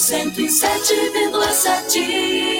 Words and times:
107,7. 0.00 2.59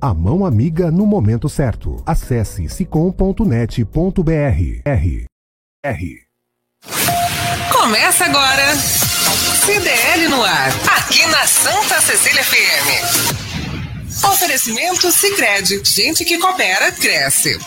a 0.00 0.12
mão 0.12 0.44
amiga 0.44 0.90
no 0.90 1.06
momento 1.06 1.48
certo. 1.48 2.02
Acesse 2.06 2.68
sicom.net.br. 2.68 3.82
R. 4.84 5.24
R. 5.84 6.22
Começa 7.72 8.24
agora. 8.24 8.74
CDL 8.76 10.28
no 10.28 10.42
ar. 10.42 10.68
Aqui 10.98 11.26
na 11.26 11.46
Santa 11.46 12.00
Cecília 12.00 12.42
FM. 12.44 13.44
Oferecimento 14.32 15.10
Sicredi. 15.10 15.80
Gente 15.84 16.24
que 16.24 16.38
coopera, 16.38 16.92
cresce. 16.92 17.58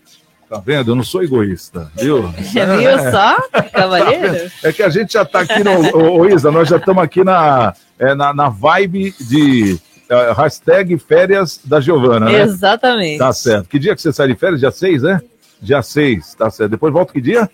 Tá 0.49 0.59
vendo? 0.59 0.91
Eu 0.91 0.95
não 0.95 1.03
sou 1.03 1.23
egoísta, 1.23 1.91
viu? 1.95 2.27
viu 2.33 3.11
só, 3.11 3.37
cavaleiro? 3.71 4.51
É 4.63 4.73
que 4.73 4.81
a 4.81 4.89
gente 4.89 5.13
já 5.13 5.23
tá 5.23 5.41
aqui 5.41 5.63
no. 5.63 5.95
Ô, 5.95 6.25
Isla, 6.27 6.51
nós 6.51 6.67
já 6.67 6.77
estamos 6.77 7.03
aqui 7.03 7.23
na, 7.23 7.73
é, 7.99 8.15
na, 8.15 8.33
na 8.33 8.49
vibe 8.49 9.13
de 9.19 9.79
uh, 10.09 10.33
hashtag 10.33 10.97
férias 10.97 11.59
da 11.63 11.79
Giovana, 11.79 12.25
né? 12.25 12.41
Exatamente. 12.41 13.19
Tá 13.19 13.31
certo. 13.31 13.69
Que 13.69 13.77
dia 13.77 13.95
que 13.95 14.01
você 14.01 14.11
sai 14.11 14.27
de 14.29 14.35
férias? 14.35 14.59
Dia 14.59 14.71
6, 14.71 15.03
né? 15.03 15.21
Dia 15.61 15.83
6, 15.83 16.33
tá 16.33 16.49
certo. 16.49 16.71
Depois 16.71 16.91
volta 16.91 17.13
que 17.13 17.21
dia? 17.21 17.47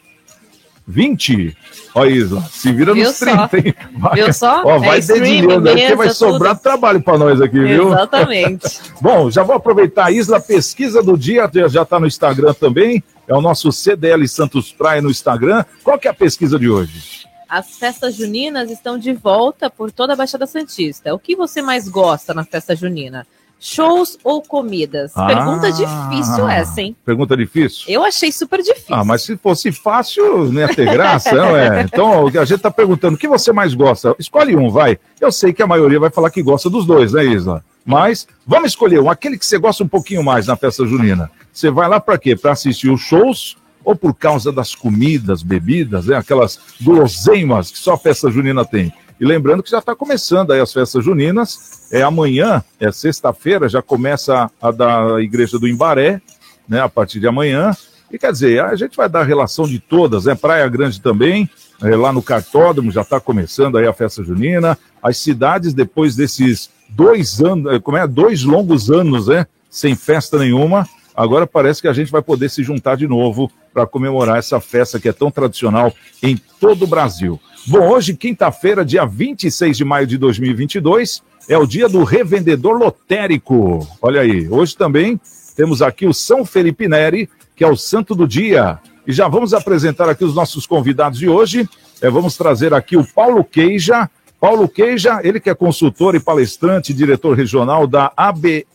20. 0.88 1.58
Ó, 1.96 2.06
Isla, 2.06 2.42
se 2.44 2.72
vira 2.72 2.94
viu 2.94 3.06
nos 3.06 3.18
30, 3.20 3.50
só? 3.50 3.58
hein? 3.58 3.76
Vai, 3.98 4.16
viu 4.16 4.34
só? 4.34 4.64
Ó, 4.64 4.80
vai 4.80 5.00
é 5.00 5.02
dedilhando 5.02 5.70
aqui, 5.70 5.96
vai 5.96 6.10
sobrar 6.10 6.56
tudo. 6.56 6.64
trabalho 6.64 7.02
para 7.02 7.18
nós 7.18 7.42
aqui, 7.42 7.60
viu? 7.60 7.88
Exatamente. 7.88 8.82
Bom, 9.02 9.32
já 9.32 9.44
vou 9.44 9.56
aproveitar, 9.56 10.12
Isla, 10.12 10.40
pesquisa 10.40 11.02
do 11.02 11.18
dia, 11.18 11.50
já 11.68 11.82
está 11.82 12.00
no 12.00 12.06
Instagram 12.06 12.54
também, 12.54 13.04
é 13.28 13.34
o 13.34 13.42
nosso 13.42 13.72
CDL 13.72 14.28
Santos 14.28 14.72
Praia 14.72 15.02
no 15.02 15.10
Instagram. 15.10 15.66
Qual 15.84 15.98
que 15.98 16.08
é 16.08 16.12
a 16.12 16.14
pesquisa 16.14 16.60
de 16.60 16.70
hoje? 16.70 17.26
As 17.50 17.78
festas 17.78 18.16
juninas 18.16 18.70
estão 18.70 18.98
de 18.98 19.14
volta 19.14 19.70
por 19.70 19.92
toda 19.92 20.14
a 20.14 20.16
Baixada 20.16 20.46
Santista. 20.46 21.14
O 21.14 21.20
que 21.20 21.36
você 21.36 21.62
mais 21.62 21.88
gosta 21.88 22.34
na 22.34 22.44
festa 22.44 22.76
junina? 22.76 23.26
Shows 23.60 24.18
ou 24.24 24.42
comidas? 24.42 25.12
Ah, 25.16 25.28
Pergunta 25.28 25.72
difícil 25.72 26.48
essa, 26.48 26.82
hein? 26.82 26.96
Pergunta 27.06 27.36
difícil? 27.36 27.86
Eu 27.88 28.04
achei 28.04 28.32
super 28.32 28.62
difícil. 28.62 28.94
Ah, 28.96 29.04
mas 29.04 29.24
se 29.24 29.36
fosse 29.38 29.72
fácil, 29.72 30.52
não 30.52 30.62
ia 30.62 30.68
ter 30.68 30.86
graça, 30.86 31.34
não 31.34 31.56
é? 31.56 31.82
Então, 31.96 32.28
a 32.28 32.46
gente 32.46 32.56
está 32.56 32.70
perguntando, 32.70 33.16
o 33.16 33.18
que 33.18 33.28
você 33.28 33.52
mais 33.52 33.74
gosta? 33.74 34.16
Escolhe 34.20 34.56
um, 34.56 34.70
vai. 34.70 35.00
Eu 35.20 35.32
sei 35.32 35.54
que 35.54 35.64
a 35.64 35.68
maioria 35.68 36.00
vai 36.00 36.10
falar 36.10 36.30
que 36.30 36.44
gosta 36.44 36.70
dos 36.70 36.86
dois, 36.86 37.14
né, 37.14 37.26
Isla? 37.26 37.64
Mas 37.86 38.28
vamos 38.46 38.72
escolher 38.72 39.00
um, 39.00 39.10
aquele 39.10 39.38
que 39.38 39.46
você 39.46 39.58
gosta 39.58 39.84
um 39.84 39.88
pouquinho 39.88 40.24
mais 40.24 40.48
na 40.48 40.56
festa 40.56 40.86
junina. 40.86 41.30
Você 41.54 41.70
vai 41.70 41.88
lá 41.88 42.00
para 42.00 42.18
quê? 42.18 42.36
Para 42.36 42.52
assistir 42.52 42.90
os 42.90 43.02
shows 43.02 43.58
ou 43.84 43.96
por 43.96 44.14
causa 44.16 44.52
das 44.52 44.74
comidas, 44.74 45.44
bebidas, 45.44 46.08
né? 46.08 46.18
aquelas 46.18 46.60
guloseimas 46.82 47.70
que 47.70 47.78
só 47.78 47.94
a 47.94 47.98
festa 47.98 48.32
junina 48.32 48.66
tem. 48.66 48.92
E 49.20 49.26
lembrando 49.26 49.64
que 49.64 49.70
já 49.70 49.80
está 49.80 49.96
começando 49.96 50.52
aí 50.52 50.60
as 50.60 50.74
festas 50.74 51.04
juninas. 51.04 51.88
É 51.92 52.02
amanhã, 52.02 52.64
é 52.80 52.92
sexta-feira, 52.92 53.70
já 53.70 53.82
começa 53.82 54.52
a 54.62 54.72
da 54.72 55.22
igreja 55.22 55.58
do 55.58 55.68
Imbaré, 55.68 56.22
né? 56.68 56.82
A 56.82 56.90
partir 56.90 57.20
de 57.20 57.28
amanhã. 57.28 57.76
E 58.12 58.18
quer 58.18 58.32
dizer, 58.32 58.62
a 58.62 58.76
gente 58.76 58.96
vai 58.96 59.08
dar 59.08 59.24
relação 59.24 59.66
de 59.66 59.80
todas, 59.80 60.26
né? 60.26 60.36
Praia 60.36 60.68
Grande 60.68 61.02
também, 61.02 61.50
é, 61.82 61.96
lá 61.96 62.12
no 62.12 62.22
Cartódromo 62.22 62.92
já 62.92 63.02
está 63.02 63.20
começando 63.20 63.78
aí 63.78 63.88
a 63.88 63.94
festa 63.94 64.24
junina. 64.24 64.78
As 65.02 65.18
cidades, 65.18 65.74
depois 65.74 66.16
desses 66.16 66.70
dois 66.90 67.42
anos, 67.42 67.74
é, 67.74 67.80
como 67.80 67.98
é? 67.98 68.08
Dois 68.08 68.44
longos 68.44 68.92
anos, 68.92 69.28
né? 69.28 69.46
Sem 69.70 69.96
festa 69.96 70.38
nenhuma, 70.38 70.88
agora 71.16 71.46
parece 71.46 71.82
que 71.82 71.88
a 71.88 71.94
gente 71.94 72.12
vai 72.12 72.22
poder 72.22 72.50
se 72.50 72.64
juntar 72.64 72.96
de 72.96 73.08
novo 73.08 73.52
para 73.74 73.86
comemorar 73.86 74.38
essa 74.38 74.60
festa 74.62 75.00
que 75.00 75.10
é 75.10 75.14
tão 75.14 75.30
tradicional 75.30 75.94
em 76.24 76.38
todo 76.60 76.84
o 76.84 76.88
Brasil. 76.88 77.40
Bom, 77.68 77.90
hoje, 77.90 78.16
quinta-feira, 78.16 78.86
dia 78.86 79.06
26 79.06 79.76
de 79.76 79.84
maio 79.84 80.06
de 80.06 80.20
2022, 80.20 81.24
é 81.50 81.58
o 81.58 81.66
dia 81.66 81.90
do 81.90 82.04
revendedor 82.04 82.78
lotérico. 82.78 83.88
Olha 84.00 84.22
aí, 84.22 84.48
hoje 84.48 84.78
também 84.78 85.20
temos 85.56 85.82
aqui 85.82 86.06
o 86.06 86.14
São 86.14 86.46
Felipe 86.46 86.88
Neri, 86.88 87.28
que 87.56 87.64
é 87.64 87.68
o 87.68 87.76
santo 87.76 88.14
do 88.14 88.28
dia. 88.28 88.78
E 89.08 89.12
já 89.12 89.28
vamos 89.28 89.52
apresentar 89.52 90.08
aqui 90.08 90.24
os 90.24 90.36
nossos 90.36 90.68
convidados 90.68 91.18
de 91.18 91.28
hoje. 91.28 91.68
É, 92.00 92.08
vamos 92.08 92.38
trazer 92.38 92.72
aqui 92.72 92.96
o 92.96 93.04
Paulo 93.04 93.44
Queija. 93.44 94.08
Paulo 94.40 94.70
Queija, 94.70 95.22
ele 95.24 95.40
que 95.40 95.50
é 95.50 95.56
consultor 95.56 96.14
e 96.14 96.20
palestrante, 96.20 96.94
diretor 96.94 97.36
regional 97.36 97.88
da 97.88 98.14
ABRHSP, 98.16 98.66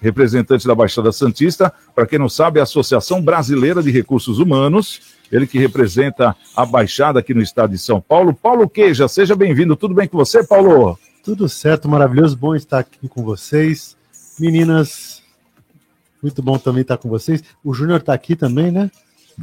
representante 0.00 0.64
da 0.64 0.76
Baixada 0.76 1.10
Santista, 1.10 1.72
para 1.92 2.06
quem 2.06 2.20
não 2.20 2.28
sabe, 2.28 2.58
é 2.58 2.60
a 2.60 2.64
Associação 2.64 3.20
Brasileira 3.20 3.82
de 3.82 3.90
Recursos 3.90 4.38
Humanos, 4.38 5.00
ele 5.32 5.46
que 5.46 5.58
representa 5.58 6.36
a 6.54 6.66
Baixada 6.66 7.18
aqui 7.18 7.32
no 7.32 7.40
estado 7.40 7.70
de 7.70 7.78
São 7.78 8.02
Paulo. 8.02 8.34
Paulo 8.34 8.68
Queija, 8.68 9.08
seja 9.08 9.34
bem-vindo. 9.34 9.74
Tudo 9.74 9.94
bem 9.94 10.06
com 10.06 10.18
você, 10.18 10.44
Paulo? 10.44 10.98
Tudo 11.24 11.48
certo, 11.48 11.88
maravilhoso, 11.88 12.36
bom 12.36 12.54
estar 12.54 12.80
aqui 12.80 13.08
com 13.08 13.22
vocês. 13.22 13.96
Meninas, 14.38 15.22
muito 16.22 16.42
bom 16.42 16.58
também 16.58 16.82
estar 16.82 16.98
com 16.98 17.08
vocês. 17.08 17.42
O 17.64 17.72
Júnior 17.72 18.00
está 18.00 18.12
aqui 18.12 18.36
também, 18.36 18.70
né? 18.70 18.90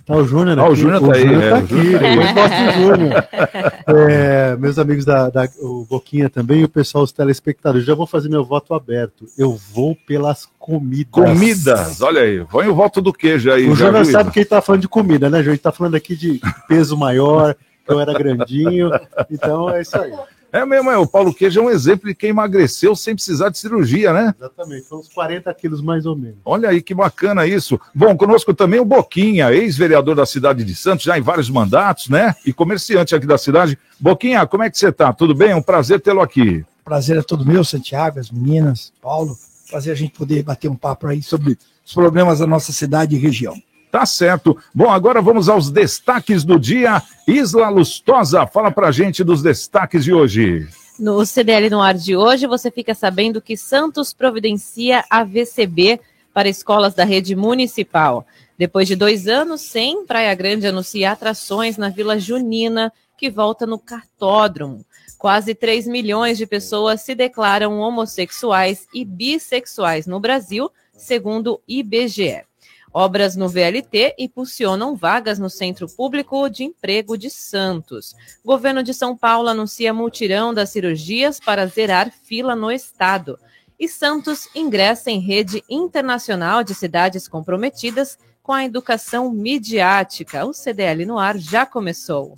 Tá 0.06 0.16
o 0.16 0.26
Júnior 0.26 0.60
aqui. 0.60 0.68
Ah, 0.68 0.72
o 0.72 0.76
Júnior 0.76 1.02
tá 1.02 1.16
aí. 1.16 1.22
Júnior 1.22 1.44
é, 1.44 1.50
tá 1.50 1.58
aqui. 1.58 1.76
Depois 1.76 2.34
mostra 2.34 2.70
o 2.70 2.74
Júnior. 2.74 3.30
É, 3.90 4.56
meus 4.56 4.78
amigos 4.78 5.04
da, 5.04 5.30
da, 5.30 5.50
o 5.60 5.84
Boquinha 5.84 6.30
também 6.30 6.62
e 6.62 6.64
o 6.64 6.70
pessoal, 6.70 7.04
os 7.04 7.12
telespectadores. 7.12 7.88
Já 7.88 7.96
vou 7.96 8.06
fazer 8.06 8.30
meu 8.30 8.44
voto 8.46 8.76
aberto. 8.76 9.26
Eu 9.36 9.60
vou 9.74 9.98
pelas 10.08 10.48
comidas. 10.60 11.12
Comidas, 11.12 12.02
olha 12.02 12.22
aí. 12.22 12.46
Põe 12.46 12.68
o 12.68 12.76
voto 12.76 13.02
do 13.02 13.12
queijo 13.12 13.52
aí. 13.52 13.68
O 13.68 13.76
Júnior 13.76 14.06
sabe 14.06 14.32
que 14.32 14.40
ele 14.40 14.46
tá 14.46 14.62
falando 14.62 14.82
de 14.82 14.88
comida, 14.88 15.28
né, 15.28 15.40
Júnior? 15.40 15.52
A 15.52 15.56
gente 15.56 15.64
tá 15.64 15.72
falando 15.72 15.96
aqui 15.96 16.16
de 16.16 16.40
peso 16.68 16.96
maior, 16.96 17.56
que 17.84 17.92
eu 17.92 18.00
era 18.00 18.14
grandinho. 18.14 18.92
Então 19.30 19.70
é 19.72 19.82
isso 19.82 20.00
aí. 20.00 20.14
É 20.52 20.66
mesmo, 20.66 20.90
é. 20.90 20.98
O 20.98 21.08
Paulo 21.08 21.34
Queijo 21.34 21.60
é 21.60 21.64
um 21.64 21.70
exemplo 21.70 22.08
de 22.08 22.16
quem 22.16 22.32
emagreceu 22.32 22.96
sem 22.96 23.14
precisar 23.14 23.50
de 23.50 23.58
cirurgia, 23.58 24.12
né? 24.12 24.34
Exatamente, 24.38 24.88
são 24.88 25.00
uns 25.00 25.08
40 25.10 25.54
quilos 25.54 25.82
mais 25.82 26.06
ou 26.06 26.16
menos. 26.16 26.38
Olha 26.44 26.70
aí 26.70 26.82
que 26.82 26.94
bacana 26.94 27.46
isso. 27.46 27.80
Bom, 27.94 28.16
conosco 28.18 28.54
também 28.54 28.80
o 28.80 28.86
Boquinha, 28.86 29.52
ex-vereador 29.52 30.16
da 30.16 30.26
cidade 30.26 30.64
de 30.64 30.76
Santos, 30.76 31.06
já 31.06 31.18
em 31.18 31.22
vários 31.22 31.50
mandatos, 31.50 32.10
né? 32.10 32.36
E 32.46 32.52
comerciante 32.52 33.14
aqui 33.14 33.28
da 33.28 33.38
cidade. 33.38 33.78
Boquinha, 34.00 34.46
como 34.48 34.64
é 34.64 34.70
que 34.70 34.78
você 34.78 34.92
tá? 34.92 35.14
Tudo 35.14 35.36
bem? 35.36 35.52
É 35.52 35.56
um 35.56 35.62
prazer 35.62 36.00
tê-lo 36.02 36.22
aqui. 36.22 36.66
Prazer 36.84 37.18
é 37.18 37.22
todo 37.22 37.46
meu, 37.46 37.64
Santiago, 37.64 38.20
as 38.20 38.32
meninas, 38.32 38.92
Paulo. 39.02 39.38
Prazer 39.70 39.94
a 39.94 39.96
gente 39.96 40.18
poder 40.18 40.42
bater 40.42 40.68
um 40.68 40.76
papo 40.76 41.06
aí 41.06 41.22
sobre 41.22 41.58
os 41.86 41.94
problemas 41.94 42.40
da 42.40 42.48
nossa 42.48 42.72
cidade 42.72 43.16
e 43.16 43.20
região. 43.20 43.56
Tá 43.92 44.06
certo. 44.06 44.58
Bom, 44.74 44.90
agora 44.90 45.22
vamos 45.22 45.50
aos 45.50 45.72
destaques 45.72 46.44
do 46.44 46.60
dia. 46.60 47.02
Isla 47.28 47.70
Lustosa, 47.70 48.46
fala 48.46 48.72
pra 48.72 48.92
gente 48.92 49.24
dos 49.24 49.42
destaques 49.42 50.04
de 50.04 50.14
hoje. 50.14 50.68
No 51.00 51.26
CDL 51.26 51.70
no 51.70 51.82
ar 51.82 51.96
de 51.96 52.16
hoje, 52.16 52.46
você 52.46 52.70
fica 52.70 52.94
sabendo 52.94 53.42
que 53.42 53.58
Santos 53.58 54.14
providencia 54.14 55.04
a 55.10 55.24
VCB 55.24 56.00
para 56.34 56.50
escolas 56.50 56.94
da 56.94 57.04
rede 57.04 57.36
municipal. 57.36 58.28
Depois 58.58 58.88
de 58.88 58.96
dois 58.96 59.28
anos 59.28 59.62
sem, 59.62 60.06
Praia 60.06 60.36
Grande 60.36 60.68
anuncia 60.68 61.12
atrações 61.12 61.78
na 61.78 61.90
Vila 61.90 62.20
Junina, 62.20 62.92
que 63.18 63.30
volta 63.30 63.66
no 63.66 63.80
cartódromo. 63.80 64.86
Quase 65.18 65.56
3 65.56 65.88
milhões 65.88 66.38
de 66.38 66.46
pessoas 66.46 67.02
se 67.02 67.14
declaram 67.16 67.80
homossexuais 67.80 68.88
e 68.94 69.04
bissexuais 69.04 70.06
no 70.06 70.20
Brasil, 70.20 70.72
segundo 70.94 71.60
IBGE. 71.68 72.49
Obras 72.94 73.36
no 73.36 73.48
VLT 73.48 74.16
impulsionam 74.18 74.96
vagas 74.96 75.38
no 75.38 75.50
Centro 75.50 75.88
Público 75.88 76.50
de 76.50 76.64
Emprego 76.64 77.18
de 77.18 77.30
Santos. 77.30 78.16
Governo 78.44 78.82
de 78.82 78.94
São 78.94 79.16
Paulo 79.16 79.50
anuncia 79.50 79.94
multirão 79.94 80.54
das 80.54 80.70
cirurgias 80.70 81.40
para 81.40 81.68
zerar 81.68 82.12
fila 82.24 82.56
no 82.56 82.72
estado. 82.72 83.40
E 83.80 83.88
Santos 83.88 84.50
ingressa 84.54 85.12
em 85.12 85.20
rede 85.20 85.64
internacional 85.70 86.64
de 86.64 86.74
cidades 86.74 87.28
comprometidas 87.28 88.18
com 88.42 88.52
a 88.52 88.66
educação 88.66 89.32
midiática. 89.32 90.46
O 90.46 90.54
CDL 90.54 91.06
no 91.06 91.20
ar 91.20 91.38
já 91.38 91.66
começou. 91.66 92.36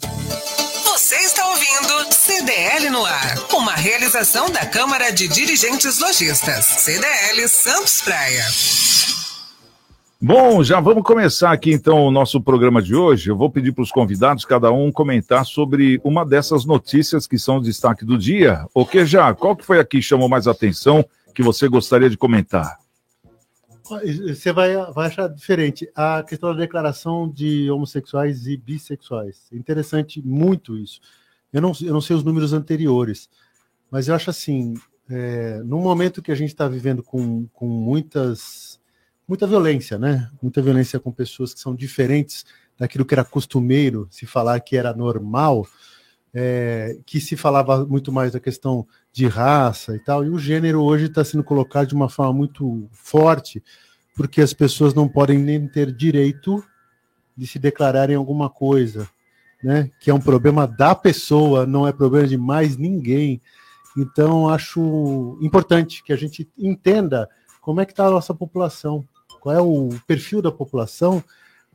Você 0.83 1.15
está 1.15 1.47
ouvindo 1.47 2.13
CDL 2.13 2.89
no 2.89 3.05
ar, 3.05 3.37
uma 3.53 3.73
realização 3.73 4.49
da 4.49 4.65
Câmara 4.65 5.09
de 5.11 5.27
Dirigentes 5.27 5.99
Lojistas. 5.99 6.65
CDL 6.65 7.47
Santos 7.47 8.01
Praia. 8.01 8.45
Bom, 10.23 10.63
já 10.63 10.79
vamos 10.79 11.01
começar 11.01 11.51
aqui 11.51 11.71
então 11.71 12.05
o 12.05 12.11
nosso 12.11 12.39
programa 12.39 12.79
de 12.79 12.93
hoje. 12.93 13.31
Eu 13.31 13.35
vou 13.35 13.49
pedir 13.49 13.71
para 13.71 13.81
os 13.81 13.91
convidados, 13.91 14.45
cada 14.45 14.71
um, 14.71 14.91
comentar 14.91 15.43
sobre 15.47 15.99
uma 16.03 16.23
dessas 16.23 16.63
notícias 16.63 17.25
que 17.25 17.39
são 17.39 17.57
o 17.57 17.61
destaque 17.61 18.05
do 18.05 18.15
dia. 18.19 18.67
O 18.71 18.85
que 18.85 19.03
já? 19.03 19.33
Qual 19.33 19.55
que 19.55 19.65
foi 19.65 19.79
aqui 19.79 19.97
que 19.97 20.03
chamou 20.03 20.29
mais 20.29 20.45
atenção 20.47 21.03
que 21.33 21.41
você 21.41 21.67
gostaria 21.67 22.07
de 22.07 22.17
comentar? 22.17 22.77
Você 23.83 24.53
vai, 24.53 24.75
vai 24.93 25.07
achar 25.07 25.27
diferente. 25.27 25.89
A 25.95 26.21
questão 26.21 26.53
da 26.53 26.59
declaração 26.59 27.27
de 27.27 27.71
homossexuais 27.71 28.45
e 28.45 28.55
bissexuais. 28.55 29.47
É 29.51 29.55
interessante 29.57 30.21
muito 30.23 30.77
isso. 30.77 31.01
Eu 31.51 31.63
não, 31.63 31.71
eu 31.81 31.93
não 31.93 32.01
sei 32.01 32.15
os 32.15 32.23
números 32.23 32.53
anteriores, 32.53 33.27
mas 33.89 34.07
eu 34.07 34.13
acho 34.13 34.29
assim, 34.29 34.75
é, 35.09 35.63
no 35.65 35.79
momento 35.79 36.21
que 36.21 36.31
a 36.31 36.35
gente 36.35 36.49
está 36.49 36.67
vivendo 36.67 37.01
com, 37.01 37.47
com 37.47 37.67
muitas 37.67 38.79
muita 39.27 39.47
violência, 39.47 39.97
né? 39.97 40.29
Muita 40.41 40.61
violência 40.61 40.99
com 40.99 41.11
pessoas 41.11 41.53
que 41.53 41.59
são 41.59 41.75
diferentes 41.75 42.45
daquilo 42.77 43.05
que 43.05 43.13
era 43.13 43.23
costumeiro 43.23 44.07
se 44.09 44.25
falar 44.25 44.59
que 44.59 44.75
era 44.75 44.93
normal, 44.93 45.67
é, 46.33 46.97
que 47.05 47.19
se 47.19 47.35
falava 47.35 47.85
muito 47.85 48.11
mais 48.11 48.31
da 48.31 48.39
questão 48.39 48.87
de 49.11 49.27
raça 49.27 49.95
e 49.95 49.99
tal, 49.99 50.25
e 50.25 50.29
o 50.29 50.39
gênero 50.39 50.81
hoje 50.81 51.05
está 51.05 51.23
sendo 51.23 51.43
colocado 51.43 51.87
de 51.87 51.93
uma 51.93 52.09
forma 52.09 52.33
muito 52.33 52.87
forte, 52.91 53.61
porque 54.15 54.41
as 54.41 54.53
pessoas 54.53 54.93
não 54.93 55.07
podem 55.07 55.37
nem 55.37 55.67
ter 55.67 55.91
direito 55.91 56.63
de 57.35 57.45
se 57.45 57.59
declararem 57.59 58.15
alguma 58.15 58.49
coisa, 58.49 59.07
né? 59.63 59.89
Que 59.99 60.09
é 60.09 60.13
um 60.13 60.19
problema 60.19 60.67
da 60.67 60.95
pessoa, 60.95 61.65
não 61.65 61.87
é 61.87 61.91
problema 61.91 62.27
de 62.27 62.37
mais 62.37 62.77
ninguém. 62.77 63.41
Então, 63.97 64.49
acho 64.49 65.37
importante 65.41 66.03
que 66.03 66.13
a 66.13 66.15
gente 66.15 66.49
entenda 66.57 67.29
como 67.61 67.81
é 67.81 67.85
que 67.85 67.91
está 67.91 68.07
a 68.07 68.11
nossa 68.11 68.33
população, 68.33 69.07
qual 69.41 69.55
é 69.55 69.59
o 69.61 69.89
perfil 70.07 70.41
da 70.41 70.51
população, 70.51 71.21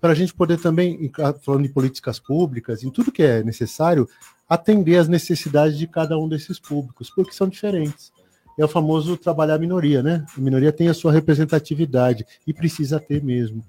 para 0.01 0.13
a 0.13 0.15
gente 0.15 0.33
poder 0.33 0.59
também, 0.59 1.11
falando 1.43 1.65
de 1.65 1.69
políticas 1.69 2.19
públicas, 2.19 2.85
em 2.85 2.91
tudo 2.91 3.11
que 3.11 3.23
é 3.23 3.43
necessário, 3.43 4.09
atender 4.49 4.97
às 4.97 5.09
necessidades 5.09 5.77
de 5.77 5.87
cada 5.87 6.17
um 6.17 6.29
desses 6.29 6.61
públicos, 6.61 7.11
porque 7.11 7.33
são 7.33 7.49
diferentes. 7.49 8.13
É 8.59 8.65
o 8.65 8.69
famoso 8.69 9.17
trabalhar 9.17 9.57
a 9.57 9.59
minoria, 9.59 10.03
né? 10.03 10.25
A 10.37 10.41
minoria 10.41 10.73
tem 10.73 10.89
a 10.89 10.95
sua 10.95 11.13
representatividade 11.13 12.25
e 12.47 12.55
precisa 12.55 13.01
ter 13.01 13.23
mesmo. 13.23 13.65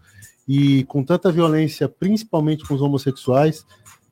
E 0.47 0.83
com 0.85 1.03
tanta 1.03 1.31
violência, 1.31 1.89
principalmente 1.89 2.65
com 2.65 2.75
os 2.75 2.81
homossexuais, 2.81 3.65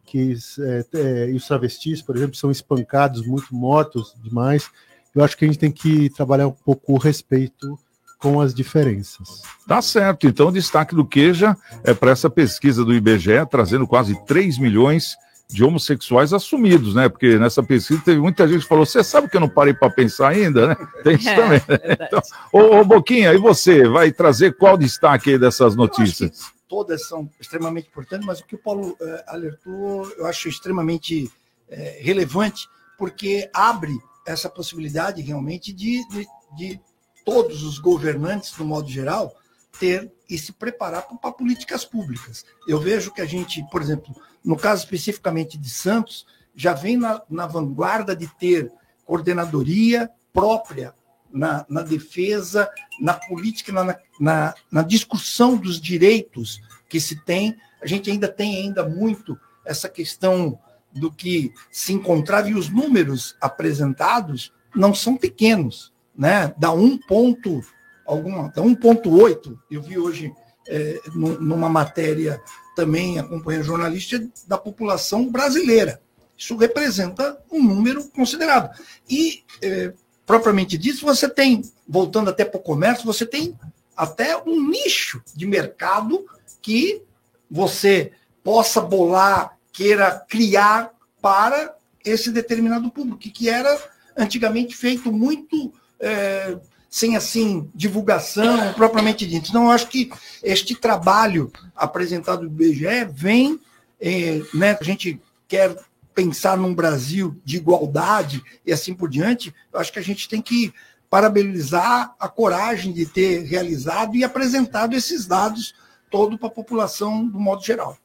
que 0.05 0.35
é, 0.59 0.85
é, 0.93 1.29
e 1.29 1.35
os 1.35 1.47
travestis, 1.47 2.01
por 2.01 2.15
exemplo, 2.15 2.35
são 2.35 2.51
espancados, 2.51 3.25
muito 3.25 3.55
mortos 3.55 4.15
demais, 4.21 4.69
eu 5.13 5.23
acho 5.23 5.37
que 5.37 5.45
a 5.45 5.47
gente 5.47 5.59
tem 5.59 5.71
que 5.71 6.09
trabalhar 6.09 6.47
um 6.47 6.51
pouco 6.51 6.93
o 6.93 6.97
respeito 6.97 7.79
com 8.19 8.39
as 8.41 8.53
diferenças. 8.53 9.41
Tá 9.67 9.81
certo. 9.81 10.27
Então, 10.27 10.47
o 10.47 10.51
destaque 10.51 10.95
do 10.95 11.05
Queja 11.05 11.55
é 11.83 11.93
para 11.93 12.11
essa 12.11 12.29
pesquisa 12.29 12.83
do 12.83 12.93
IBGE, 12.93 13.45
trazendo 13.49 13.87
quase 13.87 14.15
3 14.25 14.57
milhões 14.57 15.15
de 15.49 15.63
homossexuais 15.63 16.33
assumidos, 16.33 16.95
né? 16.95 17.07
Porque 17.07 17.37
nessa 17.37 17.61
pesquisa 17.61 18.01
teve 18.03 18.19
muita 18.19 18.47
gente 18.47 18.61
que 18.61 18.67
falou: 18.67 18.85
você 18.85 19.03
sabe 19.03 19.29
que 19.29 19.37
eu 19.37 19.41
não 19.41 19.49
parei 19.49 19.73
para 19.73 19.89
pensar 19.89 20.29
ainda, 20.29 20.67
né? 20.69 20.75
Tem 21.03 21.15
isso 21.15 21.29
é, 21.29 21.35
também. 21.35 21.61
Né? 21.67 21.97
Então, 22.01 22.21
ô, 22.51 22.79
ô, 22.79 22.85
Boquinha, 22.85 23.33
e 23.33 23.37
você 23.37 23.87
vai 23.87 24.11
trazer 24.11 24.57
qual 24.57 24.77
destaque 24.77 25.31
aí 25.31 25.39
dessas 25.39 25.75
notícias? 25.75 26.51
Todas 26.67 27.07
são 27.07 27.29
extremamente 27.39 27.87
importantes, 27.87 28.25
mas 28.25 28.39
o 28.39 28.45
que 28.45 28.55
o 28.55 28.57
Paulo 28.57 28.97
uh, 28.99 29.23
alertou 29.27 30.11
eu 30.17 30.25
acho 30.25 30.49
extremamente 30.49 31.25
uh, 31.25 32.03
relevante, 32.03 32.67
porque 32.97 33.49
abre 33.53 33.95
essa 34.25 34.49
possibilidade 34.49 35.21
realmente 35.21 35.71
de, 35.71 36.01
de, 36.09 36.25
de 36.57 36.79
todos 37.25 37.63
os 37.63 37.79
governantes, 37.79 38.55
no 38.57 38.65
modo 38.65 38.87
geral, 38.87 39.35
ter 39.79 40.11
e 40.29 40.37
se 40.37 40.53
preparar 40.53 41.03
para 41.03 41.31
políticas 41.31 41.83
públicas. 41.83 42.45
Eu 42.67 42.79
vejo 42.79 43.11
que 43.11 43.21
a 43.21 43.25
gente, 43.25 43.65
por 43.69 43.81
exemplo, 43.81 44.15
no 44.43 44.55
caso 44.55 44.83
especificamente 44.83 45.57
de 45.57 45.69
Santos, 45.69 46.25
já 46.55 46.73
vem 46.73 46.95
na, 46.95 47.21
na 47.29 47.47
vanguarda 47.47 48.15
de 48.15 48.27
ter 48.39 48.71
coordenadoria 49.03 50.09
própria 50.31 50.93
na, 51.31 51.65
na 51.67 51.81
defesa, 51.81 52.69
na 52.99 53.13
política, 53.13 53.71
na, 53.73 53.97
na, 54.19 54.55
na, 54.71 54.81
discussão 54.81 55.57
dos 55.57 55.81
direitos 55.81 56.61
que 56.87 56.99
se 56.99 57.23
tem. 57.25 57.57
A 57.81 57.87
gente 57.87 58.09
ainda 58.09 58.27
tem 58.27 58.55
ainda 58.55 58.87
muito 58.87 59.37
essa 59.65 59.89
questão 59.89 60.57
do 60.93 61.11
que 61.11 61.53
se 61.69 61.91
encontrava 61.91 62.49
e 62.49 62.55
os 62.55 62.69
números 62.69 63.35
apresentados 63.41 64.53
não 64.73 64.95
são 64.95 65.17
pequenos 65.17 65.93
né? 66.17 66.53
Dá 66.57 66.71
um 66.71 66.97
ponto, 66.97 67.61
alguma, 68.05 68.49
dá 68.49 68.61
1,8. 68.61 69.57
Eu 69.69 69.81
vi 69.81 69.97
hoje 69.97 70.33
é, 70.67 70.99
numa 71.13 71.69
matéria 71.69 72.41
também 72.75 73.19
acompanhando 73.19 73.63
jornalista 73.63 74.27
da 74.47 74.57
população 74.57 75.29
brasileira. 75.29 76.01
Isso 76.37 76.55
representa 76.57 77.39
um 77.51 77.63
número 77.63 78.03
considerável. 78.09 78.69
E, 79.09 79.43
é, 79.61 79.93
propriamente 80.25 80.77
dito, 80.77 81.05
você 81.05 81.29
tem, 81.29 81.61
voltando 81.87 82.29
até 82.29 82.43
para 82.43 82.59
o 82.59 82.63
comércio, 82.63 83.05
você 83.05 83.25
tem 83.25 83.57
até 83.95 84.37
um 84.45 84.69
nicho 84.69 85.21
de 85.33 85.45
mercado 85.45 86.25
que 86.61 87.01
você 87.49 88.11
possa 88.43 88.81
bolar, 88.81 89.57
queira 89.71 90.25
criar 90.27 90.91
para 91.21 91.75
esse 92.03 92.31
determinado 92.31 92.91
público, 92.91 93.19
que 93.19 93.49
era 93.49 93.79
antigamente 94.17 94.75
feito 94.75 95.11
muito 95.11 95.73
é, 95.99 96.57
sem 96.89 97.15
assim 97.15 97.69
divulgação 97.75 98.73
propriamente 98.73 99.25
dita. 99.25 99.49
Então, 99.49 99.65
eu 99.65 99.71
acho 99.71 99.87
que 99.87 100.09
este 100.43 100.75
trabalho 100.75 101.51
apresentado 101.75 102.47
do 102.47 102.63
IBGE 102.63 103.05
vem, 103.11 103.59
é, 103.99 104.41
né, 104.53 104.77
a 104.79 104.83
gente 104.83 105.19
quer 105.47 105.75
pensar 106.13 106.57
num 106.57 106.73
Brasil 106.73 107.35
de 107.43 107.57
igualdade 107.57 108.41
e 108.65 108.71
assim 108.71 108.93
por 108.93 109.09
diante, 109.09 109.53
eu 109.73 109.79
acho 109.79 109.91
que 109.91 109.99
a 109.99 110.03
gente 110.03 110.29
tem 110.29 110.41
que 110.41 110.73
parabenizar 111.09 112.15
a 112.19 112.27
coragem 112.27 112.93
de 112.93 113.05
ter 113.05 113.43
realizado 113.43 114.15
e 114.15 114.23
apresentado 114.23 114.95
esses 114.95 115.25
dados 115.25 115.75
todo 116.09 116.37
para 116.37 116.47
a 116.47 116.51
população 116.51 117.27
do 117.27 117.39
modo 117.39 117.63
geral. 117.63 117.97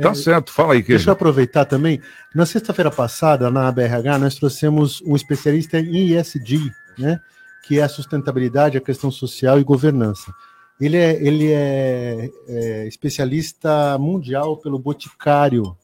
Tá 0.00 0.10
é, 0.10 0.14
certo, 0.14 0.52
fala 0.52 0.74
aí, 0.74 0.82
Deixa 0.82 1.10
eu 1.10 1.12
aproveitar 1.12 1.64
também. 1.64 2.00
Na 2.34 2.44
sexta-feira 2.44 2.90
passada, 2.90 3.48
na 3.50 3.70
BRH, 3.70 4.18
nós 4.18 4.34
trouxemos 4.34 5.00
um 5.06 5.14
especialista 5.14 5.78
em 5.78 6.16
ESG, 6.16 6.72
né? 6.98 7.20
Que 7.66 7.80
é 7.80 7.82
a 7.82 7.88
sustentabilidade, 7.88 8.76
a 8.76 8.80
questão 8.80 9.10
social 9.10 9.58
e 9.58 9.64
governança. 9.64 10.32
Ele 10.80 10.96
é, 10.96 11.22
ele 11.22 11.52
é, 11.52 12.30
é 12.48 12.88
especialista 12.88 13.96
mundial 13.98 14.56
pelo 14.56 14.78
Boticário. 14.78 15.76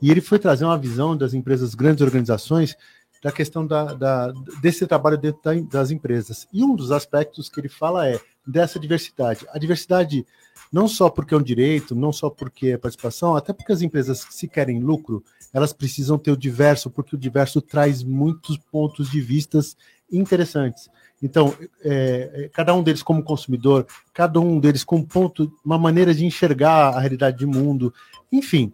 E 0.00 0.10
ele 0.10 0.20
foi 0.20 0.38
trazer 0.38 0.64
uma 0.64 0.78
visão 0.78 1.16
das 1.16 1.34
empresas, 1.34 1.74
grandes 1.74 2.02
organizações, 2.02 2.76
da 3.22 3.32
questão 3.32 3.66
da, 3.66 3.94
da, 3.94 4.32
desse 4.60 4.86
trabalho 4.86 5.16
dentro 5.16 5.40
da, 5.42 5.54
das 5.54 5.90
empresas. 5.90 6.46
E 6.52 6.62
um 6.62 6.76
dos 6.76 6.92
aspectos 6.92 7.48
que 7.48 7.58
ele 7.58 7.70
fala 7.70 8.06
é 8.08 8.20
dessa 8.46 8.78
diversidade. 8.78 9.46
A 9.50 9.58
diversidade 9.58 10.26
não 10.70 10.86
só 10.86 11.08
porque 11.08 11.32
é 11.32 11.36
um 11.36 11.42
direito, 11.42 11.94
não 11.94 12.12
só 12.12 12.28
porque 12.28 12.68
é 12.68 12.76
participação, 12.76 13.34
até 13.34 13.52
porque 13.52 13.72
as 13.72 13.80
empresas 13.80 14.26
se 14.28 14.46
querem 14.46 14.80
lucro, 14.80 15.24
elas 15.52 15.72
precisam 15.72 16.18
ter 16.18 16.32
o 16.32 16.36
diverso, 16.36 16.90
porque 16.90 17.14
o 17.14 17.18
diverso 17.18 17.62
traz 17.62 18.02
muitos 18.02 18.58
pontos 18.58 19.10
de 19.10 19.20
vistas 19.20 19.76
interessantes. 20.10 20.88
Então, 21.22 21.54
é, 21.82 22.30
é 22.34 22.48
cada 22.52 22.74
um 22.74 22.82
deles 22.82 23.02
como 23.02 23.22
consumidor, 23.22 23.86
cada 24.12 24.40
um 24.40 24.60
deles 24.60 24.84
com 24.84 24.96
um 24.96 25.04
ponto, 25.04 25.52
uma 25.64 25.78
maneira 25.78 26.14
de 26.14 26.24
enxergar 26.24 26.90
a 26.90 27.00
realidade 27.00 27.38
do 27.38 27.48
mundo, 27.48 27.92
enfim. 28.30 28.70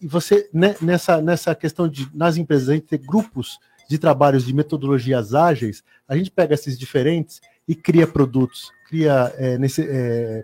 E 0.00 0.06
você 0.06 0.48
né, 0.52 0.76
nessa 0.82 1.20
nessa 1.22 1.54
questão 1.54 1.88
de 1.88 2.08
nas 2.14 2.36
empresas 2.36 2.68
a 2.68 2.74
gente 2.74 2.86
ter 2.86 2.98
grupos 2.98 3.58
de 3.88 3.98
trabalhos 3.98 4.44
de 4.44 4.52
metodologias 4.52 5.34
ágeis, 5.34 5.82
a 6.06 6.16
gente 6.16 6.30
pega 6.30 6.54
esses 6.54 6.78
diferentes 6.78 7.40
e 7.66 7.74
cria 7.74 8.06
produtos, 8.06 8.70
cria 8.88 9.32
é, 9.36 9.56
nesse, 9.58 9.82
é, 9.82 10.42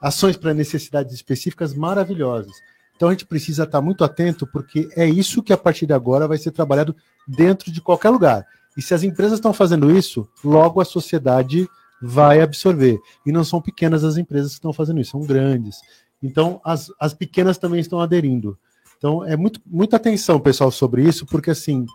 ações 0.00 0.36
para 0.36 0.54
necessidades 0.54 1.14
específicas 1.14 1.74
maravilhosas. 1.74 2.52
Então 2.96 3.08
a 3.08 3.12
gente 3.12 3.26
precisa 3.26 3.64
estar 3.64 3.80
muito 3.80 4.04
atento, 4.04 4.46
porque 4.46 4.88
é 4.96 5.06
isso 5.06 5.42
que 5.42 5.52
a 5.52 5.56
partir 5.56 5.86
de 5.86 5.92
agora 5.92 6.28
vai 6.28 6.38
ser 6.38 6.52
trabalhado 6.52 6.94
dentro 7.26 7.72
de 7.72 7.80
qualquer 7.80 8.10
lugar. 8.10 8.46
E 8.76 8.82
se 8.82 8.94
as 8.94 9.02
empresas 9.02 9.38
estão 9.38 9.52
fazendo 9.52 9.90
isso, 9.96 10.28
logo 10.44 10.80
a 10.80 10.84
sociedade 10.84 11.68
vai 12.02 12.40
absorver. 12.40 12.98
E 13.24 13.32
não 13.32 13.44
são 13.44 13.60
pequenas 13.60 14.04
as 14.04 14.16
empresas 14.16 14.50
que 14.50 14.58
estão 14.58 14.72
fazendo 14.72 15.00
isso, 15.00 15.12
são 15.12 15.22
grandes. 15.22 15.76
Então 16.22 16.60
as, 16.64 16.90
as 16.98 17.14
pequenas 17.14 17.58
também 17.58 17.80
estão 17.80 18.00
aderindo. 18.00 18.58
Então 18.98 19.24
é 19.24 19.36
muito, 19.36 19.60
muita 19.66 19.96
atenção, 19.96 20.40
pessoal, 20.40 20.70
sobre 20.70 21.06
isso, 21.06 21.26
porque 21.26 21.50
assim 21.50 21.86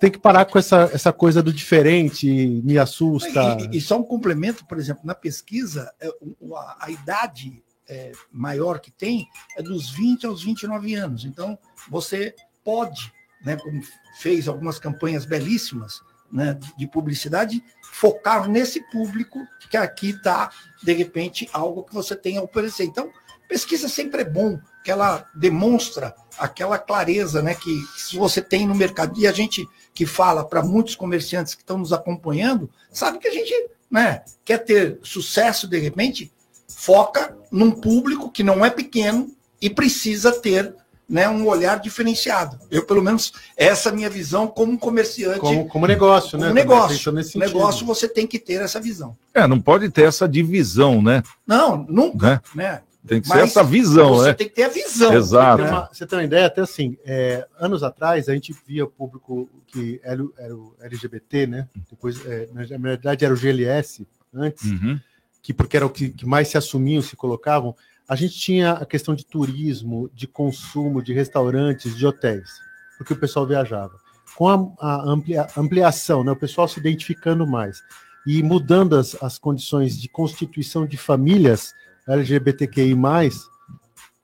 tem 0.00 0.10
que 0.10 0.18
parar 0.18 0.46
com 0.46 0.58
essa, 0.58 0.90
essa 0.94 1.12
coisa 1.12 1.42
do 1.42 1.52
diferente, 1.52 2.26
me 2.64 2.78
assusta. 2.78 3.58
E, 3.70 3.76
e 3.76 3.80
só 3.82 3.98
um 3.98 4.02
complemento, 4.02 4.64
por 4.64 4.78
exemplo, 4.78 5.02
na 5.04 5.14
pesquisa, 5.14 5.92
é, 6.00 6.08
a, 6.54 6.86
a 6.86 6.90
idade 6.90 7.62
é, 7.86 8.12
maior 8.32 8.80
que 8.80 8.90
tem 8.90 9.28
é 9.58 9.62
dos 9.62 9.90
20 9.90 10.24
aos 10.24 10.42
29 10.42 10.94
anos. 10.94 11.26
Então, 11.26 11.58
você 11.90 12.34
pode, 12.64 13.12
né, 13.44 13.56
como 13.56 13.82
fez 14.18 14.48
algumas 14.48 14.78
campanhas 14.78 15.24
belíssimas 15.24 16.00
né, 16.30 16.58
de 16.76 16.86
publicidade, 16.86 17.62
focar 17.92 18.48
nesse 18.48 18.80
público 18.90 19.38
que 19.68 19.76
aqui 19.76 20.10
está, 20.10 20.50
de 20.82 20.92
repente, 20.92 21.48
algo 21.52 21.82
que 21.82 21.94
você 21.94 22.14
tem 22.14 22.38
a 22.38 22.42
oferecer. 22.42 22.84
Então, 22.84 23.10
pesquisa 23.48 23.88
sempre 23.88 24.22
é 24.22 24.24
bom, 24.24 24.60
que 24.84 24.90
ela 24.90 25.26
demonstra 25.34 26.14
aquela 26.38 26.78
clareza 26.78 27.42
né, 27.42 27.54
que 27.54 27.82
se 27.96 28.16
você 28.16 28.40
tem 28.40 28.66
no 28.66 28.74
mercado. 28.74 29.18
E 29.18 29.26
a 29.26 29.32
gente 29.32 29.68
que 29.92 30.06
fala 30.06 30.44
para 30.44 30.62
muitos 30.62 30.94
comerciantes 30.94 31.54
que 31.54 31.62
estão 31.62 31.78
nos 31.78 31.92
acompanhando, 31.92 32.70
sabe 32.92 33.18
que 33.18 33.28
a 33.28 33.32
gente 33.32 33.52
né, 33.90 34.22
quer 34.44 34.58
ter 34.58 34.98
sucesso 35.02 35.66
de 35.66 35.78
repente, 35.78 36.32
foca 36.68 37.36
num 37.50 37.72
público 37.72 38.30
que 38.30 38.44
não 38.44 38.64
é 38.64 38.70
pequeno 38.70 39.34
e 39.60 39.68
precisa 39.68 40.32
ter 40.32 40.74
né, 41.10 41.28
um 41.28 41.44
olhar 41.48 41.80
diferenciado. 41.80 42.56
Eu, 42.70 42.86
pelo 42.86 43.02
menos, 43.02 43.32
essa 43.56 43.88
é 43.88 43.92
a 43.92 43.94
minha 43.94 44.08
visão 44.08 44.46
como 44.46 44.78
comerciante. 44.78 45.40
Como, 45.40 45.66
como 45.66 45.86
negócio, 45.86 46.38
como 46.38 46.44
né? 46.44 46.52
Negócio. 46.52 47.12
negócio, 47.36 47.84
você 47.84 48.08
tem 48.08 48.28
que 48.28 48.38
ter 48.38 48.62
essa 48.62 48.80
visão. 48.80 49.16
É, 49.34 49.44
não 49.46 49.60
pode 49.60 49.90
ter 49.90 50.04
essa 50.04 50.28
divisão, 50.28 51.02
né? 51.02 51.24
Não, 51.44 51.84
nunca. 51.88 52.42
Né? 52.54 52.64
né? 52.64 52.80
Tem 53.06 53.20
que 53.20 53.28
ser 53.28 53.38
essa 53.38 53.64
visão, 53.64 54.16
você 54.16 54.28
né? 54.28 54.34
tem 54.34 54.48
que 54.48 54.54
ter 54.54 54.64
a 54.64 54.68
visão. 54.68 55.12
Exato. 55.12 55.62
Uma, 55.64 55.88
você 55.90 56.06
tem 56.06 56.18
uma 56.18 56.24
ideia, 56.24 56.46
até 56.46 56.60
assim, 56.60 56.96
é, 57.04 57.46
anos 57.58 57.82
atrás 57.82 58.28
a 58.28 58.34
gente 58.34 58.54
via 58.66 58.84
o 58.84 58.88
público 58.88 59.48
que 59.66 59.98
era, 60.04 60.22
era 60.38 60.54
o 60.54 60.76
LGBT, 60.80 61.46
né? 61.46 61.68
Depois, 61.90 62.24
é, 62.26 62.48
na 62.52 62.62
verdade, 62.76 63.24
era 63.24 63.32
o 63.32 63.36
GLS 63.36 64.06
antes, 64.32 64.70
uhum. 64.70 65.00
que 65.42 65.54
porque 65.54 65.76
era 65.76 65.86
o 65.86 65.90
que, 65.90 66.10
que, 66.10 66.26
mais 66.26 66.48
se 66.48 66.58
assumiam, 66.58 67.02
se 67.02 67.16
colocavam. 67.16 67.74
A 68.10 68.16
gente 68.16 68.36
tinha 68.36 68.72
a 68.72 68.84
questão 68.84 69.14
de 69.14 69.24
turismo, 69.24 70.10
de 70.12 70.26
consumo, 70.26 71.00
de 71.00 71.12
restaurantes, 71.12 71.96
de 71.96 72.04
hotéis, 72.04 72.50
porque 72.98 73.12
o 73.12 73.16
pessoal 73.16 73.46
viajava. 73.46 73.94
Com 74.34 74.74
a, 74.80 75.08
amplia, 75.08 75.46
ampliação, 75.56 76.24
né? 76.24 76.32
O 76.32 76.36
pessoal 76.36 76.66
se 76.66 76.80
identificando 76.80 77.46
mais 77.46 77.80
e 78.26 78.42
mudando 78.42 78.96
as, 78.96 79.14
as 79.22 79.38
condições 79.38 79.96
de 79.96 80.08
constituição 80.08 80.88
de 80.88 80.96
famílias 80.96 81.72
LGBTQI+, 82.08 82.96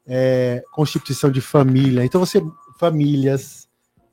é, 0.04 0.64
constituição 0.72 1.30
de 1.30 1.40
família. 1.40 2.04
Então 2.04 2.18
você 2.18 2.42
famílias, 2.80 3.68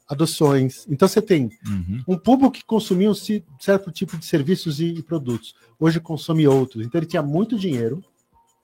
adoções. 0.07 0.85
Então 0.87 1.07
você 1.07 1.19
tem 1.19 1.49
uhum. 1.65 2.03
um 2.09 2.17
público 2.17 2.51
que 2.51 2.63
consumia 2.63 3.09
um 3.09 3.15
certo 3.59 3.91
tipo 3.91 4.17
de 4.17 4.25
serviços 4.27 4.79
e, 4.79 4.85
e, 4.85 5.01
produtos. 5.01 5.55
Hoje 5.79 5.99
consome 5.99 6.47
outros. 6.47 6.85
Então 6.85 6.99
ele 6.99 7.07
tinha 7.07 7.23
muito 7.23 7.57
dinheiro 7.57 8.03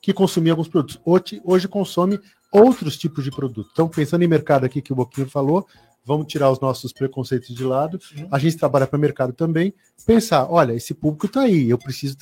que 0.02 0.14
consumia 0.14 0.54
alguns 0.54 0.68
produtos. 0.68 1.00
Hoje, 1.06 1.42
hoje 1.44 1.68
consome 1.68 2.20
outros 2.52 2.98
tipos 2.98 3.24
de 3.24 3.32
produtos. 3.32 3.72
Então 3.74 3.88
pensando 3.88 4.24
em 4.24 4.28
mercado 4.28 4.66
aqui 4.66 4.82
que 4.82 4.94
o 4.94 4.96
Boquinho 4.96 5.30
falou, 5.30 5.68
vamos 6.06 6.28
tirar 6.28 6.50
os 6.50 6.60
nossos 6.60 6.92
preconceitos 6.92 7.54
de 7.54 7.64
lado. 7.64 8.00
Uhum. 8.18 8.28
A 8.32 8.40
gente 8.40 8.58
trabalha 8.58 8.88
para 8.88 8.98
mercado 8.98 9.34
também. 9.34 9.74
Pensar, 10.06 10.50
olha, 10.50 10.74
esse 10.74 10.94
público 10.94 11.26
está 11.26 11.42
aí, 11.42 11.70
eu 11.70 11.78
preciso 11.78 12.18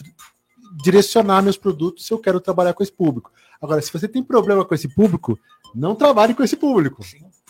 direcionar 0.83 1.41
meus 1.41 1.57
produtos 1.57 2.05
se 2.05 2.13
eu 2.13 2.19
quero 2.19 2.39
trabalhar 2.39 2.73
com 2.73 2.83
esse 2.83 2.91
público. 2.91 3.31
Agora, 3.61 3.81
se 3.81 3.91
você 3.91 4.07
tem 4.07 4.23
problema 4.23 4.65
com 4.65 4.75
esse 4.75 4.87
público, 4.87 5.39
não 5.73 5.95
trabalhe 5.95 6.33
com 6.33 6.43
esse 6.43 6.55
público, 6.55 7.03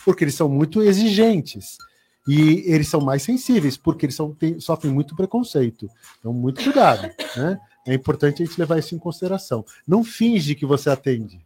porque 0.06 0.24
eles 0.24 0.36
são 0.36 0.48
muito 0.48 0.82
exigentes 0.82 1.78
e 2.28 2.64
eles 2.66 2.88
são 2.88 3.02
mais 3.02 3.24
sensíveis, 3.24 3.78
porque 3.78 4.06
eles 4.06 4.16
são, 4.16 4.34
tem, 4.34 4.60
sofrem 4.60 4.94
muito 4.94 5.16
preconceito. 5.16 5.90
Então, 6.20 6.34
muito 6.34 6.64
cuidado, 6.64 7.10
né? 7.36 7.60
É 7.88 7.94
importante 7.94 8.44
a 8.44 8.46
gente 8.46 8.60
levar 8.60 8.78
isso 8.78 8.94
em 8.94 9.00
consideração. 9.00 9.66
Não 9.88 10.04
finge 10.04 10.56
que 10.56 10.66
você 10.66 10.90
atende. 10.90 11.40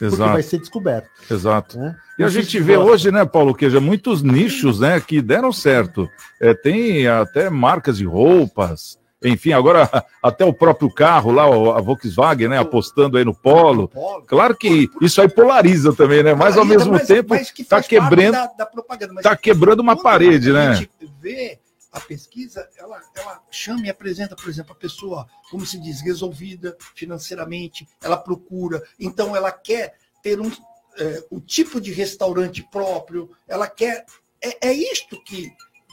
Exato. 0.00 0.16
Porque 0.16 0.32
vai 0.32 0.42
ser 0.42 0.58
descoberto. 0.58 1.10
Exato. 1.30 1.78
Né? 1.78 1.94
E 2.18 2.24
a 2.24 2.28
gente 2.28 2.58
vê 2.58 2.76
hoje, 2.76 3.10
né, 3.10 3.24
Paulo 3.26 3.54
Queja, 3.54 3.80
muitos 3.80 4.22
nichos 4.22 4.80
né, 4.80 4.98
que 5.00 5.20
deram 5.20 5.52
certo. 5.52 6.08
É, 6.40 6.54
tem 6.54 7.06
até 7.06 7.50
marcas 7.50 7.98
de 7.98 8.06
roupas, 8.06 8.98
enfim, 9.22 9.52
agora 9.52 9.88
até 10.22 10.44
o 10.44 10.52
próprio 10.52 10.90
carro 10.90 11.30
lá, 11.30 11.44
a 11.44 11.80
Volkswagen, 11.80 12.48
né, 12.48 12.58
apostando 12.58 13.18
aí 13.18 13.24
no 13.24 13.34
Polo. 13.34 13.90
Claro 14.26 14.56
que 14.56 14.88
isso 15.02 15.20
aí 15.20 15.28
polariza 15.28 15.92
também, 15.92 16.22
né? 16.22 16.34
Mas 16.34 16.56
ao 16.56 16.64
mesmo 16.64 16.98
tempo 16.98 17.34
está 17.34 17.82
quebrando, 17.82 18.32
da, 18.32 18.46
da 18.58 18.66
propaganda, 18.66 19.20
tá 19.20 19.36
quebrando 19.36 19.80
uma 19.80 19.96
parede, 19.96 20.52
né? 20.52 20.68
A 20.68 20.74
gente 20.74 20.90
vê 21.20 21.58
a 21.92 22.00
pesquisa, 22.00 22.68
ela, 22.76 23.02
ela 23.14 23.42
chama 23.50 23.86
e 23.86 23.90
apresenta, 23.90 24.36
por 24.36 24.48
exemplo, 24.48 24.72
a 24.72 24.76
pessoa, 24.76 25.26
como 25.50 25.66
se 25.66 25.78
diz, 25.78 26.00
resolvida 26.00 26.76
financeiramente, 26.94 27.88
ela 28.00 28.16
procura, 28.16 28.82
então 28.98 29.34
ela 29.34 29.50
quer 29.50 29.96
ter 30.22 30.40
um, 30.40 30.50
é, 30.98 31.24
um 31.30 31.40
tipo 31.40 31.80
de 31.80 31.92
restaurante 31.92 32.62
próprio, 32.70 33.30
ela 33.48 33.66
quer. 33.68 34.04
É, 34.42 34.68
é 34.68 34.72
isto 34.72 35.22
que, 35.24 35.52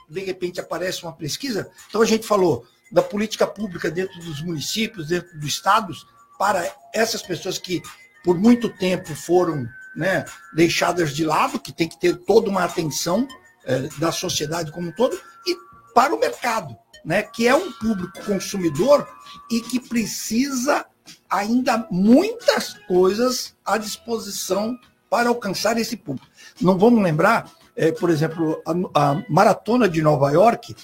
de 0.09 0.19
repente, 0.21 0.59
aparece 0.59 1.03
uma 1.03 1.13
pesquisa. 1.13 1.69
Então 1.89 2.01
a 2.01 2.05
gente 2.05 2.25
falou, 2.25 2.65
da 2.91 3.01
política 3.01 3.45
pública 3.45 3.91
dentro 3.91 4.17
dos 4.19 4.41
municípios, 4.41 5.07
dentro 5.07 5.37
dos 5.37 5.49
estados, 5.49 6.05
para 6.37 6.73
essas 6.93 7.21
pessoas 7.21 7.57
que 7.57 7.81
por 8.23 8.37
muito 8.37 8.69
tempo 8.69 9.15
foram 9.15 9.67
né, 9.95 10.25
deixadas 10.53 11.15
de 11.15 11.25
lado, 11.25 11.59
que 11.59 11.73
tem 11.73 11.87
que 11.87 11.99
ter 11.99 12.15
toda 12.17 12.49
uma 12.49 12.63
atenção 12.63 13.27
é, 13.65 13.81
da 13.97 14.11
sociedade 14.11 14.71
como 14.71 14.89
um 14.89 14.91
todo, 14.91 15.19
e 15.45 15.55
para 15.97 16.13
o 16.13 16.19
mercado, 16.19 16.77
né, 17.03 17.23
que 17.23 17.47
é 17.47 17.55
um 17.55 17.71
público 17.71 18.23
consumidor 18.23 19.09
e 19.49 19.59
que 19.61 19.79
precisa 19.79 20.85
ainda 21.27 21.87
muitas 21.89 22.75
coisas 22.87 23.55
à 23.65 23.79
disposição 23.79 24.77
para 25.09 25.29
alcançar 25.29 25.75
esse 25.79 25.97
público. 25.97 26.27
Não 26.61 26.77
vamos 26.77 27.01
lembrar, 27.01 27.51
é, 27.75 27.91
por 27.91 28.11
exemplo, 28.11 28.61
a, 28.93 29.11
a 29.11 29.23
maratona 29.27 29.89
de 29.89 30.03
Nova 30.03 30.29
York 30.29 30.75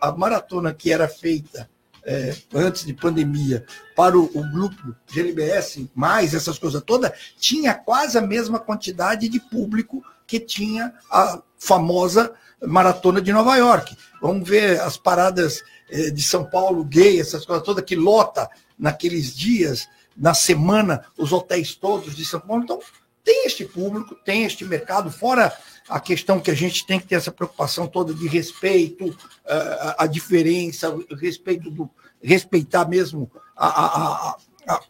a 0.00 0.10
maratona 0.12 0.72
que 0.72 0.90
era 0.90 1.06
feita 1.06 1.68
é, 2.02 2.34
antes 2.54 2.86
de 2.86 2.94
pandemia, 2.94 3.66
para 3.94 4.18
o, 4.18 4.24
o, 4.24 4.50
grupo 4.50 4.96
GLBS, 5.06 5.86
mais 5.94 6.32
essas 6.32 6.58
coisas 6.58 6.82
todas, 6.82 7.12
tinha 7.36 7.74
quase 7.74 8.16
a 8.16 8.22
mesma 8.22 8.58
quantidade 8.58 9.28
de 9.28 9.38
público 9.38 10.02
que 10.26 10.40
tinha 10.40 10.94
a 11.10 11.42
famosa 11.62 12.32
maratona 12.60 13.20
de 13.20 13.32
Nova 13.32 13.56
York. 13.56 13.96
Vamos 14.20 14.48
ver 14.48 14.80
as 14.80 14.96
paradas 14.96 15.62
é, 15.88 16.10
de 16.10 16.22
São 16.22 16.44
Paulo 16.44 16.84
gay, 16.84 17.20
essas 17.20 17.46
coisas 17.46 17.64
todas, 17.64 17.84
que 17.84 17.94
lota 17.94 18.50
naqueles 18.76 19.34
dias, 19.34 19.88
na 20.16 20.34
semana, 20.34 21.04
os 21.16 21.32
hotéis 21.32 21.74
todos 21.76 22.16
de 22.16 22.24
São 22.24 22.40
Paulo. 22.40 22.64
Então, 22.64 22.80
tem 23.22 23.46
este 23.46 23.64
público, 23.64 24.16
tem 24.24 24.44
este 24.44 24.64
mercado, 24.64 25.10
fora 25.10 25.56
a 25.88 26.00
questão 26.00 26.40
que 26.40 26.50
a 26.50 26.54
gente 26.54 26.84
tem 26.84 26.98
que 26.98 27.06
ter 27.06 27.14
essa 27.14 27.30
preocupação 27.30 27.86
toda 27.86 28.12
de 28.12 28.26
respeito, 28.26 29.16
a, 29.46 30.02
a 30.02 30.06
diferença, 30.08 30.92
respeito 31.20 31.70
do, 31.70 31.88
respeitar 32.20 32.88
mesmo 32.88 33.30
a, 33.56 33.68
a, 33.68 34.36
a 34.66 34.80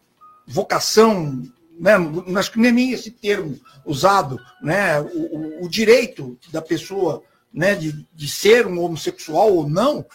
vocação, 0.47 1.43
né? 1.83 1.95
acho 2.37 2.53
que 2.53 2.65
é 2.65 2.71
nem 2.71 2.93
esse 2.93 3.11
termo 3.11 3.59
usado, 3.85 4.39
né? 4.63 5.01
o, 5.01 5.63
o, 5.63 5.65
o 5.65 5.69
direito 5.69 6.39
da 6.53 6.63
pessoa 6.63 7.25
né? 7.53 7.75
de, 7.75 8.07
de 8.15 8.29
ser 8.29 8.69
um 8.69 8.81
homossexual 8.81 9.53
ou 9.53 9.69
não, 9.69 10.07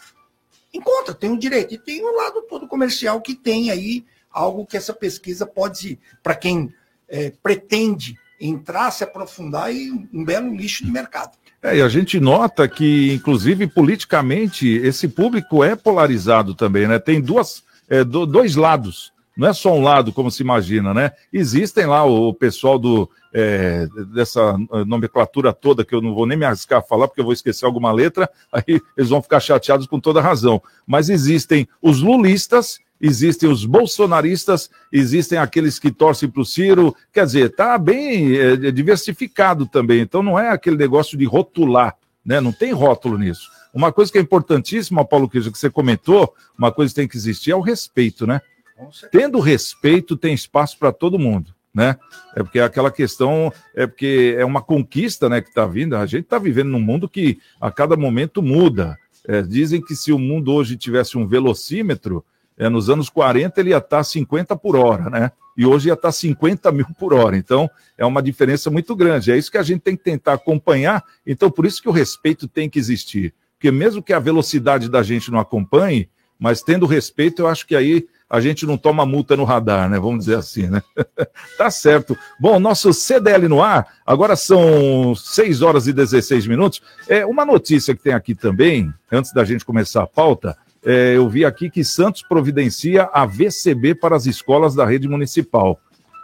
encontra, 0.73 1.13
tem 1.13 1.29
o 1.29 1.37
direito. 1.37 1.73
E 1.73 1.77
tem 1.77 2.01
o 2.01 2.15
lado 2.15 2.41
todo 2.43 2.69
comercial 2.69 3.19
que 3.19 3.35
tem 3.35 3.69
aí 3.69 4.05
algo 4.31 4.65
que 4.65 4.77
essa 4.77 4.93
pesquisa 4.93 5.45
pode, 5.45 5.99
para 6.23 6.35
quem 6.35 6.73
é, 7.09 7.33
pretende 7.43 8.17
entrar, 8.39 8.89
se 8.91 9.03
aprofundar 9.03 9.73
e 9.73 9.91
um 10.13 10.23
belo 10.23 10.55
lixo 10.55 10.85
de 10.85 10.91
mercado. 10.91 11.37
É, 11.61 11.75
e 11.75 11.81
a 11.81 11.89
gente 11.89 12.17
nota 12.17 12.65
que, 12.65 13.11
inclusive, 13.13 13.67
politicamente, 13.67 14.69
esse 14.69 15.09
público 15.09 15.65
é 15.65 15.75
polarizado 15.75 16.55
também, 16.55 16.87
né? 16.87 16.97
Tem 16.97 17.19
duas, 17.19 17.61
é, 17.89 18.05
do, 18.05 18.25
dois 18.25 18.55
lados. 18.55 19.11
Não 19.37 19.47
é 19.47 19.53
só 19.53 19.71
um 19.71 19.83
lado, 19.83 20.11
como 20.11 20.31
se 20.31 20.41
imagina, 20.41 20.95
né? 20.95 21.11
Existem 21.31 21.85
lá 21.85 22.03
o 22.03 22.33
pessoal 22.33 22.79
do, 22.79 23.07
é, 23.31 23.87
dessa 24.11 24.57
nomenclatura 24.87 25.53
toda, 25.53 25.85
que 25.85 25.93
eu 25.93 26.01
não 26.01 26.15
vou 26.15 26.25
nem 26.25 26.35
me 26.35 26.43
arriscar 26.43 26.79
a 26.79 26.81
falar, 26.81 27.07
porque 27.07 27.21
eu 27.21 27.25
vou 27.25 27.33
esquecer 27.33 27.65
alguma 27.65 27.91
letra, 27.91 28.27
aí 28.51 28.81
eles 28.97 29.11
vão 29.11 29.21
ficar 29.21 29.39
chateados 29.39 29.85
com 29.85 29.99
toda 29.99 30.19
razão. 30.19 30.59
Mas 30.87 31.07
existem 31.07 31.67
os 31.79 32.01
lulistas, 32.01 32.79
existem 32.99 33.47
os 33.47 33.63
bolsonaristas, 33.63 34.71
existem 34.91 35.37
aqueles 35.37 35.77
que 35.77 35.91
torcem 35.91 36.27
para 36.27 36.41
o 36.41 36.45
Ciro, 36.45 36.95
quer 37.13 37.25
dizer, 37.27 37.51
está 37.51 37.77
bem 37.77 38.35
é, 38.35 38.53
é, 38.53 38.71
diversificado 38.71 39.67
também, 39.67 40.01
então 40.01 40.23
não 40.23 40.39
é 40.39 40.49
aquele 40.49 40.77
negócio 40.77 41.15
de 41.15 41.25
rotular, 41.25 41.95
né? 42.25 42.41
não 42.41 42.51
tem 42.51 42.71
rótulo 42.71 43.19
nisso. 43.19 43.47
Uma 43.71 43.91
coisa 43.91 44.11
que 44.11 44.17
é 44.17 44.21
importantíssima, 44.21 45.05
Paulo 45.05 45.29
Queijo, 45.29 45.51
que 45.51 45.59
você 45.59 45.69
comentou, 45.69 46.33
uma 46.57 46.71
coisa 46.71 46.91
que 46.91 46.95
tem 47.01 47.07
que 47.07 47.17
existir 47.17 47.51
é 47.51 47.55
o 47.55 47.61
respeito, 47.61 48.25
né? 48.25 48.41
Tendo 49.11 49.39
respeito, 49.39 50.15
tem 50.15 50.33
espaço 50.33 50.77
para 50.77 50.91
todo 50.91 51.19
mundo. 51.19 51.53
Né? 51.73 51.95
É 52.35 52.41
porque 52.41 52.59
aquela 52.59 52.89
questão 52.89 53.53
é 53.75 53.85
porque 53.85 54.35
é 54.37 54.43
uma 54.43 54.61
conquista, 54.61 55.29
né, 55.29 55.41
que 55.41 55.49
está 55.49 55.65
vindo. 55.65 55.95
A 55.95 56.05
gente 56.07 56.23
está 56.23 56.39
vivendo 56.39 56.69
num 56.69 56.79
mundo 56.79 57.07
que 57.07 57.39
a 57.61 57.69
cada 57.69 57.95
momento 57.95 58.41
muda. 58.41 58.97
É, 59.27 59.41
dizem 59.41 59.81
que 59.81 59.95
se 59.95 60.11
o 60.11 60.17
mundo 60.17 60.53
hoje 60.53 60.75
tivesse 60.75 61.17
um 61.17 61.27
velocímetro, 61.27 62.25
é, 62.57 62.67
nos 62.67 62.89
anos 62.89 63.09
40 63.09 63.59
ele 63.59 63.69
ia 63.69 63.77
estar 63.77 64.03
50 64.03 64.55
por 64.55 64.75
hora, 64.75 65.09
né? 65.09 65.31
E 65.55 65.65
hoje 65.65 65.89
ia 65.89 65.93
estar 65.93 66.11
50 66.11 66.71
mil 66.71 66.87
por 66.97 67.13
hora. 67.13 67.37
Então, 67.37 67.69
é 67.97 68.05
uma 68.05 68.21
diferença 68.21 68.71
muito 68.71 68.95
grande. 68.95 69.31
É 69.31 69.37
isso 69.37 69.51
que 69.51 69.57
a 69.57 69.63
gente 69.63 69.81
tem 69.81 69.95
que 69.95 70.03
tentar 70.03 70.33
acompanhar. 70.33 71.03
Então, 71.25 71.51
por 71.51 71.65
isso 71.65 71.81
que 71.81 71.89
o 71.89 71.91
respeito 71.91 72.47
tem 72.47 72.69
que 72.69 72.79
existir. 72.79 73.33
Porque 73.53 73.71
mesmo 73.71 74.01
que 74.01 74.13
a 74.13 74.19
velocidade 74.19 74.89
da 74.89 75.03
gente 75.03 75.31
não 75.31 75.39
acompanhe, 75.39 76.09
mas 76.39 76.61
tendo 76.61 76.85
respeito, 76.85 77.41
eu 77.41 77.47
acho 77.47 77.65
que 77.65 77.75
aí 77.75 78.07
a 78.29 78.41
gente 78.41 78.65
não 78.65 78.77
toma 78.77 79.05
multa 79.05 79.37
no 79.37 79.45
radar, 79.45 79.89
né? 79.89 79.97
Vamos 79.99 80.25
dizer 80.25 80.37
assim, 80.37 80.67
né? 80.67 80.81
tá 81.57 81.71
certo. 81.71 82.17
Bom, 82.39 82.59
nosso 82.59 82.93
CDL 82.93 83.47
no 83.47 83.61
ar, 83.61 83.87
agora 84.05 84.35
são 84.35 85.15
6 85.15 85.61
horas 85.61 85.87
e 85.87 85.93
16 85.93 86.45
minutos. 86.45 86.81
É 87.07 87.25
uma 87.25 87.45
notícia 87.45 87.95
que 87.95 88.03
tem 88.03 88.13
aqui 88.13 88.35
também, 88.35 88.93
antes 89.11 89.31
da 89.31 89.45
gente 89.45 89.63
começar 89.63 90.03
a 90.03 90.07
pauta, 90.07 90.57
é, 90.85 91.15
eu 91.15 91.27
vi 91.29 91.45
aqui 91.45 91.69
que 91.69 91.83
Santos 91.83 92.21
providencia 92.21 93.09
a 93.13 93.25
VCB 93.25 93.95
para 93.95 94.15
as 94.15 94.25
escolas 94.25 94.75
da 94.75 94.85
rede 94.85 95.07
municipal. 95.07 95.79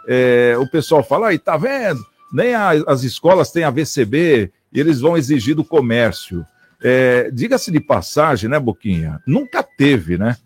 É, 0.06 0.56
o 0.58 0.68
pessoal 0.68 1.02
fala, 1.02 1.28
aí, 1.28 1.38
tá 1.38 1.56
vendo? 1.56 2.04
Nem 2.32 2.54
a, 2.54 2.70
as 2.86 3.02
escolas 3.02 3.50
têm 3.50 3.64
a 3.64 3.70
VCB 3.70 4.52
e 4.72 4.80
eles 4.80 5.00
vão 5.00 5.16
exigir 5.16 5.54
do 5.54 5.64
comércio. 5.64 6.44
É, 6.82 7.30
Diga-se 7.32 7.70
de 7.70 7.80
passagem, 7.80 8.50
né, 8.50 8.58
Boquinha? 8.58 9.20
Nunca 9.26 9.62
teve, 9.62 10.18
né? 10.18 10.36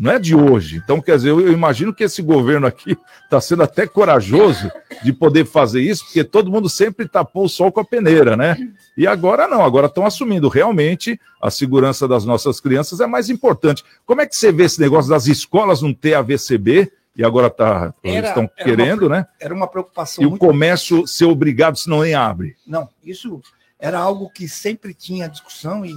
Não 0.00 0.12
é 0.12 0.18
de 0.18 0.34
hoje. 0.34 0.80
Então, 0.82 0.98
quer 0.98 1.16
dizer, 1.16 1.28
eu, 1.28 1.40
eu 1.40 1.52
imagino 1.52 1.92
que 1.92 2.02
esse 2.02 2.22
governo 2.22 2.66
aqui 2.66 2.96
está 3.22 3.38
sendo 3.38 3.62
até 3.62 3.86
corajoso 3.86 4.72
de 5.04 5.12
poder 5.12 5.44
fazer 5.44 5.82
isso, 5.82 6.06
porque 6.06 6.24
todo 6.24 6.50
mundo 6.50 6.70
sempre 6.70 7.06
tapou 7.06 7.44
o 7.44 7.48
sol 7.50 7.70
com 7.70 7.80
a 7.80 7.84
peneira, 7.84 8.34
né? 8.34 8.56
E 8.96 9.06
agora 9.06 9.46
não, 9.46 9.62
agora 9.62 9.88
estão 9.88 10.06
assumindo 10.06 10.48
realmente 10.48 11.20
a 11.38 11.50
segurança 11.50 12.08
das 12.08 12.24
nossas 12.24 12.60
crianças 12.60 13.00
é 13.00 13.06
mais 13.06 13.28
importante. 13.28 13.84
Como 14.06 14.22
é 14.22 14.26
que 14.26 14.34
você 14.34 14.50
vê 14.50 14.64
esse 14.64 14.80
negócio 14.80 15.10
das 15.10 15.26
escolas 15.26 15.82
não 15.82 15.92
ter 15.92 16.14
a 16.14 16.22
VCB? 16.22 16.90
E 17.14 17.22
agora 17.22 17.50
tá, 17.50 17.92
eles 18.02 18.30
estão 18.30 18.48
querendo, 18.48 19.02
uma, 19.02 19.16
né? 19.16 19.26
Era 19.38 19.52
uma 19.52 19.66
preocupação. 19.66 20.24
E 20.24 20.26
o 20.26 20.38
comércio 20.38 21.06
ser 21.06 21.26
obrigado, 21.26 21.76
senão 21.76 22.00
nem 22.00 22.14
abre. 22.14 22.56
Não, 22.66 22.88
isso 23.04 23.42
era 23.78 23.98
algo 23.98 24.30
que 24.30 24.48
sempre 24.48 24.94
tinha 24.94 25.28
discussão 25.28 25.84
e 25.84 25.94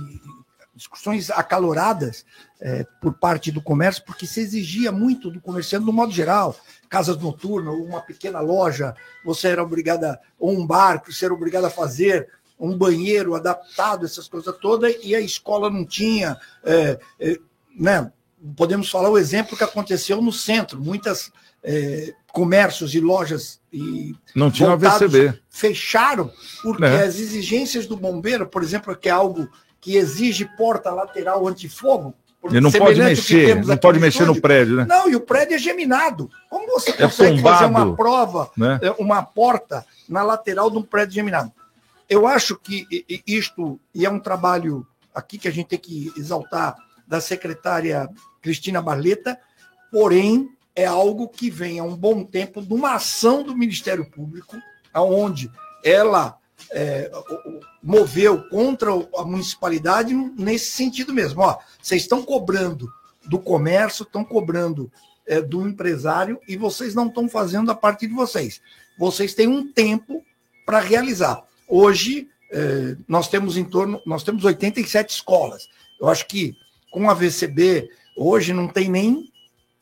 discussões 0.76 1.30
acaloradas 1.30 2.26
é, 2.60 2.86
por 3.02 3.14
parte 3.14 3.52
do 3.52 3.62
comércio, 3.62 4.04
porque 4.06 4.26
se 4.26 4.40
exigia 4.40 4.92
muito 4.92 5.30
do 5.30 5.40
comerciante, 5.40 5.86
no 5.86 5.94
modo 5.94 6.12
geral, 6.12 6.56
casas 6.90 7.18
noturnas, 7.18 7.76
uma 7.76 8.02
pequena 8.02 8.40
loja, 8.40 8.96
você 9.24 9.50
era 9.50 9.64
obrigada, 9.64 10.20
ou 10.40 10.52
um 10.52 10.66
bar, 10.66 11.02
você 11.06 11.26
era 11.26 11.34
obrigado 11.34 11.66
a 11.66 11.70
fazer 11.70 12.28
um 12.60 12.78
banheiro 12.78 13.36
adaptado, 13.36 14.06
essas 14.06 14.28
coisas 14.28 14.56
todas, 14.58 14.96
e 15.04 15.16
a 15.16 15.20
escola 15.20 15.70
não 15.70 15.86
tinha, 15.86 16.38
é, 16.64 17.00
é, 17.20 17.40
né? 17.78 18.12
Podemos 18.56 18.90
falar 18.90 19.10
o 19.10 19.18
exemplo 19.18 19.58
que 19.58 19.64
aconteceu 19.64 20.22
no 20.22 20.32
centro, 20.32 20.80
muitas 20.80 21.32
é, 21.64 22.14
comércios 22.32 22.94
e 22.94 23.00
lojas 23.00 23.62
e 23.72 24.16
não 24.36 24.52
tinha 24.52 24.76
VCB. 24.76 25.40
fecharam 25.50 26.32
porque 26.62 26.84
é. 26.84 27.04
as 27.04 27.20
exigências 27.20 27.88
do 27.88 27.96
bombeiro, 27.96 28.48
por 28.48 28.62
exemplo, 28.62 28.96
que 28.96 29.08
é 29.08 29.12
algo 29.12 29.48
que 29.84 29.98
exige 29.98 30.46
porta 30.46 30.90
lateral 30.90 31.46
antifogo. 31.46 32.16
Ele 32.46 32.62
não 32.62 32.72
pode 32.72 33.02
mexer, 33.02 33.64
não 33.66 33.78
pode 33.78 34.00
mexer 34.00 34.26
no 34.26 34.40
prédio, 34.40 34.78
né? 34.78 34.86
Não, 34.88 35.10
e 35.10 35.16
o 35.16 35.22
prédio 35.22 35.56
é 35.56 35.58
geminado. 35.58 36.30
Como 36.50 36.68
você 36.68 36.92
é 36.92 36.94
consegue 36.94 37.42
fazer 37.42 37.66
uma 37.66 37.96
prova, 37.96 38.50
né? 38.58 38.80
É, 38.82 38.92
uma 38.92 39.22
porta 39.22 39.86
na 40.08 40.24
lateral 40.24 40.70
de 40.70 40.78
um 40.78 40.82
prédio 40.82 41.16
geminado? 41.16 41.52
Eu 42.10 42.26
acho 42.28 42.58
que 42.58 42.86
isto, 43.26 43.80
e 43.94 44.06
é 44.06 44.10
um 44.10 44.20
trabalho 44.20 44.86
aqui 45.14 45.38
que 45.38 45.48
a 45.48 45.52
gente 45.52 45.68
tem 45.68 45.80
que 45.80 46.12
exaltar 46.18 46.76
da 47.08 47.22
secretária 47.22 48.10
Cristina 48.42 48.82
Barleta, 48.82 49.38
porém 49.92 50.50
é 50.76 50.86
algo 50.86 51.28
que 51.28 51.50
vem 51.50 51.80
há 51.80 51.84
um 51.84 51.96
bom 51.96 52.24
tempo 52.24 52.62
de 52.62 52.74
uma 52.74 52.96
ação 52.96 53.44
do 53.44 53.56
Ministério 53.56 54.10
Público, 54.10 54.58
aonde 54.94 55.50
ela 55.84 56.38
é, 56.74 57.12
moveu 57.82 58.44
contra 58.50 58.90
a 59.16 59.24
municipalidade 59.24 60.14
nesse 60.14 60.72
sentido 60.72 61.14
mesmo. 61.14 61.42
Ó, 61.42 61.58
vocês 61.82 62.02
estão 62.02 62.24
cobrando 62.24 62.92
do 63.26 63.40
comércio, 63.40 64.04
estão 64.04 64.26
cobrando 64.26 64.92
é, 65.26 65.42
do 65.42 65.68
empresário 65.68 66.40
e 66.48 66.58
vocês 66.58 66.94
não 66.96 67.08
estão 67.08 67.30
fazendo 67.30 67.72
a 67.72 67.76
parte 67.76 68.08
de 68.08 68.14
vocês. 68.14 68.60
Vocês 68.98 69.34
têm 69.34 69.48
um 69.48 69.72
tempo 69.72 70.24
para 70.66 70.80
realizar. 70.80 71.44
Hoje 71.68 72.28
é, 72.52 72.96
nós 73.08 73.28
temos 73.28 73.56
em 73.56 73.64
torno, 73.64 74.02
nós 74.06 74.24
temos 74.24 74.44
87 74.44 75.12
escolas. 75.12 75.70
Eu 76.00 76.10
acho 76.10 76.28
que 76.28 76.56
com 76.92 77.10
a 77.10 77.14
VCB 77.14 77.90
hoje 78.18 78.52
não 78.52 78.68
tem 78.68 78.90
nem 78.90 79.32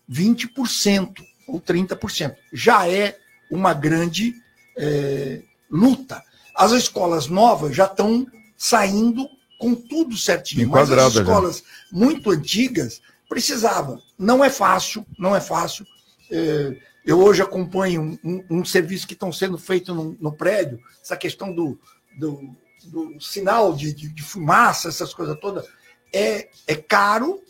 20% 0.10 1.24
ou 1.48 1.60
30%. 1.60 2.36
Já 2.54 2.88
é 2.88 3.18
uma 3.50 3.74
grande 3.74 4.34
é, 4.78 5.42
luta. 5.70 6.24
As 6.56 6.72
escolas 6.72 7.28
novas 7.28 7.76
já 7.76 7.86
estão 7.86 8.28
saindo 8.58 9.28
com 9.60 9.76
tudo 9.76 10.18
certinho. 10.18 10.70
Mas 10.70 10.92
as 10.92 11.16
escolas 11.16 11.58
já. 11.58 11.64
muito 11.92 12.32
antigas 12.32 13.02
precisava. 13.30 14.02
Não 14.18 14.44
é 14.44 14.50
fácil, 14.50 15.06
não 15.18 15.36
é 15.36 15.40
fácil. 15.40 15.86
É, 16.30 16.76
eu 17.06 17.20
hoje 17.20 17.42
acompanho 17.42 18.02
um, 18.02 18.20
um, 18.24 18.60
um 18.60 18.66
serviço 18.66 19.08
que 19.08 19.14
estão 19.14 19.32
sendo 19.32 19.58
feito 19.58 19.94
no, 19.94 20.18
no, 20.20 20.34
prédio, 20.34 20.80
essa 21.02 21.16
questão 21.16 21.54
do, 21.54 21.80
do, 22.18 22.56
do 22.86 23.20
sinal 23.22 23.74
de, 23.74 23.94
de, 23.94 24.10
de, 24.10 24.24
fumaça, 24.24 24.90
essas 24.90 25.14
coisas 25.14 25.40
todas. 25.40 25.66
É, 26.14 26.50
é 26.68 26.76
caro 26.76 27.42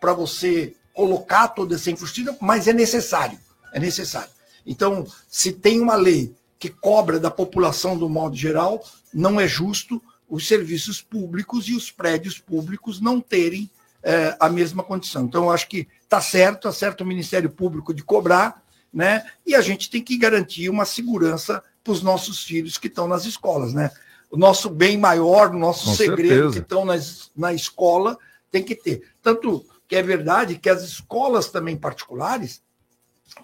para 0.00 0.12
você 0.12 0.74
colocar 0.94 1.48
toda 1.48 1.74
essa 1.74 1.90
infraestrutura, 1.90 2.36
mas 2.40 2.68
é 2.68 2.72
necessário. 2.72 3.38
É 3.72 3.80
necessário. 3.80 4.30
Então, 4.64 5.06
se 5.28 5.52
tem 5.52 5.80
uma 5.80 5.96
lei 5.96 6.34
que 6.58 6.68
cobra 6.68 7.20
da 7.20 7.30
população 7.30 7.96
do 7.96 8.08
modo 8.08 8.36
geral, 8.36 8.82
não 9.12 9.40
é 9.40 9.46
justo 9.46 10.02
os 10.28 10.46
serviços 10.46 11.00
públicos 11.00 11.68
e 11.68 11.74
os 11.74 11.90
prédios 11.90 12.38
públicos 12.38 13.00
não 13.00 13.20
terem 13.20 13.70
é, 14.02 14.36
a 14.38 14.48
mesma 14.48 14.82
condição. 14.82 15.24
Então, 15.24 15.44
eu 15.44 15.50
acho 15.50 15.68
que 15.68 15.88
está 16.02 16.20
certo, 16.20 16.68
está 16.68 16.72
certo 16.72 17.00
o 17.02 17.06
Ministério 17.06 17.50
Público 17.50 17.92
de 17.92 18.02
cobrar, 18.02 18.62
né? 18.92 19.24
E 19.44 19.54
a 19.54 19.60
gente 19.60 19.90
tem 19.90 20.02
que 20.02 20.16
garantir 20.16 20.70
uma 20.70 20.84
segurança 20.84 21.62
para 21.82 21.92
os 21.92 22.02
nossos 22.02 22.42
filhos 22.42 22.78
que 22.78 22.86
estão 22.88 23.06
nas 23.06 23.24
escolas, 23.24 23.72
né? 23.72 23.90
O 24.30 24.36
nosso 24.36 24.68
bem 24.68 24.96
maior, 24.96 25.50
o 25.54 25.58
nosso 25.58 25.86
Com 25.86 25.94
segredo 25.94 26.28
certeza. 26.28 26.52
que 26.52 26.58
estão 26.58 26.84
nas, 26.84 27.30
na 27.36 27.52
escola 27.52 28.18
tem 28.50 28.62
que 28.62 28.74
ter. 28.74 29.02
Tanto 29.22 29.64
que 29.88 29.94
é 29.94 30.02
verdade 30.02 30.58
que 30.58 30.68
as 30.68 30.82
escolas 30.82 31.48
também 31.48 31.76
particulares 31.76 32.62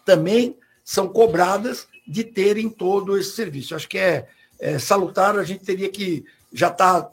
também 0.05 0.57
são 0.85 1.09
cobradas 1.09 1.87
de 2.06 2.24
terem 2.24 2.68
todo 2.68 3.16
esse 3.16 3.32
serviço. 3.32 3.74
Acho 3.74 3.88
que 3.88 3.98
é, 3.98 4.26
é 4.60 4.78
salutar, 4.78 5.38
a 5.38 5.44
gente 5.44 5.64
teria 5.64 5.88
que 5.88 6.24
já 6.52 6.68
estar 6.68 7.10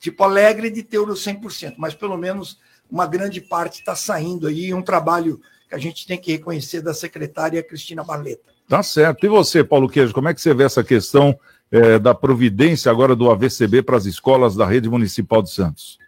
tipo 0.00 0.24
alegre 0.24 0.70
de 0.70 0.82
ter 0.82 0.98
o 0.98 1.06
100%, 1.06 1.74
mas 1.76 1.94
pelo 1.94 2.16
menos 2.16 2.58
uma 2.90 3.06
grande 3.06 3.40
parte 3.40 3.80
está 3.80 3.94
saindo 3.94 4.46
aí, 4.46 4.74
um 4.74 4.82
trabalho 4.82 5.40
que 5.68 5.74
a 5.74 5.78
gente 5.78 6.06
tem 6.06 6.18
que 6.18 6.32
reconhecer 6.32 6.80
da 6.80 6.92
secretária 6.92 7.62
Cristina 7.62 8.04
Barleta. 8.04 8.52
Tá 8.68 8.82
certo. 8.82 9.24
E 9.24 9.28
você, 9.28 9.62
Paulo 9.62 9.88
Queijo, 9.88 10.14
como 10.14 10.28
é 10.28 10.34
que 10.34 10.40
você 10.40 10.54
vê 10.54 10.64
essa 10.64 10.82
questão 10.82 11.38
eh, 11.70 11.98
da 11.98 12.14
providência 12.14 12.90
agora 12.90 13.14
do 13.14 13.30
AVCB 13.30 13.82
para 13.82 13.96
as 13.96 14.06
escolas 14.06 14.56
da 14.56 14.66
rede 14.66 14.88
municipal 14.88 15.42
de 15.42 15.50
Santos? 15.50 15.98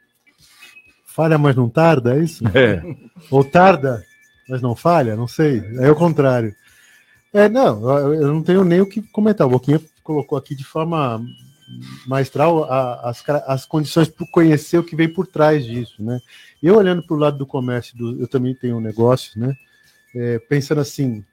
Falha, 1.04 1.38
mas 1.38 1.56
não 1.56 1.68
tarda, 1.68 2.16
é 2.16 2.20
isso? 2.22 2.44
É. 2.54 2.82
Ou 3.30 3.44
tarda, 3.44 4.04
mas 4.48 4.62
não 4.62 4.74
falha? 4.74 5.16
Não 5.16 5.26
sei. 5.26 5.62
É 5.78 5.90
o 5.90 5.96
contrário. 5.96 6.54
É, 7.36 7.48
não, 7.48 8.14
eu 8.14 8.32
não 8.32 8.42
tenho 8.42 8.64
nem 8.64 8.80
o 8.80 8.86
que 8.88 9.02
comentar. 9.02 9.46
O 9.46 9.50
Boquinha 9.50 9.80
colocou 10.02 10.38
aqui 10.38 10.54
de 10.54 10.64
forma 10.64 11.22
maestral 12.06 12.64
as, 13.04 13.22
as 13.46 13.66
condições 13.66 14.08
para 14.08 14.26
conhecer 14.28 14.78
o 14.78 14.84
que 14.84 14.96
vem 14.96 15.12
por 15.12 15.26
trás 15.26 15.64
disso, 15.64 16.02
né? 16.02 16.20
Eu 16.62 16.76
olhando 16.76 17.02
para 17.06 17.14
o 17.16 17.18
lado 17.18 17.36
do 17.36 17.46
comércio, 17.46 17.96
do- 17.98 18.20
eu 18.20 18.26
também 18.28 18.54
tenho 18.54 18.76
um 18.76 18.80
negócio, 18.80 19.38
né? 19.38 19.54
É, 20.14 20.38
pensando 20.38 20.80
assim, 20.80 21.24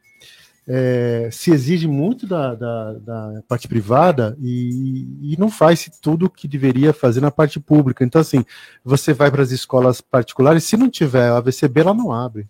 é, 0.68 1.30
se 1.32 1.52
exige 1.52 1.88
muito 1.88 2.28
da, 2.28 2.56
da- 2.56 2.94
da 2.94 3.44
parte 3.48 3.68
privada 3.68 4.36
e, 4.42 5.34
e 5.34 5.38
não 5.39 5.50
faz 5.50 5.89
tudo 6.02 6.26
o 6.26 6.30
que 6.30 6.48
deveria 6.48 6.94
fazer 6.94 7.22
na 7.22 7.32
parte 7.32 7.60
pública. 7.60 8.04
Então, 8.04 8.20
assim, 8.22 8.44
você 8.84 9.13
vai 9.13 9.32
para 9.32 9.44
as 9.44 9.52
escolas 9.52 10.02
particulares, 10.02 10.63
se 10.66 10.78
não 10.78 10.89
tiver 10.89 11.30
a 11.30 11.38
AVCB, 11.38 11.82
ela 11.82 11.94
não 11.94 12.12
abre. 12.12 12.48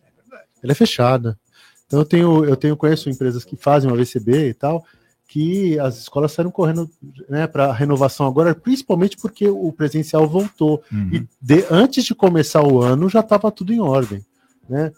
Ela 0.64 0.72
é 0.72 0.76
fechada. 0.76 1.38
Então, 1.94 2.00
eu 2.02 2.06
tenho, 2.06 2.46
eu 2.46 2.56
tenho 2.56 2.76
conheço 2.76 3.08
empresas 3.08 3.44
que 3.46 3.56
fazem 3.56 3.90
o 3.90 3.94
AVCB 3.94 4.50
e 4.50 4.54
tal, 4.56 4.84
que 5.28 5.78
as 5.80 6.00
escolas 6.00 6.32
saíram 6.32 6.50
correndo 6.50 6.90
né, 7.30 7.46
para 7.46 7.68
a 7.68 7.74
renovação 7.74 8.26
agora, 8.26 8.56
principalmente 8.56 9.16
porque 9.18 9.48
o 9.48 9.72
presencial 9.72 10.28
voltou. 10.28 10.82
E 11.14 11.28
de- 11.40 11.66
antes 11.70 12.04
de 12.04 12.16
começar 12.16 12.64
o 12.64 12.82
ano 12.82 13.08
já 13.10 13.20
estava 13.20 13.52
tudo 13.52 13.72
em 13.72 13.80
ordem. 13.80 14.26
Né? 14.68 14.92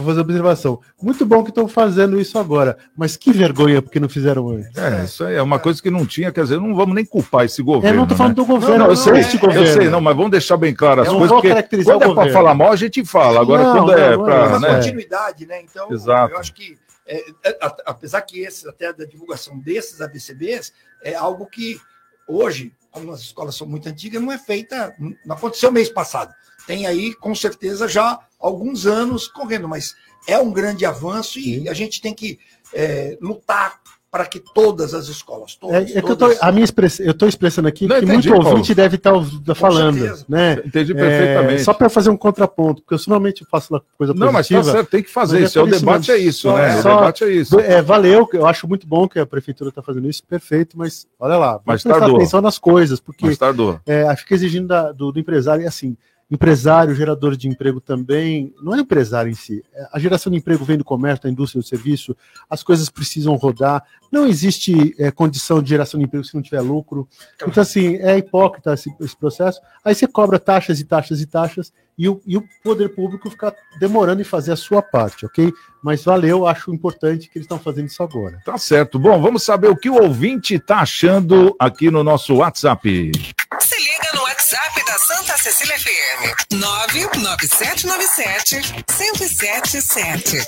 Vou 0.00 0.06
fazer 0.08 0.20
uma 0.20 0.24
observação. 0.24 0.80
Muito 1.00 1.24
bom 1.26 1.42
que 1.42 1.50
estão 1.50 1.68
fazendo 1.68 2.18
isso 2.20 2.38
agora, 2.38 2.76
mas 2.96 3.16
que 3.16 3.32
vergonha 3.32 3.82
porque 3.82 4.00
não 4.00 4.08
fizeram 4.08 4.48
antes. 4.48 4.76
É, 4.76 5.04
isso 5.04 5.24
aí 5.24 5.34
é 5.36 5.42
uma 5.42 5.58
coisa 5.58 5.80
que 5.82 5.90
não 5.90 6.06
tinha, 6.06 6.32
quer 6.32 6.42
dizer, 6.42 6.58
não 6.60 6.74
vamos 6.74 6.94
nem 6.94 7.04
culpar 7.04 7.44
esse 7.44 7.60
Eu 7.60 7.64
governo. 7.66 7.96
não 7.96 8.02
estou 8.04 8.16
falando 8.16 8.36
né? 8.38 8.42
do 8.42 8.46
governo, 8.46 8.70
Não, 8.72 8.78
não, 8.78 8.84
eu 8.86 8.88
não 8.90 8.96
sei, 8.96 9.12
é 9.20 9.36
governo. 9.38 9.66
eu 9.66 9.72
sei, 9.74 9.88
não, 9.90 10.00
mas 10.00 10.16
vamos 10.16 10.30
deixar 10.30 10.56
bem 10.56 10.74
claro 10.74 11.02
as 11.02 11.06
Eu 11.08 11.12
coisas, 11.14 11.28
vou 11.28 11.36
porque 11.38 11.48
caracterizar 11.48 11.94
quando 11.98 12.02
é 12.04 12.08
o 12.08 12.14
para 12.14 12.32
falar 12.32 12.54
mal, 12.54 12.72
a 12.72 12.76
gente 12.76 13.04
fala. 13.04 13.40
Agora, 13.40 13.62
Não, 13.62 13.72
quando 13.76 13.92
é 13.92 14.16
para. 14.16 14.58
né? 14.58 14.74
continuidade, 14.76 15.46
né? 15.46 15.62
Então, 15.62 15.90
Exato. 15.92 16.32
eu 16.34 16.38
acho 16.38 16.52
que, 16.54 16.78
é, 17.06 17.18
é, 17.44 17.58
a- 17.60 17.76
apesar 17.86 18.22
que 18.22 18.40
esse, 18.40 18.68
até 18.68 18.92
da 18.92 19.04
divulgação 19.04 19.58
desses 19.58 20.00
ABCBs, 20.00 20.72
é 21.02 21.14
algo 21.14 21.46
que 21.46 21.78
hoje, 22.26 22.72
como 22.90 23.12
as 23.12 23.20
escolas 23.20 23.54
são 23.56 23.66
muito 23.66 23.88
antigas, 23.88 24.20
não 24.22 24.32
é 24.32 24.38
feita, 24.38 24.94
não 25.24 25.36
aconteceu 25.36 25.70
mês 25.70 25.88
passado. 25.88 26.32
Tem 26.66 26.86
aí, 26.86 27.14
com 27.14 27.34
certeza, 27.34 27.88
já 27.88 28.18
alguns 28.40 28.86
anos 28.86 29.28
correndo, 29.28 29.68
mas 29.68 29.94
é 30.26 30.38
um 30.38 30.50
grande 30.52 30.84
avanço 30.86 31.38
e 31.38 31.68
a 31.68 31.74
gente 31.74 32.00
tem 32.00 32.14
que 32.14 32.38
é, 32.72 33.18
lutar 33.20 33.80
para 34.12 34.26
que 34.26 34.40
todas 34.40 34.92
as 34.92 35.06
escolas, 35.06 35.52
É, 35.52 35.58
todas, 35.60 35.90
é 35.90 35.92
que 35.92 35.98
eu 35.98 36.02
tô, 36.02 36.16
todas- 36.16 36.42
a 36.42 36.50
minha 36.50 36.64
express, 36.64 36.98
eu 36.98 37.12
estou 37.12 37.28
expressando 37.28 37.68
aqui 37.68 37.86
Não, 37.86 37.96
que 37.96 38.04
entendi, 38.04 38.28
muito 38.28 38.42
Paulo. 38.42 38.48
ouvinte 38.56 38.74
deve 38.74 38.96
estar 38.96 39.12
falando, 39.54 39.98
certeza. 40.00 40.24
né? 40.28 40.54
Entendi 40.64 40.90
É, 40.92 40.94
perfeitamente. 40.96 41.62
só 41.62 41.72
para 41.72 41.88
fazer 41.88 42.10
um 42.10 42.16
contraponto, 42.16 42.82
porque 42.82 42.94
eu 42.94 42.98
normalmente 43.06 43.44
faço 43.48 43.72
uma 43.72 43.80
coisa 43.96 44.12
Não, 44.12 44.32
mas 44.32 44.48
tá 44.48 44.56
positiva. 44.56 44.78
certo, 44.78 44.90
tem 44.90 45.02
que 45.04 45.10
fazer 45.10 45.38
é 45.38 45.42
isso. 45.44 45.58
É 45.60 45.62
o 45.62 45.66
debate 45.66 46.08
mesmo. 46.10 46.12
é 46.12 46.18
isso, 46.28 46.40
Só- 46.40 46.56
né? 46.58 46.82
só- 46.82 46.92
o 46.92 46.96
debate 46.96 47.22
é 47.24 47.30
isso. 47.30 47.60
É, 47.60 47.80
valeu, 47.80 48.28
eu 48.32 48.46
acho 48.46 48.66
muito 48.66 48.84
bom 48.84 49.08
que 49.08 49.18
a 49.20 49.24
prefeitura 49.26 49.70
está 49.70 49.80
fazendo 49.80 50.08
isso, 50.10 50.24
perfeito, 50.24 50.76
mas 50.76 51.06
olha 51.18 51.36
lá, 51.36 51.60
Mas 51.64 51.84
prestar 51.84 52.00
tardou. 52.00 52.16
atenção 52.16 52.40
nas 52.40 52.58
coisas, 52.58 52.98
porque 52.98 53.26
Mas 53.26 53.38
tardou. 53.38 53.78
é, 53.86 54.14
fica 54.16 54.34
exigindo 54.34 54.66
da- 54.66 54.90
do, 54.90 55.12
do 55.12 55.20
empresário, 55.20 55.62
e 55.62 55.66
assim, 55.68 55.96
empresário, 56.30 56.94
gerador 56.94 57.36
de 57.36 57.48
emprego 57.48 57.80
também, 57.80 58.54
não 58.62 58.74
é 58.74 58.78
empresário 58.80 59.30
em 59.30 59.34
si, 59.34 59.64
é, 59.74 59.88
a 59.92 59.98
geração 59.98 60.30
de 60.30 60.38
emprego 60.38 60.64
vem 60.64 60.78
do 60.78 60.84
comércio, 60.84 61.24
da 61.24 61.30
indústria, 61.30 61.60
do 61.60 61.66
serviço, 61.66 62.16
as 62.48 62.62
coisas 62.62 62.88
precisam 62.88 63.34
rodar, 63.34 63.84
não 64.12 64.26
existe 64.26 64.94
é, 64.98 65.10
condição 65.10 65.60
de 65.62 65.68
geração 65.68 65.98
de 65.98 66.06
emprego 66.06 66.24
se 66.24 66.34
não 66.34 66.42
tiver 66.42 66.60
lucro, 66.60 67.08
então 67.42 67.62
assim, 67.62 67.96
é 67.96 68.16
hipócrita 68.16 68.74
esse, 68.74 68.94
esse 69.00 69.16
processo, 69.16 69.60
aí 69.84 69.94
você 69.94 70.06
cobra 70.06 70.38
taxas 70.38 70.78
e 70.80 70.84
taxas 70.84 71.20
e 71.20 71.26
taxas, 71.26 71.72
e 72.00 72.08
o, 72.08 72.18
e 72.24 72.34
o 72.34 72.44
poder 72.64 72.88
público 72.88 73.28
fica 73.28 73.54
demorando 73.78 74.22
em 74.22 74.24
fazer 74.24 74.52
a 74.52 74.56
sua 74.56 74.80
parte, 74.80 75.26
ok? 75.26 75.52
Mas 75.82 76.02
valeu, 76.02 76.46
acho 76.46 76.72
importante 76.72 77.28
que 77.28 77.36
eles 77.36 77.44
estão 77.44 77.58
fazendo 77.58 77.88
isso 77.88 78.02
agora. 78.02 78.40
Tá 78.42 78.56
certo. 78.56 78.98
Bom, 78.98 79.20
vamos 79.20 79.42
saber 79.42 79.68
o 79.68 79.76
que 79.76 79.90
o 79.90 80.02
ouvinte 80.02 80.58
tá 80.58 80.78
achando 80.78 81.54
aqui 81.58 81.90
no 81.90 82.02
nosso 82.02 82.36
WhatsApp. 82.36 83.12
No 83.52 83.60
WhatsApp 84.50 84.82
da 84.84 84.98
Santa 84.98 85.36
Cecília 85.36 85.78
FM. 85.78 86.34
99797 86.54 88.56
1077. 88.98 90.38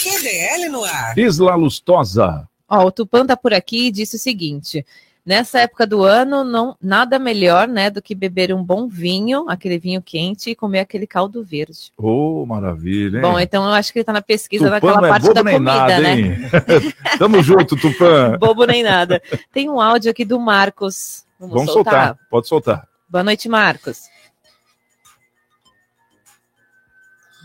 QDL 0.00 0.68
no 0.70 0.84
ar. 0.84 1.18
Isla 1.18 1.56
Lustosa. 1.56 2.48
Ó, 2.68 2.84
o 2.84 2.92
Tupan 2.92 3.26
tá 3.26 3.36
por 3.36 3.52
aqui 3.52 3.88
e 3.88 3.90
disse 3.90 4.14
o 4.14 4.18
seguinte: 4.20 4.86
nessa 5.24 5.58
época 5.58 5.84
do 5.88 6.04
ano, 6.04 6.44
não 6.44 6.76
nada 6.80 7.18
melhor, 7.18 7.66
né, 7.66 7.90
do 7.90 8.00
que 8.00 8.14
beber 8.14 8.54
um 8.54 8.62
bom 8.62 8.86
vinho, 8.86 9.46
aquele 9.48 9.80
vinho 9.80 10.00
quente, 10.00 10.50
e 10.50 10.54
comer 10.54 10.78
aquele 10.78 11.04
caldo 11.04 11.42
verde. 11.42 11.90
Ô, 11.98 12.46
maravilha, 12.46 13.16
hein? 13.16 13.22
Bom, 13.22 13.40
então 13.40 13.64
eu 13.64 13.72
acho 13.72 13.92
que 13.92 13.98
ele 13.98 14.04
tá 14.04 14.12
na 14.12 14.22
pesquisa 14.22 14.66
Tupã 14.66 14.86
daquela 14.86 15.04
é 15.04 15.10
parte 15.10 15.24
bobo 15.24 15.34
da 15.34 15.42
nem 15.42 15.54
comida, 15.54 15.74
nada, 15.74 15.98
né? 15.98 16.12
hein? 16.12 16.36
Tamo 17.18 17.42
junto, 17.42 17.76
Tupã. 17.76 18.38
Bobo 18.38 18.64
nem 18.66 18.84
nada. 18.84 19.20
Tem 19.52 19.68
um 19.68 19.80
áudio 19.80 20.12
aqui 20.12 20.24
do 20.24 20.38
Marcos. 20.38 21.24
Vamos, 21.40 21.56
Vamos 21.56 21.72
soltar? 21.72 21.92
soltar. 21.92 22.18
Pode 22.30 22.46
soltar. 22.46 22.95
Boa 23.08 23.22
noite, 23.22 23.48
Marcos. 23.48 24.02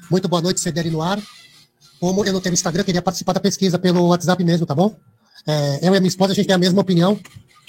Muito 0.09 0.27
boa 0.27 0.41
noite, 0.41 0.59
CDL 0.59 0.89
no. 0.89 1.21
Como 1.99 2.25
eu 2.25 2.33
não 2.33 2.41
tenho 2.41 2.53
Instagram, 2.53 2.83
queria 2.83 3.01
participar 3.01 3.33
da 3.33 3.39
pesquisa 3.39 3.77
pelo 3.77 4.07
WhatsApp 4.07 4.43
mesmo, 4.43 4.65
tá 4.65 4.73
bom? 4.73 4.99
É, 5.47 5.87
eu 5.87 5.93
e 5.93 5.97
a 5.97 5.99
minha 5.99 6.07
esposa, 6.07 6.33
a 6.33 6.35
gente 6.35 6.47
tem 6.47 6.55
a 6.55 6.59
mesma 6.59 6.81
opinião. 6.81 7.19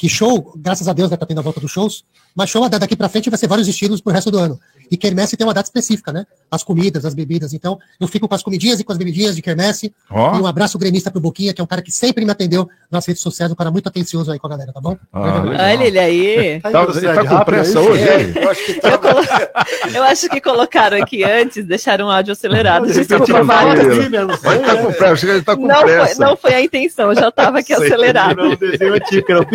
Que 0.03 0.09
show, 0.09 0.53
graças 0.57 0.89
a 0.89 0.93
Deus, 0.93 1.13
né, 1.13 1.17
tá 1.17 1.25
tendo 1.25 1.39
a 1.39 1.43
volta 1.45 1.61
dos 1.61 1.71
shows. 1.71 2.05
Mas 2.35 2.51
show 2.51 2.69
daqui 2.69 2.97
pra 2.97 3.09
frente 3.09 3.31
vai 3.31 3.39
ser 3.39 3.47
vários 3.47 3.69
estilos 3.69 4.01
pro 4.01 4.13
resto 4.13 4.33
do 4.33 4.39
ano. 4.39 4.59
E 4.91 4.97
quermesse 4.97 5.37
tem 5.37 5.47
uma 5.47 5.55
data 5.55 5.69
específica, 5.69 6.13
né? 6.13 6.27
As 6.51 6.63
comidas, 6.63 7.05
as 7.07 7.15
bebidas. 7.15 7.55
Então, 7.55 7.79
eu 8.01 8.07
fico 8.09 8.29
com 8.29 8.35
as 8.35 8.43
comidinhas 8.43 8.81
e 8.81 8.85
com 8.85 8.93
as 8.93 8.99
bebidinhas 8.99 9.35
de 9.37 9.41
quermesse. 9.41 9.95
Ó. 10.11 10.37
E 10.37 10.41
um 10.41 10.47
abraço 10.47 10.77
gremista 10.79 11.11
pro 11.11 11.21
Boquinha, 11.21 11.55
que 11.55 11.61
é 11.61 11.65
um 11.65 11.67
cara 11.67 11.81
que 11.81 11.91
sempre 11.93 12.25
me 12.25 12.31
atendeu 12.31 12.69
nas 12.91 13.07
redes 13.07 13.23
sociais, 13.23 13.51
um 13.51 13.55
cara 13.55 13.71
muito 13.71 13.87
atencioso 13.89 14.31
aí 14.31 14.39
com 14.39 14.47
a 14.49 14.51
galera, 14.51 14.73
tá 14.73 14.81
bom? 14.81 14.99
Ah. 15.13 15.45
Olha 15.47 15.85
ele 15.85 15.99
aí. 15.99 16.61
Tá 16.61 16.71
Tá, 16.71 16.83
ele 16.95 17.15
tá 17.15 17.25
com 17.25 17.45
pressa 17.45 17.81
hoje? 17.81 18.03
É, 18.03 18.21
hein? 18.23 18.33
eu 18.35 18.51
acho 18.51 18.65
que 18.67 18.87
Eu, 18.87 18.99
colo- 18.99 19.27
eu 19.95 20.03
acho 20.03 20.29
que 20.29 20.41
colocaram 20.41 21.03
aqui 21.03 21.25
antes, 21.25 21.65
deixaram 21.65 22.09
o 22.09 22.11
áudio 22.11 22.33
acelerado. 22.33 22.87
Desculpa, 22.87 23.27
não 23.27 23.45
né? 23.45 24.21
Não 24.21 24.37
tá 24.37 25.13
né? 25.15 25.33
ele 25.33 25.43
tá 25.43 25.57
Não 25.57 25.81
foi, 25.81 26.15
não 26.19 26.37
foi 26.37 26.55
a 26.55 26.61
intenção, 26.61 27.11
eu 27.11 27.15
já 27.15 27.29
estava 27.29 27.61
aqui 27.61 27.75
Sei. 27.75 27.87
acelerado. 27.87 28.41
Era 28.41 28.49
um 28.49 28.57
desenho 28.57 28.95
antigo, 28.95 29.27
era 29.31 29.41
o 29.41 29.47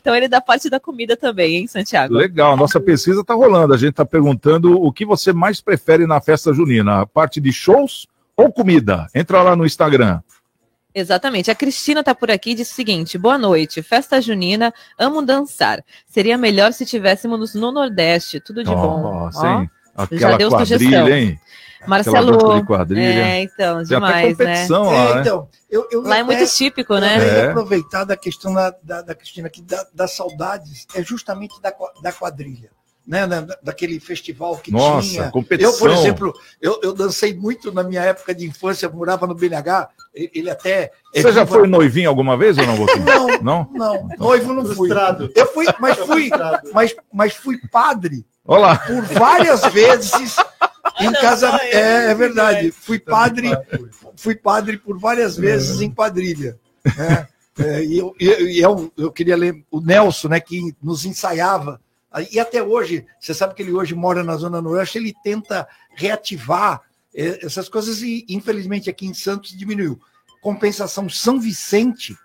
Então 0.00 0.14
ele 0.14 0.28
dá 0.28 0.40
parte 0.40 0.70
da 0.70 0.80
comida 0.80 1.16
também, 1.16 1.56
hein, 1.56 1.66
Santiago? 1.66 2.14
Legal, 2.14 2.56
nossa 2.56 2.80
pesquisa 2.80 3.24
tá 3.24 3.34
rolando. 3.34 3.74
A 3.74 3.76
gente 3.76 3.94
tá 3.94 4.04
perguntando 4.04 4.80
o 4.80 4.92
que 4.92 5.04
você 5.04 5.32
mais 5.32 5.60
prefere 5.60 6.06
na 6.06 6.20
festa 6.20 6.52
junina, 6.52 7.02
a 7.02 7.06
parte 7.06 7.40
de 7.40 7.52
shows 7.52 8.06
ou 8.36 8.52
comida? 8.52 9.06
Entra 9.14 9.42
lá 9.42 9.54
no 9.54 9.66
Instagram. 9.66 10.20
Exatamente. 10.94 11.50
A 11.50 11.54
Cristina 11.54 12.02
tá 12.02 12.14
por 12.14 12.30
aqui 12.30 12.50
e 12.50 12.54
disse 12.54 12.72
o 12.72 12.74
seguinte: 12.74 13.16
boa 13.16 13.38
noite, 13.38 13.82
festa 13.82 14.20
junina, 14.20 14.72
amo 14.98 15.22
dançar. 15.22 15.84
Seria 16.06 16.36
melhor 16.36 16.72
se 16.72 16.84
tivéssemos 16.84 17.54
no 17.54 17.70
Nordeste, 17.70 18.40
tudo 18.40 18.64
de 18.64 18.70
bom. 18.70 19.00
Nossa, 19.02 19.46
Ó, 19.46 19.60
hein? 19.60 19.70
Aquela 19.94 20.36
deu 20.36 20.50
quadrilha, 20.50 20.78
sugestão. 20.78 21.08
hein? 21.08 21.38
Marcelo. 21.86 22.60
de 22.60 22.66
quadrilha. 22.66 23.20
É, 23.22 23.42
então, 23.42 23.76
Tem 23.84 23.96
até 23.96 24.06
demais, 24.32 24.38
né? 24.38 24.64
É, 24.64 24.68
lá, 24.78 25.14
né? 25.14 25.20
então, 25.20 25.48
eu, 25.70 25.88
eu 25.90 26.02
Lá 26.02 26.18
é 26.18 26.22
muito 26.22 26.46
típico, 26.46 26.96
né? 26.98 27.16
É. 27.16 27.46
aproveitar 27.50 28.04
da 28.04 28.16
questão 28.16 28.52
da, 28.54 28.74
da, 28.82 29.02
da 29.02 29.14
Cristina 29.14 29.46
aqui, 29.46 29.62
da, 29.62 29.84
das 29.94 30.12
saudades, 30.12 30.86
é 30.94 31.02
justamente 31.02 31.60
da, 31.60 31.72
da 32.02 32.12
quadrilha. 32.12 32.70
né, 33.26 33.46
daquele 33.62 33.98
festival 33.98 34.56
que 34.58 34.70
Nossa, 34.70 35.08
tinha. 35.08 35.30
competição. 35.30 35.72
Eu, 35.72 35.78
por 35.78 35.90
exemplo, 35.90 36.34
eu, 36.60 36.78
eu 36.82 36.92
dancei 36.92 37.34
muito 37.34 37.72
na 37.72 37.82
minha 37.82 38.02
época 38.02 38.34
de 38.34 38.46
infância, 38.46 38.86
eu 38.86 38.92
morava 38.92 39.26
no 39.26 39.34
BNH, 39.34 39.88
ele 40.14 40.48
até... 40.50 40.92
é 41.14 41.22
Você 41.22 41.32
já 41.32 41.44
foi 41.46 41.66
noivinho 41.66 42.08
alguma 42.08 42.36
vez 42.36 42.56
ou 42.58 42.66
não, 42.66 42.76
Boquinha? 42.76 43.04
Não, 43.04 43.26
Não? 43.42 43.70
não, 43.72 44.08
noivo 44.18 44.52
não 44.52 44.64
fui. 44.66 44.90
Eu 45.34 45.46
fui, 45.46 45.66
mas 45.80 45.98
fui, 45.98 46.30
mas, 46.72 46.94
mas 47.12 47.34
fui 47.34 47.58
padre 47.72 48.24
Olha 48.46 48.60
lá. 48.60 48.78
por 48.78 49.02
várias 49.02 49.62
vezes 49.72 50.36
em 51.00 51.12
casa. 51.12 51.48
É, 51.62 52.10
é 52.10 52.14
verdade. 52.14 52.70
Fui 52.70 52.98
padre, 52.98 53.50
fui 54.16 54.34
padre 54.34 54.78
por 54.78 54.98
várias 54.98 55.36
vezes 55.36 55.80
em 55.80 55.90
quadrilha. 55.90 56.58
né? 56.96 57.28
É, 57.58 57.84
e 57.84 57.98
eu, 57.98 58.14
eu, 58.18 58.92
eu 58.96 59.12
queria 59.12 59.36
ler 59.36 59.64
o 59.70 59.80
Nelson, 59.80 60.28
né, 60.28 60.40
que 60.40 60.74
nos 60.82 61.04
ensaiava. 61.04 61.80
E 62.32 62.40
até 62.40 62.62
hoje, 62.62 63.06
você 63.20 63.34
sabe 63.34 63.54
que 63.54 63.62
ele 63.62 63.72
hoje 63.72 63.94
mora 63.94 64.24
na 64.24 64.36
Zona 64.36 64.60
Noroeste, 64.60 64.98
ele 64.98 65.14
tenta 65.22 65.68
reativar 65.94 66.82
eh, 67.14 67.38
essas 67.42 67.68
coisas 67.68 68.02
e, 68.02 68.24
infelizmente, 68.28 68.90
aqui 68.90 69.06
em 69.06 69.14
Santos 69.14 69.56
diminuiu. 69.56 70.00
Compensação, 70.40 71.08
São 71.08 71.38
Vicente 71.38 72.16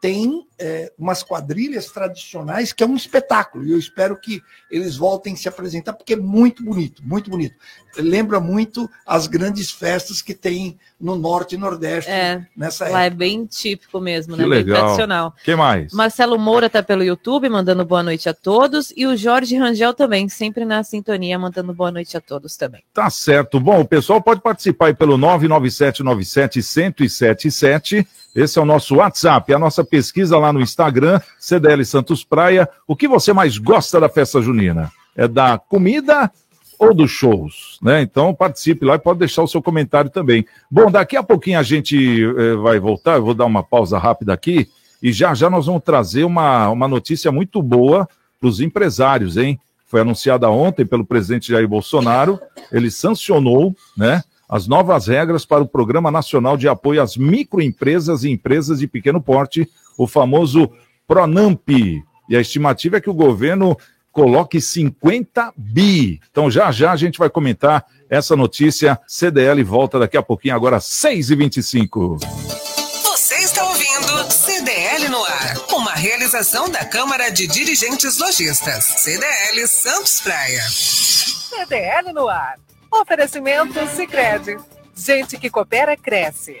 tem 0.00 0.46
eh, 0.58 0.92
umas 0.98 1.22
quadrilhas 1.22 1.86
tradicionais 1.86 2.72
que 2.72 2.82
é 2.82 2.86
um 2.86 2.96
espetáculo. 2.96 3.64
E 3.64 3.70
eu 3.72 3.78
espero 3.78 4.18
que 4.18 4.42
eles 4.70 4.96
voltem 4.96 5.34
a 5.34 5.36
se 5.36 5.48
apresentar, 5.48 5.92
porque 5.92 6.14
é 6.14 6.16
muito 6.16 6.64
bonito, 6.64 7.02
muito 7.04 7.30
bonito. 7.30 7.54
Lembra 7.96 8.40
muito 8.40 8.90
as 9.06 9.28
grandes 9.28 9.70
festas 9.70 10.20
que 10.20 10.34
tem 10.34 10.76
no 11.00 11.16
Norte 11.16 11.54
e 11.54 11.58
Nordeste 11.58 12.10
É, 12.10 12.44
nessa 12.56 12.88
lá 12.88 13.04
é 13.04 13.06
época. 13.06 13.18
bem 13.18 13.46
típico 13.46 14.00
mesmo, 14.00 14.34
Que 14.34 14.42
né? 14.42 14.48
Bem 14.48 14.58
legal. 14.64 14.80
tradicional. 14.82 15.32
que 15.44 15.54
mais? 15.54 15.92
Marcelo 15.92 16.36
Moura 16.38 16.68
tá 16.68 16.82
pelo 16.82 17.04
YouTube, 17.04 17.48
mandando 17.48 17.84
boa 17.84 18.02
noite 18.02 18.28
a 18.28 18.34
todos. 18.34 18.92
E 18.96 19.06
o 19.06 19.16
Jorge 19.16 19.56
Rangel 19.56 19.94
também, 19.94 20.28
sempre 20.28 20.64
na 20.64 20.82
sintonia, 20.82 21.38
mandando 21.38 21.72
boa 21.72 21.92
noite 21.92 22.16
a 22.16 22.20
todos 22.20 22.56
também. 22.56 22.82
Tá 22.92 23.08
certo. 23.10 23.60
Bom, 23.60 23.80
o 23.80 23.84
pessoal 23.84 24.20
pode 24.20 24.40
participar 24.40 24.86
aí 24.86 24.94
pelo 24.94 25.16
99797-1077. 25.18 28.04
Esse 28.34 28.58
é 28.58 28.62
o 28.62 28.64
nosso 28.64 28.96
WhatsApp, 28.96 29.54
a 29.54 29.58
nossa 29.60 29.84
pesquisa 29.84 30.36
lá 30.36 30.43
no 30.52 30.60
Instagram, 30.60 31.20
CDL 31.38 31.84
Santos 31.84 32.24
Praia. 32.24 32.68
O 32.86 32.96
que 32.96 33.08
você 33.08 33.32
mais 33.32 33.58
gosta 33.58 34.00
da 34.00 34.08
festa 34.08 34.40
junina? 34.40 34.90
É 35.16 35.28
da 35.28 35.58
comida 35.58 36.30
ou 36.78 36.92
dos 36.92 37.10
shows? 37.10 37.78
Né? 37.82 38.02
Então 38.02 38.34
participe 38.34 38.84
lá 38.84 38.96
e 38.96 38.98
pode 38.98 39.18
deixar 39.18 39.42
o 39.42 39.48
seu 39.48 39.62
comentário 39.62 40.10
também. 40.10 40.46
Bom, 40.70 40.90
daqui 40.90 41.16
a 41.16 41.22
pouquinho 41.22 41.58
a 41.58 41.62
gente 41.62 42.24
eh, 42.24 42.54
vai 42.56 42.78
voltar, 42.78 43.16
eu 43.16 43.24
vou 43.24 43.34
dar 43.34 43.44
uma 43.44 43.62
pausa 43.62 43.98
rápida 43.98 44.32
aqui 44.32 44.68
e 45.02 45.12
já 45.12 45.34
já 45.34 45.50
nós 45.50 45.66
vamos 45.66 45.82
trazer 45.84 46.24
uma, 46.24 46.68
uma 46.70 46.88
notícia 46.88 47.30
muito 47.30 47.62
boa 47.62 48.08
para 48.40 48.48
os 48.48 48.60
empresários, 48.60 49.36
hein? 49.36 49.58
Foi 49.86 50.00
anunciada 50.00 50.50
ontem 50.50 50.84
pelo 50.84 51.04
presidente 51.04 51.52
Jair 51.52 51.68
Bolsonaro, 51.68 52.40
ele 52.72 52.90
sancionou, 52.90 53.76
né, 53.96 54.22
as 54.48 54.66
novas 54.66 55.06
regras 55.06 55.44
para 55.46 55.62
o 55.62 55.68
Programa 55.68 56.10
Nacional 56.10 56.56
de 56.56 56.68
Apoio 56.68 57.02
às 57.02 57.16
Microempresas 57.16 58.24
e 58.24 58.30
Empresas 58.30 58.80
de 58.80 58.86
Pequeno 58.86 59.20
Porte, 59.20 59.68
o 59.96 60.06
famoso 60.06 60.70
Pronamp. 61.06 61.68
E 61.68 62.36
a 62.36 62.40
estimativa 62.40 62.96
é 62.96 63.00
que 63.00 63.10
o 63.10 63.14
governo 63.14 63.76
coloque 64.14 64.60
50 64.60 65.52
bi. 65.56 66.20
Então 66.30 66.50
já 66.50 66.70
já 66.70 66.92
a 66.92 66.96
gente 66.96 67.18
vai 67.18 67.28
comentar 67.28 67.84
essa 68.08 68.36
notícia. 68.36 68.98
CDL 69.06 69.62
volta 69.64 69.98
daqui 69.98 70.16
a 70.16 70.22
pouquinho, 70.22 70.54
agora 70.54 70.76
às 70.76 70.84
6h25. 70.84 72.20
Você 73.02 73.34
está 73.36 73.64
ouvindo 73.64 74.30
CDL 74.30 75.08
no 75.08 75.22
ar, 75.24 75.56
uma 75.72 75.92
realização 75.92 76.68
da 76.68 76.84
Câmara 76.84 77.30
de 77.30 77.46
Dirigentes 77.46 78.18
Lojistas, 78.18 78.84
CDL 78.84 79.66
Santos 79.66 80.20
Praia. 80.20 80.62
CDL 80.68 82.12
no 82.12 82.28
ar. 82.28 82.58
Oferecimento 82.90 83.86
Sicredi. 83.88 84.56
Gente 84.96 85.36
que 85.36 85.50
coopera 85.50 85.96
cresce. 85.96 86.60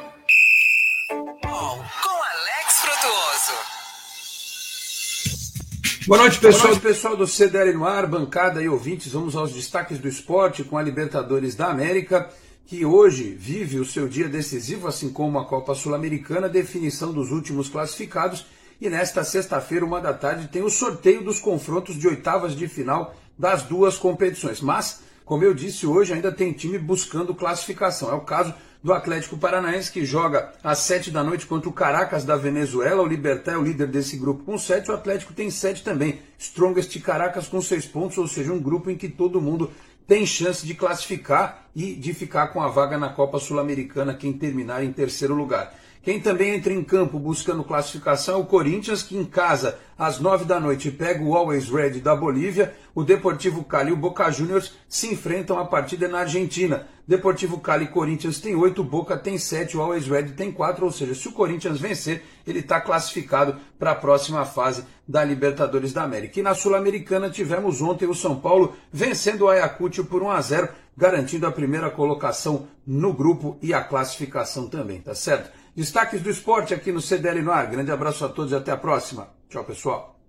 Boa 6.07 6.17
noite, 6.17 6.39
pessoal. 6.39 6.75
pessoal 6.79 7.15
do 7.15 7.27
CDL 7.27 7.73
no 7.73 7.85
ar, 7.85 8.07
bancada 8.07 8.59
e 8.59 8.67
ouvintes. 8.67 9.11
Vamos 9.11 9.35
aos 9.35 9.53
destaques 9.53 9.99
do 9.99 10.07
esporte 10.07 10.63
com 10.63 10.75
a 10.75 10.81
Libertadores 10.81 11.53
da 11.53 11.67
América, 11.67 12.27
que 12.65 12.83
hoje 12.83 13.35
vive 13.37 13.79
o 13.79 13.85
seu 13.85 14.07
dia 14.07 14.27
decisivo, 14.27 14.87
assim 14.87 15.13
como 15.13 15.37
a 15.37 15.45
Copa 15.45 15.75
Sul-Americana, 15.75 16.49
definição 16.49 17.13
dos 17.13 17.29
últimos 17.29 17.69
classificados. 17.69 18.47
E 18.81 18.89
nesta 18.89 19.23
sexta-feira, 19.23 19.85
uma 19.85 20.01
da 20.01 20.11
tarde, 20.11 20.47
tem 20.47 20.63
o 20.63 20.71
sorteio 20.71 21.23
dos 21.23 21.39
confrontos 21.39 21.95
de 21.95 22.07
oitavas 22.07 22.55
de 22.55 22.67
final 22.67 23.15
das 23.37 23.61
duas 23.61 23.95
competições. 23.95 24.59
Mas, 24.59 25.01
como 25.31 25.45
eu 25.45 25.53
disse, 25.53 25.87
hoje 25.87 26.11
ainda 26.11 26.29
tem 26.29 26.51
time 26.51 26.77
buscando 26.77 27.33
classificação. 27.33 28.11
É 28.11 28.13
o 28.13 28.19
caso 28.19 28.53
do 28.83 28.91
Atlético 28.91 29.37
Paranaense, 29.37 29.89
que 29.89 30.03
joga 30.03 30.51
às 30.61 30.79
7 30.79 31.09
da 31.09 31.23
noite 31.23 31.45
contra 31.45 31.69
o 31.69 31.71
Caracas 31.71 32.25
da 32.25 32.35
Venezuela. 32.35 33.01
O 33.01 33.07
Libertar 33.07 33.53
é 33.53 33.57
o 33.57 33.63
líder 33.63 33.87
desse 33.87 34.17
grupo 34.17 34.43
com 34.43 34.57
7, 34.57 34.91
o 34.91 34.93
Atlético 34.93 35.31
tem 35.31 35.49
7 35.49 35.85
também. 35.85 36.19
Strongest 36.37 36.99
Caracas 36.99 37.47
com 37.47 37.61
6 37.61 37.85
pontos, 37.85 38.17
ou 38.17 38.27
seja, 38.27 38.51
um 38.51 38.59
grupo 38.59 38.89
em 38.89 38.97
que 38.97 39.07
todo 39.07 39.39
mundo 39.39 39.71
tem 40.05 40.25
chance 40.25 40.67
de 40.67 40.73
classificar 40.73 41.65
e 41.73 41.95
de 41.95 42.13
ficar 42.13 42.47
com 42.47 42.61
a 42.61 42.67
vaga 42.67 42.97
na 42.97 43.07
Copa 43.07 43.39
Sul-Americana, 43.39 44.13
quem 44.13 44.33
terminar 44.33 44.83
em 44.83 44.91
terceiro 44.91 45.33
lugar. 45.33 45.73
Quem 46.03 46.19
também 46.19 46.55
entra 46.55 46.73
em 46.73 46.83
campo 46.83 47.19
buscando 47.19 47.63
classificação 47.63 48.35
é 48.35 48.37
o 48.39 48.45
Corinthians, 48.45 49.03
que 49.03 49.15
em 49.15 49.23
casa, 49.23 49.77
às 49.95 50.19
nove 50.19 50.45
da 50.45 50.59
noite, 50.59 50.89
pega 50.89 51.23
o 51.23 51.35
Always 51.35 51.69
Red 51.69 51.99
da 51.99 52.15
Bolívia. 52.15 52.73
O 52.95 53.03
Deportivo 53.03 53.63
Cali 53.63 53.91
e 53.91 53.93
o 53.93 53.97
Boca 53.97 54.31
Juniors 54.31 54.73
se 54.89 55.13
enfrentam 55.13 55.59
a 55.59 55.65
partida 55.65 56.07
na 56.07 56.21
Argentina. 56.21 56.87
Deportivo 57.07 57.59
Cali 57.59 57.85
e 57.85 57.89
Corinthians 57.89 58.39
tem 58.39 58.55
oito, 58.55 58.83
Boca 58.83 59.15
tem 59.15 59.37
sete, 59.37 59.77
o 59.77 59.81
Always 59.81 60.07
Red 60.07 60.29
tem 60.29 60.51
quatro. 60.51 60.85
Ou 60.85 60.91
seja, 60.91 61.13
se 61.13 61.27
o 61.27 61.33
Corinthians 61.33 61.79
vencer, 61.79 62.23
ele 62.47 62.59
está 62.59 62.81
classificado 62.81 63.57
para 63.77 63.91
a 63.91 63.95
próxima 63.95 64.43
fase 64.43 64.83
da 65.07 65.23
Libertadores 65.23 65.93
da 65.93 66.01
América. 66.01 66.39
E 66.39 66.43
na 66.43 66.55
Sul-Americana 66.55 67.29
tivemos 67.29 67.79
ontem 67.79 68.07
o 68.07 68.15
São 68.15 68.39
Paulo 68.39 68.75
vencendo 68.91 69.43
o 69.43 69.49
Ayacucho 69.49 70.03
por 70.05 70.23
1 70.23 70.31
a 70.31 70.41
0 70.41 70.69
garantindo 70.97 71.47
a 71.47 71.51
primeira 71.51 71.89
colocação 71.89 72.67
no 72.85 73.13
grupo 73.13 73.57
e 73.61 73.73
a 73.73 73.83
classificação 73.83 74.67
também, 74.67 74.99
tá 74.99 75.15
certo? 75.15 75.60
Destaques 75.75 76.21
do 76.21 76.29
esporte 76.29 76.73
aqui 76.73 76.91
no 76.91 77.01
CDL 77.01 77.41
no 77.41 77.51
ar. 77.51 77.67
Grande 77.67 77.91
abraço 77.91 78.25
a 78.25 78.29
todos 78.29 78.51
e 78.51 78.55
até 78.55 78.71
a 78.71 78.77
próxima. 78.77 79.29
Tchau, 79.49 79.63
pessoal. 79.63 80.19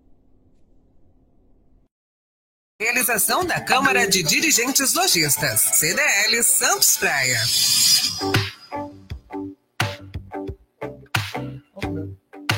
Realização 2.80 3.44
da 3.44 3.60
Câmara 3.60 4.08
de 4.08 4.22
Dirigentes 4.22 4.94
Lojistas. 4.94 5.60
CDL 5.60 6.42
Santos 6.42 6.96
Praia. 6.96 7.38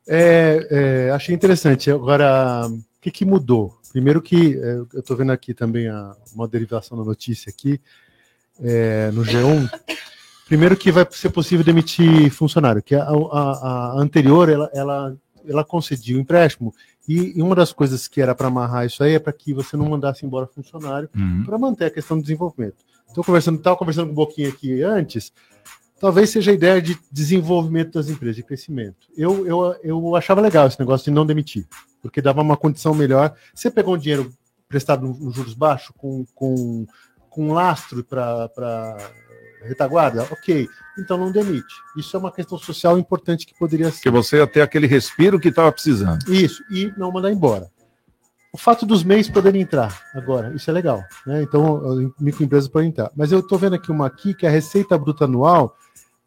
É, 0.08 0.66
é, 1.08 1.10
achei 1.10 1.34
interessante. 1.34 1.90
Agora, 1.90 2.66
o 2.68 3.00
que, 3.00 3.10
que 3.10 3.24
mudou? 3.24 3.78
Primeiro 3.92 4.20
que 4.20 4.56
é, 4.58 4.72
eu 4.92 5.00
estou 5.00 5.16
vendo 5.16 5.32
aqui 5.32 5.54
também 5.54 5.88
a, 5.88 6.14
uma 6.34 6.46
derivação 6.46 6.96
da 6.98 7.04
notícia 7.04 7.50
aqui 7.50 7.80
é, 8.60 9.10
no 9.12 9.22
G1. 9.22 9.68
Primeiro 10.46 10.76
que 10.76 10.92
vai 10.92 11.06
ser 11.10 11.30
possível 11.30 11.64
demitir 11.64 12.30
funcionário, 12.30 12.82
que 12.82 12.94
a, 12.94 13.02
a, 13.02 13.94
a 13.94 13.94
anterior 13.98 14.48
ela, 14.48 14.70
ela, 14.72 15.16
ela 15.44 15.64
concedia 15.64 16.16
o 16.16 16.20
empréstimo 16.20 16.72
e, 17.08 17.36
e 17.36 17.42
uma 17.42 17.54
das 17.54 17.72
coisas 17.72 18.06
que 18.06 18.20
era 18.20 18.32
para 18.34 18.46
amarrar 18.46 18.86
isso 18.86 19.02
aí 19.02 19.14
é 19.14 19.18
para 19.18 19.32
que 19.32 19.52
você 19.52 19.76
não 19.76 19.88
mandasse 19.88 20.24
embora 20.24 20.46
funcionário 20.46 21.08
Uhum. 21.16 21.42
para 21.44 21.58
manter 21.58 21.86
a 21.86 21.90
questão 21.90 22.16
do 22.16 22.22
desenvolvimento. 22.22 22.76
Estou 23.08 23.24
conversando, 23.24 23.58
estava 23.58 23.76
conversando 23.76 24.06
com 24.06 24.12
um 24.12 24.16
pouquinho 24.16 24.50
aqui 24.50 24.82
antes. 24.82 25.32
Talvez 25.98 26.30
seja 26.30 26.50
a 26.50 26.54
ideia 26.54 26.80
de 26.80 26.98
desenvolvimento 27.10 27.92
das 27.92 28.08
empresas, 28.10 28.36
de 28.36 28.42
crescimento. 28.42 29.08
Eu, 29.16 29.46
eu, 29.46 29.76
eu 29.82 30.16
achava 30.16 30.40
legal 30.40 30.66
esse 30.66 30.78
negócio 30.78 31.04
de 31.04 31.10
não 31.10 31.24
demitir, 31.24 31.66
porque 32.02 32.20
dava 32.20 32.42
uma 32.42 32.56
condição 32.56 32.94
melhor. 32.94 33.34
Você 33.54 33.70
pegou 33.70 33.94
um 33.94 33.98
dinheiro 33.98 34.30
prestado 34.68 35.06
nos 35.06 35.34
juros 35.34 35.54
baixos, 35.54 35.94
com, 35.96 36.26
com, 36.34 36.86
com 37.30 37.48
um 37.48 37.52
lastro 37.52 38.04
para 38.04 38.98
retaguarda, 39.62 40.22
ok. 40.30 40.68
Então 40.98 41.16
não 41.16 41.32
demite. 41.32 41.74
Isso 41.96 42.14
é 42.16 42.20
uma 42.20 42.32
questão 42.32 42.58
social 42.58 42.98
importante 42.98 43.46
que 43.46 43.58
poderia 43.58 43.90
ser. 43.90 44.02
Que 44.02 44.10
você 44.10 44.36
ia 44.36 44.46
ter 44.46 44.60
aquele 44.60 44.86
respiro 44.86 45.40
que 45.40 45.48
estava 45.48 45.72
precisando. 45.72 46.30
Isso, 46.30 46.62
e 46.70 46.92
não 46.96 47.10
mandar 47.10 47.32
embora. 47.32 47.70
O 48.52 48.58
fato 48.58 48.86
dos 48.86 49.04
MEIs 49.04 49.28
poderem 49.28 49.62
entrar 49.62 50.00
agora, 50.14 50.54
isso 50.54 50.70
é 50.70 50.72
legal. 50.72 51.04
Né? 51.26 51.42
Então, 51.42 51.76
as 51.90 52.10
microempresas 52.18 52.68
podem 52.68 52.88
entrar. 52.88 53.10
Mas 53.14 53.30
eu 53.30 53.40
estou 53.40 53.58
vendo 53.58 53.74
aqui 53.74 53.90
uma 53.90 54.06
aqui 54.06 54.32
que 54.32 54.46
a 54.46 54.50
receita 54.50 54.96
bruta 54.96 55.24
anual 55.24 55.76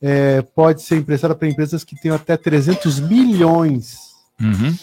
é, 0.02 0.42
pode 0.42 0.82
ser 0.82 0.98
emprestada 0.98 1.36
para 1.36 1.48
empresas 1.48 1.84
que 1.84 2.00
tenham 2.00 2.16
até 2.16 2.38
300 2.38 3.00
milhões. 3.00 3.98
Uhum. 4.42 4.76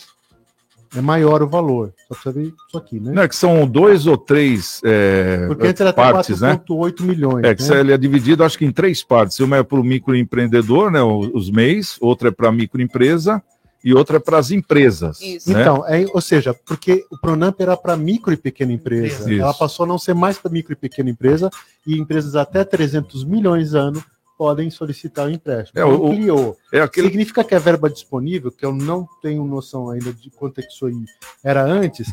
É 0.94 1.00
maior 1.00 1.42
o 1.42 1.48
valor. 1.48 1.92
Só 2.08 2.14
precisa 2.14 2.32
ver 2.32 2.54
isso 2.68 2.78
aqui, 2.78 3.00
né? 3.00 3.12
Não, 3.12 3.22
é 3.22 3.28
que 3.28 3.36
são 3.36 3.66
dois 3.66 4.06
ou 4.06 4.16
três 4.16 4.80
é, 4.84 5.46
Porque 5.46 5.66
antes 5.66 5.80
era 5.80 5.90
até 5.90 6.00
partes, 6.00 6.40
né? 6.40 6.60
4,8 6.66 7.02
milhões. 7.02 7.44
É 7.44 7.54
que 7.54 7.62
né? 7.62 7.80
ele 7.80 7.92
é 7.92 7.98
dividido, 7.98 8.44
acho 8.44 8.56
que 8.56 8.64
em 8.64 8.72
três 8.72 9.02
partes. 9.02 9.38
Uma 9.40 9.58
é 9.58 9.62
para 9.62 9.80
o 9.80 9.84
microempreendedor, 9.84 10.90
né, 10.90 11.02
os 11.02 11.50
MEIs, 11.50 11.96
outra 12.00 12.28
é 12.28 12.30
para 12.30 12.48
a 12.48 12.52
microempresa 12.52 13.42
e 13.84 13.92
outra 13.92 14.16
é 14.16 14.20
para 14.20 14.38
as 14.38 14.50
empresas. 14.50 15.20
né? 15.20 15.38
Então, 15.46 15.84
é, 15.86 16.06
ou 16.14 16.20
seja, 16.20 16.54
porque 16.54 17.04
o 17.10 17.18
Pronamp 17.18 17.60
era 17.60 17.76
para 17.76 17.96
micro 17.96 18.32
e 18.32 18.36
pequena 18.36 18.72
empresa. 18.72 19.30
Isso. 19.30 19.40
Ela 19.40 19.54
passou 19.54 19.84
a 19.84 19.86
não 19.86 19.98
ser 19.98 20.14
mais 20.14 20.38
para 20.38 20.50
micro 20.50 20.72
e 20.72 20.76
pequena 20.76 21.10
empresa 21.10 21.50
e 21.86 21.98
empresas 21.98 22.36
até 22.36 22.64
300 22.64 23.24
milhões 23.24 23.74
ano 23.74 24.02
podem 24.36 24.70
solicitar 24.70 25.26
o 25.26 25.30
empréstimo. 25.30 25.80
É, 25.80 25.84
o- 25.84 26.06
Ampliou. 26.08 26.56
é 26.72 26.80
aquele- 26.80 27.08
Significa 27.08 27.42
que 27.44 27.54
a 27.54 27.58
verba 27.58 27.88
disponível, 27.90 28.50
que 28.52 28.64
eu 28.64 28.72
não 28.72 29.06
tenho 29.22 29.44
noção 29.44 29.90
ainda 29.90 30.12
de 30.12 30.30
quanto 30.30 30.60
é 30.60 30.62
que 30.62 30.72
isso 30.72 30.86
aí 30.86 30.94
era 31.42 31.62
antes, 31.64 32.08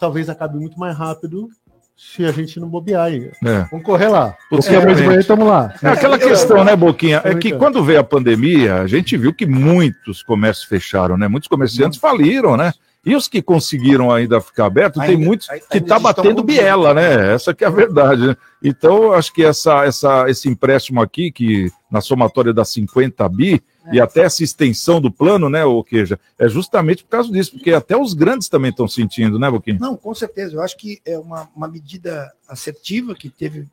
talvez 0.00 0.28
acabe 0.28 0.58
muito 0.58 0.78
mais 0.78 0.96
rápido 0.96 1.48
se 1.96 2.24
a 2.24 2.30
gente 2.30 2.60
não 2.60 2.68
bobear 2.68 3.06
aí. 3.06 3.30
É. 3.44 3.66
Vamos 3.70 3.84
correr 3.84 4.06
lá. 4.08 4.36
Porque 4.48 4.68
amanhã 4.74 4.94
de 4.94 5.02
manhã 5.02 5.18
estamos 5.18 5.46
lá. 5.48 5.74
É 5.82 5.88
aquela 5.88 6.16
questão, 6.18 6.62
né, 6.64 6.76
Boquinha? 6.76 7.20
É 7.24 7.34
que 7.34 7.52
quando 7.52 7.82
veio 7.82 7.98
a 7.98 8.04
pandemia, 8.04 8.76
a 8.76 8.86
gente 8.86 9.16
viu 9.16 9.34
que 9.34 9.44
muitos 9.46 10.22
comércios 10.22 10.64
fecharam, 10.68 11.16
né? 11.16 11.26
Muitos 11.26 11.48
comerciantes 11.48 11.98
faliram, 11.98 12.56
né? 12.56 12.72
E 13.08 13.16
os 13.16 13.26
que 13.26 13.40
conseguiram 13.40 14.10
ainda 14.10 14.38
ficar 14.40 14.66
abertos, 14.66 15.00
tem 15.00 15.12
Ainda- 15.12 15.24
muitos 15.26 15.48
ainda 15.48 15.64
que 15.64 15.80
tá 15.80 15.96
estão 15.96 16.00
batendo 16.00 16.42
biela, 16.42 16.92
né? 16.92 17.32
Essa 17.32 17.54
que 17.54 17.64
é 17.64 17.66
a 17.66 17.70
verdade, 17.70 18.26
né? 18.26 18.36
Então, 18.62 19.04
eu 19.04 19.14
acho 19.14 19.32
que 19.32 19.42
essa, 19.42 19.84
essa, 19.84 20.28
esse 20.28 20.48
empréstimo 20.48 21.00
aqui, 21.00 21.32
que 21.32 21.72
na 21.90 22.02
somatória 22.02 22.52
das 22.52 22.68
50 22.68 23.26
bi, 23.28 23.62
e 23.90 23.98
até 23.98 24.24
essa 24.24 24.44
extensão 24.44 25.00
do 25.00 25.10
plano, 25.10 25.48
né, 25.48 25.64
o 25.64 25.82
Queja, 25.82 26.20
é 26.38 26.46
justamente 26.46 27.02
por 27.02 27.08
causa 27.08 27.32
disso, 27.32 27.52
porque 27.52 27.72
até 27.72 27.96
os 27.96 28.12
grandes 28.12 28.46
também 28.48 28.70
estão 28.70 28.86
sentindo, 28.86 29.38
né, 29.38 29.50
Boquinha? 29.50 29.78
Não, 29.80 29.96
com 29.96 30.14
certeza. 30.14 30.56
Eu 30.56 30.62
acho 30.62 30.76
que 30.76 31.00
é 31.06 31.18
uma, 31.18 31.48
uma 31.56 31.66
medida 31.66 32.30
assertiva 32.46 33.14
que 33.14 33.30
teve 33.30 33.66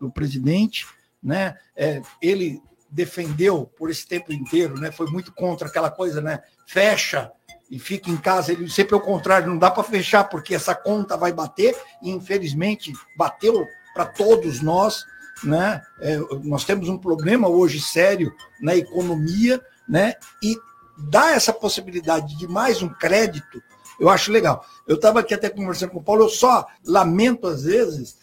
o 0.00 0.10
presidente, 0.10 0.84
né? 1.22 1.54
É, 1.76 2.02
ele 2.20 2.60
defendeu 2.90 3.70
por 3.78 3.88
esse 3.88 4.06
tempo 4.06 4.32
inteiro, 4.32 4.74
né? 4.80 4.90
Foi 4.90 5.06
muito 5.06 5.32
contra 5.32 5.68
aquela 5.68 5.90
coisa, 5.90 6.20
né? 6.20 6.40
Fecha 6.66 7.30
e 7.70 7.78
fica 7.78 8.10
em 8.10 8.16
casa. 8.16 8.52
Ele 8.52 8.68
sempre 8.68 8.94
ao 8.94 9.00
contrário, 9.00 9.48
não 9.48 9.58
dá 9.58 9.70
para 9.70 9.82
fechar 9.84 10.24
porque 10.24 10.54
essa 10.54 10.74
conta 10.74 11.16
vai 11.16 11.32
bater 11.32 11.76
e 12.02 12.10
infelizmente 12.10 12.92
bateu 13.16 13.66
para 13.94 14.06
todos 14.06 14.60
nós, 14.60 15.04
né? 15.44 15.82
É, 16.00 16.18
nós 16.42 16.64
temos 16.64 16.88
um 16.88 16.98
problema 16.98 17.48
hoje 17.48 17.80
sério 17.80 18.32
na 18.60 18.76
economia, 18.76 19.60
né? 19.88 20.14
E 20.42 20.58
dar 20.98 21.34
essa 21.34 21.52
possibilidade 21.52 22.36
de 22.36 22.46
mais 22.46 22.82
um 22.82 22.88
crédito, 22.88 23.62
eu 23.98 24.08
acho 24.08 24.32
legal. 24.32 24.64
Eu 24.86 24.96
estava 24.96 25.20
aqui 25.20 25.32
até 25.32 25.48
conversando 25.48 25.90
com 25.90 25.98
o 25.98 26.02
Paulo, 26.02 26.24
eu 26.24 26.28
só 26.28 26.66
lamento 26.84 27.46
às 27.46 27.64
vezes 27.64 28.16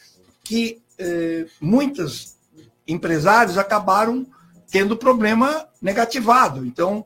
que 0.44 0.82
eh, 0.98 1.46
muitos 1.62 2.36
empresários 2.88 3.58
acabaram 3.58 4.26
tendo 4.72 4.98
problema 4.98 5.68
negativado. 5.82 6.66
Então, 6.66 7.06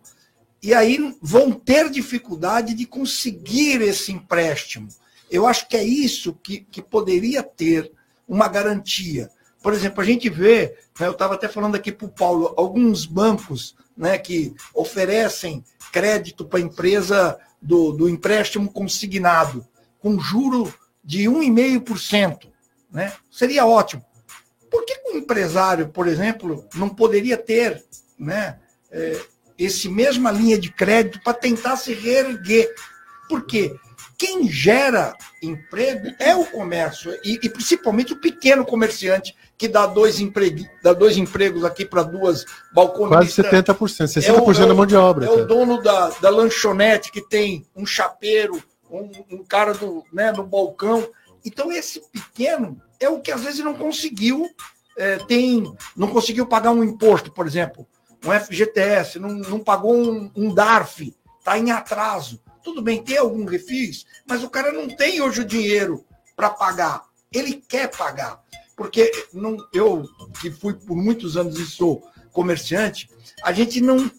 e 0.61 0.73
aí 0.73 1.15
vão 1.21 1.51
ter 1.51 1.89
dificuldade 1.89 2.73
de 2.73 2.85
conseguir 2.85 3.81
esse 3.81 4.11
empréstimo. 4.11 4.87
Eu 5.29 5.47
acho 5.47 5.67
que 5.67 5.75
é 5.75 5.83
isso 5.83 6.33
que, 6.33 6.59
que 6.59 6.81
poderia 6.81 7.41
ter 7.41 7.91
uma 8.27 8.47
garantia. 8.47 9.29
Por 9.61 9.73
exemplo, 9.73 10.01
a 10.01 10.05
gente 10.05 10.29
vê, 10.29 10.75
eu 10.99 11.11
estava 11.11 11.35
até 11.35 11.47
falando 11.47 11.75
aqui 11.75 11.91
para 11.91 12.05
o 12.05 12.11
Paulo, 12.11 12.53
alguns 12.57 13.05
bancos 13.05 13.75
né, 13.95 14.17
que 14.17 14.53
oferecem 14.73 15.63
crédito 15.91 16.45
para 16.45 16.59
a 16.59 16.63
empresa 16.63 17.39
do, 17.61 17.91
do 17.91 18.09
empréstimo 18.09 18.71
consignado, 18.71 19.65
com 19.99 20.19
juro 20.19 20.73
de 21.03 21.23
1,5%. 21.23 22.47
Né? 22.91 23.13
Seria 23.31 23.65
ótimo. 23.65 24.03
Por 24.69 24.85
que 24.85 24.99
um 25.07 25.17
empresário, 25.17 25.89
por 25.89 26.07
exemplo, 26.07 26.65
não 26.75 26.89
poderia 26.89 27.37
ter 27.37 27.83
né, 28.17 28.59
é, 28.89 29.19
esse 29.63 29.89
mesma 29.89 30.31
linha 30.31 30.57
de 30.57 30.71
crédito 30.71 31.21
para 31.23 31.33
tentar 31.33 31.77
se 31.77 31.93
reerguer? 31.93 32.73
Por 33.29 33.45
quê? 33.45 33.75
Quem 34.17 34.47
gera 34.47 35.15
emprego 35.41 36.13
é 36.19 36.35
o 36.35 36.45
comércio, 36.45 37.11
e, 37.23 37.39
e 37.41 37.49
principalmente 37.49 38.13
o 38.13 38.21
pequeno 38.21 38.63
comerciante, 38.63 39.35
que 39.57 39.67
dá 39.67 39.87
dois, 39.87 40.19
emprego, 40.19 40.63
dá 40.83 40.93
dois 40.93 41.17
empregos 41.17 41.63
aqui 41.63 41.85
para 41.85 42.03
duas 42.03 42.45
balconistas. 42.71 43.47
Quase 43.49 43.65
70%, 43.65 44.21
60% 44.21 44.27
é 44.27 44.63
o, 44.63 44.67
da 44.67 44.73
mão 44.75 44.85
de 44.85 44.95
obra. 44.95 45.25
É 45.25 45.27
cara. 45.27 45.41
o 45.41 45.45
dono 45.47 45.81
da, 45.81 46.09
da 46.21 46.29
lanchonete 46.29 47.11
que 47.11 47.27
tem 47.27 47.65
um 47.75 47.85
chapeiro, 47.85 48.61
um, 48.91 49.09
um 49.31 49.43
cara 49.43 49.73
do, 49.73 50.03
né, 50.13 50.31
do 50.31 50.43
balcão. 50.43 51.07
Então, 51.43 51.71
esse 51.71 52.01
pequeno 52.11 52.79
é 52.99 53.09
o 53.09 53.19
que 53.19 53.31
às 53.31 53.41
vezes 53.41 53.63
não 53.63 53.73
conseguiu, 53.73 54.47
é, 54.97 55.17
tem, 55.17 55.63
não 55.95 56.09
conseguiu 56.09 56.45
pagar 56.45 56.71
um 56.71 56.83
imposto, 56.83 57.31
por 57.31 57.47
exemplo, 57.47 57.87
um 58.25 58.31
FGTS, 58.31 59.19
não, 59.19 59.29
não 59.29 59.59
pagou 59.59 59.95
um, 59.95 60.31
um 60.35 60.53
DARF, 60.53 61.15
está 61.39 61.57
em 61.57 61.71
atraso. 61.71 62.41
Tudo 62.63 62.81
bem, 62.81 63.03
tem 63.03 63.17
algum 63.17 63.45
refis, 63.45 64.05
mas 64.27 64.43
o 64.43 64.49
cara 64.49 64.71
não 64.71 64.87
tem 64.87 65.21
hoje 65.21 65.41
o 65.41 65.45
dinheiro 65.45 66.05
para 66.35 66.49
pagar. 66.49 67.03
Ele 67.31 67.55
quer 67.67 67.89
pagar. 67.89 68.41
Porque 68.75 69.11
não, 69.33 69.57
eu, 69.73 70.07
que 70.39 70.51
fui 70.51 70.73
por 70.73 70.95
muitos 70.95 71.37
anos 71.37 71.59
e 71.59 71.65
sou 71.65 72.07
comerciante, 72.31 73.09
a 73.43 73.51
gente 73.51 73.81
não, 73.81 74.09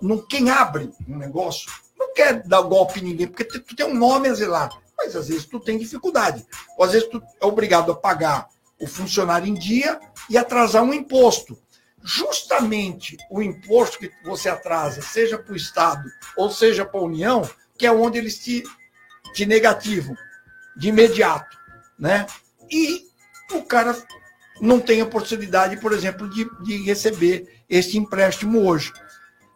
não. 0.00 0.18
Quem 0.26 0.50
abre 0.50 0.90
um 1.06 1.16
negócio 1.16 1.70
não 1.98 2.12
quer 2.14 2.42
dar 2.46 2.62
golpe 2.62 3.00
em 3.00 3.04
ninguém, 3.04 3.26
porque 3.26 3.44
tu 3.44 3.74
tem 3.74 3.86
um 3.86 3.94
nome 3.94 4.28
a 4.28 4.34
zelar 4.34 4.70
mas 4.98 5.14
às 5.14 5.28
vezes 5.28 5.46
tu 5.46 5.60
tem 5.60 5.78
dificuldade. 5.78 6.44
Ou 6.76 6.84
às 6.84 6.92
vezes 6.92 7.08
tu 7.08 7.22
é 7.40 7.46
obrigado 7.46 7.92
a 7.92 7.96
pagar 7.96 8.48
o 8.80 8.86
funcionário 8.86 9.46
em 9.46 9.54
dia 9.54 9.98
e 10.28 10.36
atrasar 10.36 10.82
um 10.82 10.92
imposto. 10.92 11.56
Justamente 12.08 13.18
o 13.30 13.42
imposto 13.42 13.98
que 13.98 14.10
você 14.24 14.48
atrasa, 14.48 15.02
seja 15.02 15.36
para 15.36 15.52
o 15.52 15.56
Estado 15.56 16.08
ou 16.38 16.50
seja 16.50 16.82
para 16.82 16.98
a 16.98 17.04
União, 17.04 17.46
que 17.76 17.86
é 17.86 17.92
onde 17.92 18.16
eles 18.16 18.38
te, 18.38 18.64
te 19.34 19.44
de 19.44 20.88
imediato. 20.88 21.54
Né? 21.98 22.26
E 22.70 23.02
o 23.52 23.62
cara 23.62 23.94
não 24.58 24.80
tem 24.80 25.02
a 25.02 25.06
possibilidade, 25.06 25.76
por 25.76 25.92
exemplo, 25.92 26.30
de, 26.30 26.48
de 26.64 26.82
receber 26.82 27.62
esse 27.68 27.98
empréstimo 27.98 28.66
hoje. 28.66 28.90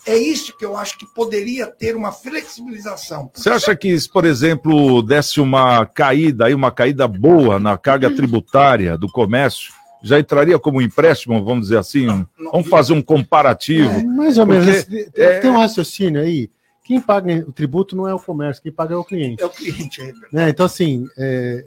É 0.06 0.14
isso 0.14 0.54
que 0.58 0.64
eu 0.64 0.76
acho 0.76 0.98
que 0.98 1.06
poderia 1.06 1.66
ter 1.66 1.96
uma 1.96 2.12
flexibilização. 2.12 3.30
Você 3.32 3.48
acha 3.48 3.74
que, 3.74 3.96
por 4.10 4.26
exemplo, 4.26 5.00
desse 5.00 5.40
uma 5.40 5.86
caída 5.86 6.46
aí, 6.46 6.54
uma 6.54 6.70
caída 6.70 7.08
boa 7.08 7.58
na 7.58 7.78
carga 7.78 8.10
tributária 8.10 8.98
do 8.98 9.08
comércio, 9.08 9.72
já 10.02 10.18
entraria 10.18 10.58
como 10.58 10.82
empréstimo, 10.82 11.44
vamos 11.44 11.64
dizer 11.64 11.78
assim? 11.78 12.06
Não, 12.06 12.28
não, 12.38 12.52
vamos 12.52 12.68
fazer 12.68 12.92
um 12.92 13.02
comparativo. 13.02 13.90
É, 13.90 14.04
mais 14.04 14.38
ou 14.38 14.46
menos. 14.46 14.86
É... 15.14 15.38
Tem 15.40 15.50
um 15.50 15.58
raciocínio 15.58 16.20
aí. 16.20 16.50
Quem 16.84 17.00
paga 17.00 17.44
o 17.46 17.52
tributo 17.52 17.94
não 17.94 18.08
é 18.08 18.14
o 18.14 18.18
comércio, 18.18 18.62
quem 18.62 18.72
paga 18.72 18.94
é 18.94 18.96
o 18.96 19.04
cliente. 19.04 19.42
É 19.42 19.46
o 19.46 19.50
cliente, 19.50 20.00
é 20.00 20.12
né? 20.32 20.48
Então, 20.48 20.66
assim, 20.66 21.06
é, 21.16 21.64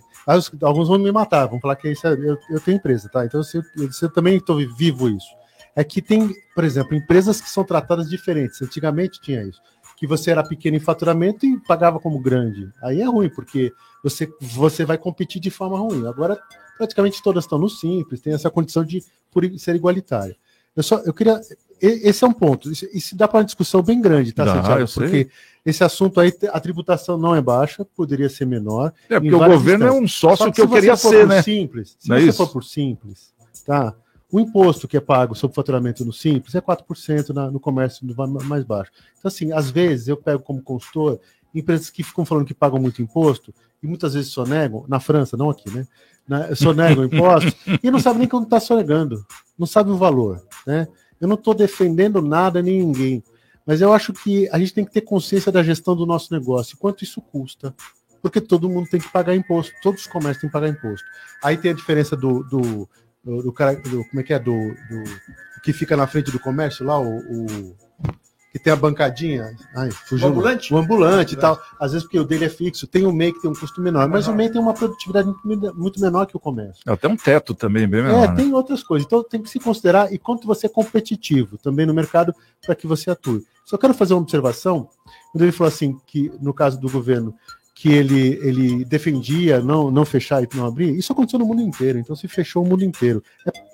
alguns 0.61 0.89
vão 0.89 0.99
me 0.99 1.11
matar, 1.11 1.45
vão 1.45 1.59
falar 1.59 1.77
que 1.77 1.89
isso 1.89 2.05
é, 2.05 2.11
eu, 2.11 2.38
eu 2.49 2.59
tenho 2.59 2.77
empresa, 2.77 3.07
tá? 3.07 3.25
Então, 3.25 3.41
se 3.41 3.57
eu, 3.57 3.63
eu 3.77 4.09
também 4.11 4.36
estou 4.36 4.57
vivo 4.75 5.07
isso 5.07 5.27
é 5.75 5.83
que 5.83 6.01
tem, 6.01 6.33
por 6.55 6.63
exemplo, 6.63 6.95
empresas 6.95 7.41
que 7.41 7.49
são 7.49 7.63
tratadas 7.63 8.09
diferentes. 8.09 8.61
Antigamente 8.61 9.19
tinha 9.19 9.43
isso. 9.43 9.61
Que 9.97 10.07
você 10.07 10.31
era 10.31 10.43
pequeno 10.43 10.77
em 10.77 10.79
faturamento 10.79 11.45
e 11.45 11.59
pagava 11.59 11.99
como 11.99 12.19
grande. 12.19 12.69
Aí 12.81 13.01
é 13.01 13.05
ruim, 13.05 13.29
porque 13.29 13.73
você, 14.01 14.31
você 14.39 14.86
vai 14.86 14.97
competir 14.97 15.41
de 15.41 15.51
forma 15.51 15.77
ruim. 15.77 16.07
Agora, 16.07 16.39
praticamente 16.78 17.21
todas 17.21 17.43
estão 17.43 17.57
no 17.57 17.69
simples, 17.69 18.21
tem 18.21 18.34
essa 18.34 18.49
condição 18.49 18.84
de 18.84 19.03
ser 19.57 19.76
igualitária. 19.76 20.36
Eu, 20.76 20.84
só, 20.84 20.97
eu 20.99 21.13
queria. 21.13 21.39
Esse 21.82 22.23
é 22.23 22.28
um 22.28 22.34
ponto. 22.34 22.71
Isso, 22.71 22.88
isso 22.93 23.15
dá 23.15 23.28
para 23.28 23.39
uma 23.39 23.45
discussão 23.45 23.82
bem 23.82 24.01
grande, 24.01 24.34
tá, 24.34 24.45
dá, 24.45 24.55
Santiago? 24.55 24.91
Porque 24.93 25.30
esse 25.65 25.84
assunto 25.84 26.19
aí, 26.19 26.34
a 26.51 26.59
tributação 26.59 27.17
não 27.17 27.36
é 27.36 27.41
baixa, 27.41 27.86
poderia 27.86 28.30
ser 28.30 28.45
menor. 28.45 28.93
É, 29.09 29.19
porque 29.19 29.36
o 29.36 29.39
governo 29.39 29.86
instâncias. 29.86 29.95
é 29.95 30.03
um 30.03 30.07
sócio 30.07 30.45
que, 30.47 30.51
que 30.53 30.61
eu 30.61 30.69
queria 30.69 30.95
ser, 30.95 31.28
né? 31.28 31.41
Simples, 31.41 31.95
se 31.99 32.09
não 32.09 32.17
é 32.17 32.21
você 32.21 32.30
é 32.30 32.34
for 32.34 32.49
por 32.49 32.63
simples, 32.63 33.34
tá? 33.65 33.95
O 34.32 34.39
imposto 34.39 34.88
que 34.88 34.97
é 34.97 34.99
pago 34.99 35.36
sobre 35.36 35.55
faturamento 35.55 36.03
no 36.03 36.11
Simples 36.11 36.55
é 36.55 36.59
4% 36.59 37.30
na, 37.30 37.49
no 37.49 37.59
comércio 37.59 38.05
mais 38.43 38.63
baixo. 38.63 38.91
Então, 39.17 39.30
assim, 39.30 39.51
às 39.53 39.69
vezes 39.69 40.07
eu 40.07 40.17
pego 40.17 40.41
como 40.41 40.61
consultor 40.61 41.19
empresas 41.53 41.89
que 41.89 42.03
ficam 42.03 42.26
falando 42.26 42.45
que 42.45 42.53
pagam 42.53 42.80
muito 42.80 43.01
imposto 43.01 43.53
e 43.82 43.88
muitas 43.88 44.13
vezes 44.13 44.32
sonegam, 44.32 44.84
na 44.89 44.99
França, 44.99 45.38
não 45.38 45.49
aqui, 45.49 45.69
né? 45.69 45.88
Na, 46.28 46.55
sonegam 46.55 47.05
impostos 47.05 47.55
e 47.84 47.91
não 47.91 47.99
sabem 47.99 48.19
nem 48.19 48.28
quando 48.28 48.45
está 48.45 48.59
sonegando, 48.59 49.26
não 49.57 49.67
sabe 49.67 49.91
o 49.91 49.97
valor, 49.97 50.41
né? 50.65 50.88
Eu 51.21 51.28
não 51.28 51.36
estou 51.36 51.53
defendendo 51.53 52.21
nada 52.21 52.61
nem 52.61 52.80
ninguém, 52.80 53.23
mas 53.65 53.80
eu 53.80 53.93
acho 53.93 54.11
que 54.11 54.49
a 54.51 54.57
gente 54.57 54.73
tem 54.73 54.84
que 54.84 54.91
ter 54.91 55.01
consciência 55.01 55.51
da 55.51 55.61
gestão 55.61 55.95
do 55.95 56.05
nosso 56.05 56.34
negócio, 56.34 56.78
quanto 56.78 57.03
isso 57.03 57.21
custa, 57.21 57.76
porque 58.21 58.41
todo 58.41 58.69
mundo 58.69 58.89
tem 58.89 58.99
que 58.99 59.11
pagar 59.11 59.36
imposto, 59.36 59.73
todos 59.84 60.01
os 60.01 60.07
comércios 60.07 60.41
têm 60.41 60.49
que 60.49 60.53
pagar 60.53 60.67
imposto. 60.67 61.05
Aí 61.43 61.57
tem 61.57 61.71
a 61.71 61.76
diferença 61.76 62.15
do, 62.17 62.43
do 62.43 62.89
do, 63.26 63.41
do 63.41 63.51
cara, 63.51 63.76
do, 63.76 64.05
como 64.05 64.19
é 64.19 64.23
que 64.23 64.34
é, 64.34 64.39
do, 64.39 64.53
do, 64.53 65.03
que 65.63 65.73
fica 65.73 65.97
na 65.97 66.05
frente 66.05 66.32
do 66.32 66.39
comércio 66.39 66.86
lá, 66.86 66.99
o, 66.99 67.17
o 67.17 67.76
que 68.56 68.60
tem 68.60 68.72
a 68.72 68.76
bancadinha, 68.78 69.53
ai, 69.76 69.91
fugiu, 69.91 70.30
o 70.30 70.32
ambulante, 70.32 70.74
o 70.74 70.78
ambulante 70.78 71.34
e 71.34 71.38
tal, 71.38 71.62
às 71.78 71.91
vezes 71.91 72.06
porque 72.06 72.18
o 72.18 72.24
dele 72.24 72.45
é 72.45 72.49
fixo, 72.49 72.88
tem 72.88 73.06
o 73.06 73.12
MEI 73.12 73.34
que 73.34 73.41
tem 73.41 73.51
um 73.51 73.53
custo 73.53 73.82
menor, 73.82 74.08
mas 74.08 74.30
o 74.30 74.34
MEI 74.34 74.49
tem 74.49 74.62
uma 74.62 74.74
produtividade 74.74 75.30
muito 75.43 75.99
menor 75.99 76.26
que 76.26 76.38
o 76.38 76.39
comércio. 76.39 76.82
É, 76.88 76.93
até 76.93 77.06
um 77.06 77.18
teto 77.18 77.53
também 77.53 77.86
bem 77.86 78.01
menor. 78.01 78.24
É, 78.24 78.28
né? 78.30 78.36
tem 78.36 78.53
outras 78.53 78.82
coisas, 78.82 79.06
então 79.06 79.22
tem 79.22 79.41
que 79.41 79.49
se 79.49 79.60
considerar 79.60 80.14
e 80.14 80.18
quanto 80.18 80.47
você 80.47 80.68
é 80.68 80.70
competitivo 80.70 81.58
também 81.58 81.86
no 81.86 81.93
mercado 81.93 82.34
para 82.66 82.74
que 82.76 82.88
você 82.88 83.12
atue. 83.12 83.45
Só 83.66 83.78
quero 83.78 83.93
fazer 83.93 84.14
uma 84.14 84.22
observação, 84.22 84.88
quando 85.34 85.41
ele 85.41 85.51
falou 85.51 85.68
assim 85.68 85.99
que 86.08 86.32
no 86.39 86.53
caso 86.53 86.80
do 86.80 86.89
governo 86.89 87.36
que 87.74 87.91
ele, 87.91 88.39
ele 88.41 88.86
defendia 88.86 89.60
não, 89.60 89.91
não 89.91 90.06
fechar 90.06 90.41
e 90.41 90.47
não 90.56 90.66
abrir, 90.66 90.97
isso 90.97 91.12
aconteceu 91.12 91.39
no 91.39 91.45
mundo 91.45 91.62
inteiro, 91.62 91.99
então 91.99 92.16
se 92.16 92.26
fechou 92.30 92.64
o 92.64 92.66
mundo 92.66 92.86
inteiro. 92.86 93.22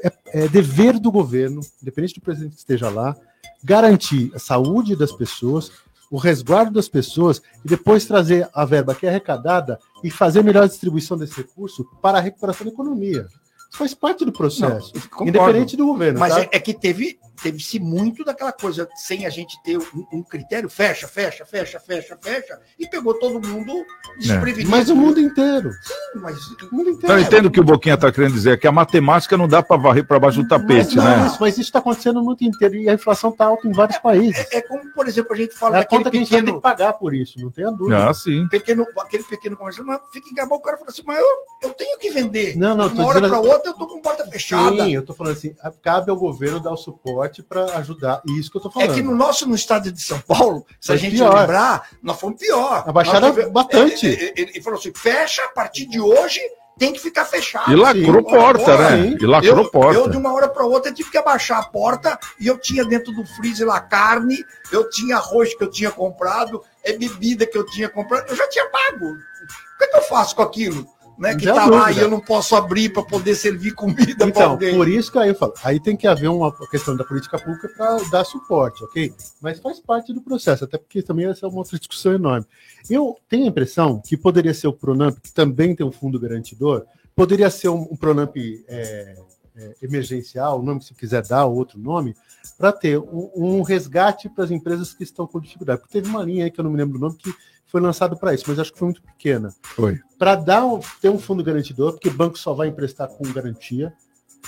É, 0.04 0.08
é, 0.08 0.46
é 0.46 0.48
dever 0.48 0.98
do 0.98 1.12
governo, 1.12 1.62
independente 1.80 2.16
do 2.16 2.22
presidente 2.22 2.54
que 2.54 2.60
esteja 2.62 2.90
lá, 2.90 3.16
garantir 3.64 4.32
a 4.34 4.40
saúde 4.40 4.96
das 4.96 5.12
pessoas, 5.12 5.72
o 6.10 6.18
resguardo 6.18 6.72
das 6.72 6.90
pessoas 6.90 7.42
e 7.64 7.68
depois 7.68 8.06
trazer 8.06 8.50
a 8.54 8.66
verba 8.66 8.94
que 8.94 9.06
é 9.06 9.10
arrecadada 9.10 9.80
e 10.04 10.12
fazer 10.12 10.44
melhor 10.44 10.68
distribuição 10.68 11.18
desse 11.18 11.38
recurso 11.38 11.86
para 12.02 12.18
a 12.18 12.22
recuperação 12.22 12.66
da 12.66 12.74
economia. 12.74 13.28
Isso 13.70 13.78
faz 13.78 13.94
parte 13.94 14.26
do 14.26 14.34
processo, 14.34 14.92
não, 15.18 15.28
independente 15.28 15.78
do 15.78 15.86
governo. 15.86 16.20
Mas 16.20 16.34
tá? 16.34 16.42
é, 16.42 16.50
é, 16.52 16.60
que 16.60 16.74
teve 16.74 17.18
teve-se 17.42 17.80
muito 17.80 18.24
daquela 18.24 18.52
coisa, 18.52 18.88
sem 18.96 19.26
a 19.26 19.30
gente 19.30 19.62
ter 19.64 19.78
um, 19.78 20.06
um, 20.14 20.24
critério, 20.24 20.70
fecha, 20.70 21.08
fecha, 21.08 21.46
fecha, 21.46 21.80
fecha, 21.80 22.18
fecha, 22.22 22.60
e 22.80 22.88
pegou 22.88 23.14
todo 23.16 23.46
mundo 23.46 23.86
desprevenido. 24.18 24.70
É. 24.70 24.78
Mas 24.78 24.90
o 24.90 24.96
mundo 24.96 25.20
inteiro. 25.20 25.72
Sim, 25.72 26.20
mas 26.22 26.38
o 26.38 26.76
mundo 26.76 26.90
inteiro. 26.90 26.98
Então, 26.98 27.18
eu 27.18 27.24
entendo 27.24 27.46
o 27.46 27.52
que 27.52 27.60
o 27.60 27.64
Boquinha 27.64 27.96
está 27.96 28.12
querendo 28.12 28.34
dizer, 28.34 28.60
que 28.60 28.68
a 28.68 28.72
matemática 28.72 29.38
não 29.38 29.48
dá 29.48 29.62
para 29.64 29.78
varrer 29.78 30.06
para 30.06 30.20
baixo 30.20 30.42
do 30.42 30.48
tapete, 30.48 30.96
mas, 30.96 31.06
né? 31.06 31.28
Isso, 31.28 31.38
mas 31.40 31.54
isso 31.54 31.62
está 31.62 31.80
acontecendo 31.80 32.16
no 32.16 32.24
mundo 32.24 32.42
inteiro 32.42 32.76
e 32.76 32.90
a 32.90 32.94
inflação 32.94 33.32
está 33.32 33.46
alta 33.46 33.68
em 33.68 33.72
vários 33.72 33.98
países. 33.98 34.46
É, 34.52 34.58
é, 34.58 34.62
como, 34.62 34.92
por 34.94 35.08
exemplo, 35.08 35.34
a 35.34 35.38
gente 35.38 35.56
fala 35.56 35.78
é 35.78 35.82
a 35.82 35.86
conta 35.86 36.12
que 36.12 36.20
pequeno... 36.20 36.24
a 36.24 36.40
gente 36.40 36.46
tem 36.46 36.56
que 36.56 36.62
pagar 36.62 36.94
por 36.94 37.14
isso, 37.14 37.40
não 37.40 37.50
tem 37.50 37.66
a 37.66 37.72
dúvida. 37.72 38.10
Ah, 38.10 38.14
sim. 38.14 38.48
Pequeno, 38.50 38.86
aquele 39.00 39.24
pequeno 39.24 39.58
comerciante, 39.58 39.88
mas 39.88 40.00
fica 40.12 40.30
engabar, 40.30 40.56
o 40.56 40.62
cara 40.62 40.78
fala 40.78 40.90
assim, 40.90 41.04
mas 41.06 41.18
eu, 41.18 41.26
eu 41.64 41.74
tenho 41.74 41.98
que 41.98 42.10
vender. 42.12 42.58
Não, 42.58 42.76
não, 42.76 42.88
uma 42.88 43.06
hora 43.06 43.22
para 43.22 43.40
outra 43.40 43.70
eu 43.70 43.72
estou 43.72 43.88
com 43.88 44.02
porta 44.02 44.26
fechada. 44.28 44.84
Sim, 44.84 44.94
eu 44.94 45.02
estou 45.02 45.16
falando 45.16 45.34
assim, 45.34 45.56
cabe 45.82 46.12
ao 46.12 46.18
governo 46.18 46.60
dar 46.60 46.72
o 46.72 46.78
suporte 46.78 47.31
para 47.44 47.78
ajudar 47.78 48.22
isso 48.26 48.50
que 48.50 48.58
eu 48.58 48.62
tô 48.62 48.72
falando. 48.72 48.92
É 48.92 48.94
que 48.94 49.04
no 49.04 49.16
nosso, 49.16 49.48
no 49.48 49.54
estado 49.54 49.92
de 49.92 50.02
São 50.02 50.20
Paulo, 50.20 50.66
se 50.80 50.88
Foi 50.88 50.96
a 50.96 50.98
gente 50.98 51.16
pior. 51.16 51.40
lembrar, 51.40 51.90
nós 52.02 52.20
fomos 52.20 52.40
pior. 52.40 52.84
Abaixaram 52.88 53.32
tive... 53.32 53.50
bastante. 53.50 54.08
Ele, 54.08 54.34
ele, 54.36 54.52
ele, 54.52 54.62
falou 54.62 54.80
assim: 54.80 54.92
fecha 54.94 55.44
a 55.44 55.50
partir 55.50 55.86
de 55.86 56.00
hoje. 56.00 56.40
Tem 56.80 56.94
que 56.94 57.00
ficar 57.00 57.26
fechado. 57.26 57.72
E 57.72 57.76
lacrou 57.76 58.24
Sim, 58.24 58.36
porta, 58.36 58.78
né? 58.78 59.04
Sim. 59.04 59.18
E 59.22 59.26
lacrou 59.28 59.66
eu, 59.66 59.70
porta. 59.70 60.00
Eu, 60.00 60.10
de 60.10 60.18
uma 60.18 60.34
hora 60.34 60.50
para 60.50 60.66
outra, 60.66 60.92
tive 60.92 61.12
que 61.12 61.18
abaixar 61.18 61.60
a 61.60 61.64
porta 61.64 62.18
e 62.40 62.48
eu 62.48 62.58
tinha 62.58 62.84
dentro 62.84 63.12
do 63.14 63.24
freezer 63.24 63.68
lá 63.68 63.80
carne, 63.80 64.44
eu 64.72 64.90
tinha 64.90 65.18
arroz 65.18 65.54
que 65.54 65.64
eu 65.64 65.70
tinha 65.70 65.92
comprado, 65.92 66.64
é 66.84 66.94
bebida 66.94 67.46
que 67.46 67.56
eu 67.56 67.66
tinha 67.68 67.88
comprado, 67.88 68.30
eu 68.30 68.36
já 68.36 68.50
tinha 68.50 68.68
pago. 68.70 69.06
O 69.06 69.78
que, 69.78 69.84
é 69.84 69.88
que 69.88 69.98
eu 69.98 70.02
faço 70.02 70.36
com 70.36 70.42
aquilo? 70.42 70.88
Né, 71.22 71.36
que 71.36 71.48
está 71.48 71.68
lá 71.68 71.92
e 71.92 72.00
eu 72.00 72.10
não 72.10 72.20
posso 72.20 72.56
abrir 72.56 72.90
para 72.90 73.04
poder 73.04 73.36
servir 73.36 73.74
comida 73.76 74.16
para 74.18 74.28
Então, 74.28 74.52
alguém. 74.52 74.76
por 74.76 74.88
isso 74.90 75.12
que 75.12 75.20
aí 75.20 75.30
eu 75.30 75.36
falo, 75.36 75.54
aí 75.64 75.80
tem 75.80 75.96
que 75.96 76.08
haver 76.08 76.28
uma 76.30 76.52
questão 76.68 76.96
da 76.98 77.04
política 77.04 77.38
pública 77.38 77.70
para 77.70 77.98
dar 78.10 78.24
suporte, 78.24 78.84
ok? 78.84 79.14
Mas 79.40 79.60
faz 79.60 79.80
parte 79.80 80.12
do 80.12 80.20
processo, 80.22 80.64
até 80.64 80.80
porque 80.80 81.04
também 81.04 81.28
essa 81.28 81.46
é 81.46 81.50
uma 81.50 81.60
outra 81.60 81.78
discussão 81.78 82.14
enorme. 82.14 82.48
Eu 82.90 83.16
tenho 83.30 83.46
a 83.46 83.48
impressão 83.48 84.02
que 84.04 84.18
poderia 84.18 84.54
ser 84.54 84.68
o 84.68 84.74
Pronamp, 84.74 85.16
que 85.22 85.32
também 85.32 85.76
tem 85.76 85.86
um 85.86 85.92
fundo 85.92 86.20
garantidor, 86.20 86.86
poderia 87.16 87.52
ser 87.52 87.70
um, 87.70 87.88
um 87.92 87.96
Pronamp 87.96 88.36
é, 88.68 89.16
é, 89.56 89.76
emergencial, 89.80 90.60
o 90.60 90.64
nome 90.64 90.80
que 90.80 90.88
você 90.88 90.96
quiser 90.96 91.22
dar, 91.22 91.46
outro 91.46 91.78
nome, 91.78 92.16
para 92.58 92.72
ter 92.72 93.00
um, 93.00 93.32
um 93.36 93.62
resgate 93.62 94.30
para 94.30 94.44
as 94.44 94.52
empresas 94.52 94.94
que 94.94 95.04
estão 95.04 95.28
com 95.28 95.40
dificuldade. 95.40 95.82
Porque 95.82 95.94
teve 95.94 96.10
uma 96.10 96.24
linha 96.24 96.46
aí 96.46 96.52
que 96.52 96.60
eu 96.60 96.64
não 96.64 96.72
me 96.72 96.78
lembro 96.78 96.98
o 96.98 97.02
nome 97.02 97.18
que 97.18 97.34
foi 97.68 97.80
lançado 97.80 98.18
para 98.18 98.34
isso, 98.34 98.44
mas 98.48 98.60
acho 98.60 98.74
que 98.74 98.80
foi 98.80 98.88
muito 98.88 99.02
pequena 99.02 99.50
Foi. 99.64 99.98
para 100.20 100.36
dar 100.36 100.66
um- 100.66 100.82
ter 101.02 101.10
um 101.10 101.18
fundo 101.18 101.44
garantidor, 101.44 101.94
porque 101.94 102.10
o 102.10 102.14
banco 102.14 102.38
só 102.38 102.54
vai 102.54 102.68
emprestar 102.68 103.08
com 103.08 103.24
garantia. 103.32 103.94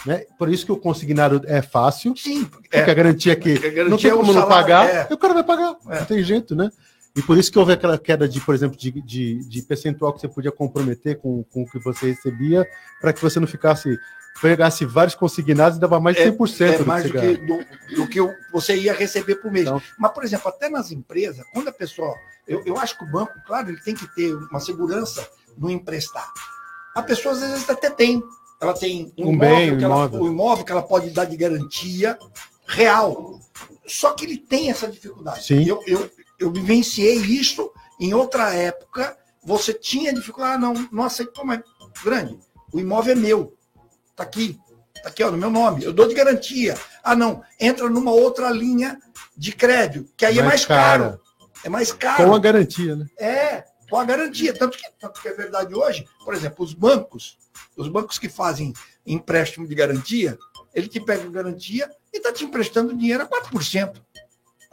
Né? 0.06 0.26
Por 0.38 0.50
isso 0.50 0.66
que 0.66 0.72
o 0.72 0.78
consignado 0.78 1.41
é 1.46 1.62
fácil. 1.62 2.16
Sim, 2.18 2.46
porque 2.46 2.76
é. 2.76 2.82
a 2.82 2.94
garantia 2.94 3.34
é 3.34 3.36
que 3.36 3.54
a 3.54 3.70
garantia 3.70 3.84
não 3.89 3.98
tem 3.98 4.12
é 4.12 4.14
como 4.14 4.34
não 4.34 4.41
salário, 4.41 4.50
pagar, 4.50 4.89
é. 4.89 5.08
e 5.10 5.14
o 5.14 5.18
cara 5.18 5.34
vai 5.36 5.44
pagar, 5.44 5.76
não 5.86 6.06
tem 6.06 6.24
jeito, 6.24 6.56
né? 6.56 6.70
E 7.16 7.22
por 7.22 7.38
isso 7.38 7.51
que 7.51 7.59
houve 7.59 7.74
aquela 7.74 7.97
queda 7.97 8.28
de, 8.28 8.41
por 8.41 8.55
exemplo, 8.55 8.76
de, 8.76 8.91
de, 9.01 9.39
de 9.47 9.61
percentual 9.61 10.14
que 10.14 10.22
você 10.22 10.28
podia 10.28 10.51
comprometer 10.51 11.20
com, 11.20 11.43
com 11.43 11.61
o 11.61 11.66
que 11.70 11.78
você 11.78 12.07
recebia, 12.07 12.68
para 12.99 13.14
que 13.14 13.22
você 13.22 13.39
não 13.39 13.45
ficasse, 13.45 13.99
pegasse 14.41 14.84
vários 14.84 15.14
consignados 15.14 15.78
e 15.78 15.82
dava 15.82 15.99
mais 15.99 16.18
de 16.18 16.24
100% 16.24 16.61
é 16.61 16.78
do 16.80 16.86
mais 16.88 17.03
que 17.03 17.11
do 17.11 17.20
que, 17.20 17.38
do, 17.38 17.95
do 17.95 18.07
que 18.07 18.20
você 18.51 18.76
ia 18.76 18.93
receber 18.93 19.36
por 19.36 19.51
mês. 19.51 19.68
Então. 19.68 19.82
Mas, 19.99 20.11
por 20.11 20.24
exemplo, 20.24 20.49
até 20.49 20.70
nas 20.70 20.91
empresas, 20.91 21.45
quando 21.53 21.68
a 21.68 21.74
pessoa. 21.74 22.16
Eu, 22.47 22.61
eu 22.66 22.78
acho 22.78 22.97
que 22.97 23.05
o 23.05 23.11
banco, 23.11 23.32
claro, 23.45 23.70
ele 23.70 23.80
tem 23.80 23.95
que 23.95 24.07
ter 24.16 24.34
uma 24.34 24.59
segurança 24.59 25.26
no 25.55 25.70
emprestar. 25.70 26.30
A 26.95 27.01
pessoa, 27.01 27.36
às 27.36 27.41
vezes, 27.41 27.70
até 27.70 27.89
tem. 27.91 28.24
Ela 28.59 28.74
tem 28.74 29.14
um, 29.18 29.28
Um 29.28 29.34
imóvel, 29.34 29.55
bem, 29.55 29.78
que 29.78 29.84
ela, 29.84 29.95
imóvel. 29.95 30.22
um 30.22 30.28
imóvel 30.28 30.66
que 30.66 30.72
ela 30.72 30.82
pode 30.82 31.09
dar 31.11 31.26
de 31.26 31.38
garantia 31.38 32.18
real. 32.66 33.39
Só 33.86 34.14
que 34.14 34.26
ele 34.26 34.38
tem 34.38 34.72
essa 34.72 34.88
dificuldade. 34.88 35.45
Sim. 35.45 35.64
Eu, 35.68 35.82
eu, 35.86 36.09
eu 36.40 36.52
vivenciei 36.52 37.16
isso 37.18 37.72
em 38.00 38.14
outra 38.14 38.54
época. 38.54 39.18
Você 39.44 39.74
tinha 39.74 40.14
dificuldade, 40.14 40.56
ah, 40.56 40.58
não, 40.58 40.74
não 40.92 41.04
aceitou, 41.04 41.46
mas 41.46 41.62
grande, 42.04 42.40
o 42.72 42.80
imóvel 42.80 43.14
é 43.14 43.16
meu. 43.16 43.58
Tá 44.16 44.24
aqui. 44.24 44.60
Tá 45.02 45.10
aqui, 45.10 45.24
ó, 45.24 45.32
no 45.32 45.38
meu 45.38 45.50
nome. 45.50 45.84
Eu 45.84 45.92
dou 45.92 46.08
de 46.08 46.14
garantia. 46.14 46.78
Ah, 47.04 47.16
não. 47.16 47.44
Entra 47.60 47.90
numa 47.90 48.12
outra 48.12 48.50
linha 48.50 49.00
de 49.36 49.52
crédito, 49.52 50.10
que 50.16 50.26
aí 50.26 50.40
é 50.40 50.42
mais 50.42 50.54
Mais 50.62 50.66
cara. 50.66 51.04
caro. 51.04 51.22
É 51.64 51.70
mais 51.70 51.92
caro. 51.92 52.26
Com 52.26 52.36
a 52.36 52.40
garantia, 52.40 52.96
né? 52.96 53.08
É, 53.18 53.64
com 53.90 53.98
a 53.98 54.06
garantia. 54.06 54.54
Tanto 54.54 54.78
que, 54.78 54.84
tanto 55.00 55.22
que 55.22 55.28
é 55.28 55.34
verdade 55.34 55.74
hoje, 55.74 56.08
por 56.24 56.34
exemplo, 56.34 56.64
os 56.64 56.74
bancos, 56.74 57.38
os 57.76 57.88
bancos 57.88 58.18
que 58.18 58.30
fazem 58.30 58.74
empréstimo 59.06 59.68
de 59.68 59.76
garantia, 59.76 60.38
ele 60.74 60.88
te 60.88 61.00
pega 61.00 61.30
garantia 61.30 61.90
e 62.12 62.18
está 62.18 62.32
te 62.32 62.46
emprestando 62.46 62.96
dinheiro 62.96 63.24
a 63.24 63.28
4%. 63.28 64.02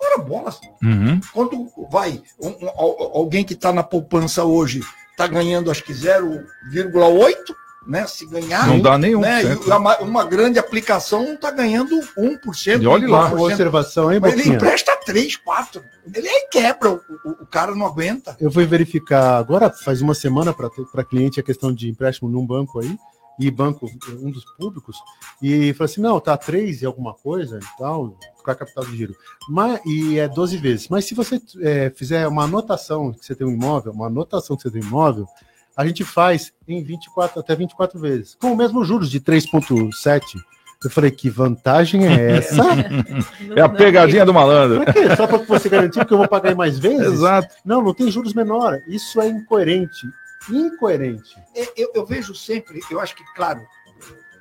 Ora, 0.02 0.18
bolas. 0.18 0.58
Uhum. 0.82 1.20
Quando 1.32 1.68
vai, 1.90 2.22
um- 2.40 2.48
um- 2.48 2.68
al- 2.70 3.12
alguém 3.16 3.44
que 3.44 3.52
está 3.54 3.72
na 3.72 3.82
poupança 3.82 4.44
hoje 4.44 4.80
está 5.12 5.26
ganhando, 5.26 5.70
acho 5.70 5.84
que 5.84 5.92
0,8%, 5.92 7.54
né? 7.86 8.06
Se 8.06 8.26
ganhar. 8.26 8.66
Não 8.66 8.80
dá 8.80 8.96
nem 8.98 9.14
um 9.14 9.20
né? 9.20 9.42
certo. 9.42 9.68
E 9.68 9.72
uma, 9.72 9.98
uma 9.98 10.24
grande 10.24 10.58
aplicação 10.58 11.34
está 11.34 11.50
ganhando 11.50 11.98
1%. 12.16 12.82
E 12.82 12.86
olhe 12.86 13.06
lá. 13.06 13.30
2%. 13.30 13.34
Uma 13.34 13.42
observação, 13.46 14.12
hein, 14.12 14.20
Mas 14.20 14.32
ele 14.34 14.48
empresta 14.50 14.96
3, 15.04 15.36
4. 15.36 15.82
Ele 16.14 16.28
aí 16.28 16.48
quebra, 16.50 16.90
o, 16.90 16.94
o- 17.24 17.30
o 17.42 17.46
cara 17.46 17.74
não 17.74 17.86
aguenta. 17.86 18.36
Eu 18.40 18.50
fui 18.50 18.64
verificar 18.66 19.36
agora, 19.38 19.70
faz 19.70 20.00
uma 20.00 20.14
semana, 20.14 20.52
para 20.54 21.04
cliente 21.04 21.40
a 21.40 21.42
questão 21.42 21.72
de 21.72 21.88
empréstimo 21.88 22.28
num 22.28 22.46
banco 22.46 22.80
aí, 22.80 22.96
e 23.40 23.50
banco, 23.50 23.90
um 24.20 24.30
dos 24.30 24.44
públicos, 24.56 24.96
e 25.42 25.72
falou 25.72 25.90
assim: 25.90 26.00
não, 26.00 26.20
tá 26.20 26.36
3 26.36 26.82
e 26.82 26.86
alguma 26.86 27.14
coisa 27.14 27.58
e 27.58 27.78
tal, 27.78 28.16
com 28.44 28.50
a 28.50 28.54
capital 28.54 28.84
de 28.84 28.96
giro. 28.96 29.16
Mas, 29.48 29.80
e 29.86 30.18
é 30.18 30.28
12 30.28 30.58
vezes. 30.58 30.88
Mas 30.88 31.06
se 31.06 31.14
você 31.14 31.40
é, 31.60 31.90
fizer 31.90 32.28
uma 32.28 32.44
anotação 32.44 33.12
que 33.12 33.24
você 33.24 33.34
tem 33.34 33.46
um 33.46 33.52
imóvel, 33.52 33.92
uma 33.92 34.06
anotação 34.06 34.56
que 34.56 34.62
você 34.62 34.70
tem 34.70 34.82
um 34.82 34.86
imóvel, 34.86 35.26
a 35.74 35.86
gente 35.86 36.04
faz 36.04 36.52
em 36.68 36.82
24, 36.82 37.40
até 37.40 37.56
24 37.56 37.98
vezes, 37.98 38.36
com 38.38 38.52
o 38.52 38.56
mesmo 38.56 38.84
juros 38.84 39.10
de 39.10 39.20
3,7. 39.20 40.22
Eu 40.82 40.90
falei, 40.90 41.10
que 41.10 41.28
vantagem 41.28 42.06
é 42.06 42.38
essa? 42.38 42.62
É 43.54 43.60
a 43.60 43.68
pegadinha 43.68 44.24
do 44.24 44.32
malandro. 44.32 44.82
Pra 44.82 44.92
quê? 44.92 45.14
Só 45.16 45.26
para 45.26 45.38
você 45.38 45.68
garantir 45.68 46.04
que 46.06 46.12
eu 46.14 46.18
vou 46.18 46.28
pagar 46.28 46.54
mais 46.54 46.78
vezes? 46.78 47.14
Exato. 47.14 47.54
Não, 47.64 47.82
não 47.82 47.92
tem 47.92 48.10
juros 48.10 48.32
menor. 48.32 48.78
Isso 48.88 49.20
é 49.20 49.28
incoerente. 49.28 50.06
Incoerente. 50.48 51.36
É, 51.54 51.68
Eu, 51.76 51.90
eu 51.94 52.06
vejo 52.06 52.34
sempre, 52.34 52.80
eu 52.90 53.00
acho 53.00 53.14
que, 53.14 53.24
claro, 53.34 53.60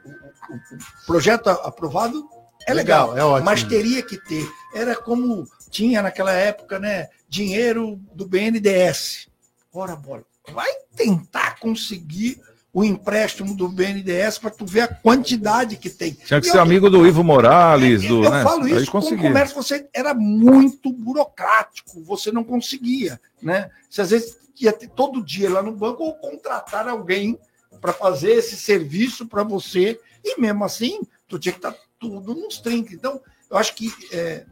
o, 0.06 0.10
o- 0.10 0.56
o 0.56 1.06
projeto 1.06 1.50
aprovado 1.50 2.28
é 2.68 2.74
legal, 2.74 3.10
Legal, 3.12 3.18
é 3.18 3.24
ótimo. 3.32 3.46
mas 3.46 3.64
teria 3.64 4.02
que 4.04 4.18
ter. 4.18 4.48
Era 4.74 4.96
como 4.96 5.48
tinha 5.70 6.02
naquela 6.02 6.32
época, 6.32 6.78
né? 6.80 7.08
Dinheiro 7.28 8.00
do 8.14 8.28
BNDES. 8.28 9.28
Ora, 9.74 9.96
bola, 9.96 10.24
vai 10.52 10.70
tentar 10.96 11.60
conseguir 11.60 12.40
o 12.72 12.84
empréstimo 12.84 13.56
do 13.56 13.68
BNDES 13.68 14.38
para 14.38 14.52
tu 14.52 14.66
ver 14.66 14.82
a 14.82 14.88
quantidade 14.88 15.76
que 15.78 15.90
tem. 15.90 16.14
Tinha 16.14 16.40
que 16.40 16.48
E 16.48 16.52
ser 16.52 16.58
eu- 16.58 16.62
amigo 16.62 16.90
do 16.90 17.06
Ivo 17.08 17.24
Morales, 17.24 18.04
do, 18.04 18.24
eu 18.24 18.30
né? 18.30 18.44
falo 18.44 18.68
isso, 18.68 18.92
com 18.92 19.00
o 19.00 19.18
comércio 19.18 19.56
você 19.56 19.88
era 19.94 20.14
muito 20.14 20.92
burocrático, 20.92 22.04
você 22.04 22.32
não 22.32 22.44
conseguia, 22.44 23.20
né? 23.42 23.70
Você 23.90 24.02
às 24.02 24.10
vezes 24.12 24.38
ia 24.66 24.74
ter 24.74 24.90
todo 24.90 25.24
dia 25.24 25.50
lá 25.50 25.62
no 25.62 25.72
banco 25.72 26.04
ou 26.04 26.16
contratar 26.16 26.88
alguém 26.88 27.40
para 27.80 27.94
fazer 27.94 28.32
esse 28.32 28.58
serviço 28.58 29.28
para 29.28 29.44
você, 29.44 30.00
e 30.24 30.40
mesmo 30.40 30.64
assim, 30.66 31.02
tu 31.28 31.40
tinha 31.40 31.54
que 31.54 31.60
estar 31.60 31.76
tudo 31.98 32.36
nos 32.36 32.60
trinques. 32.60 32.94
Então, 32.94 33.22
eu 33.50 33.58
acho 33.58 33.76
que 33.76 33.94
é, 34.12 34.46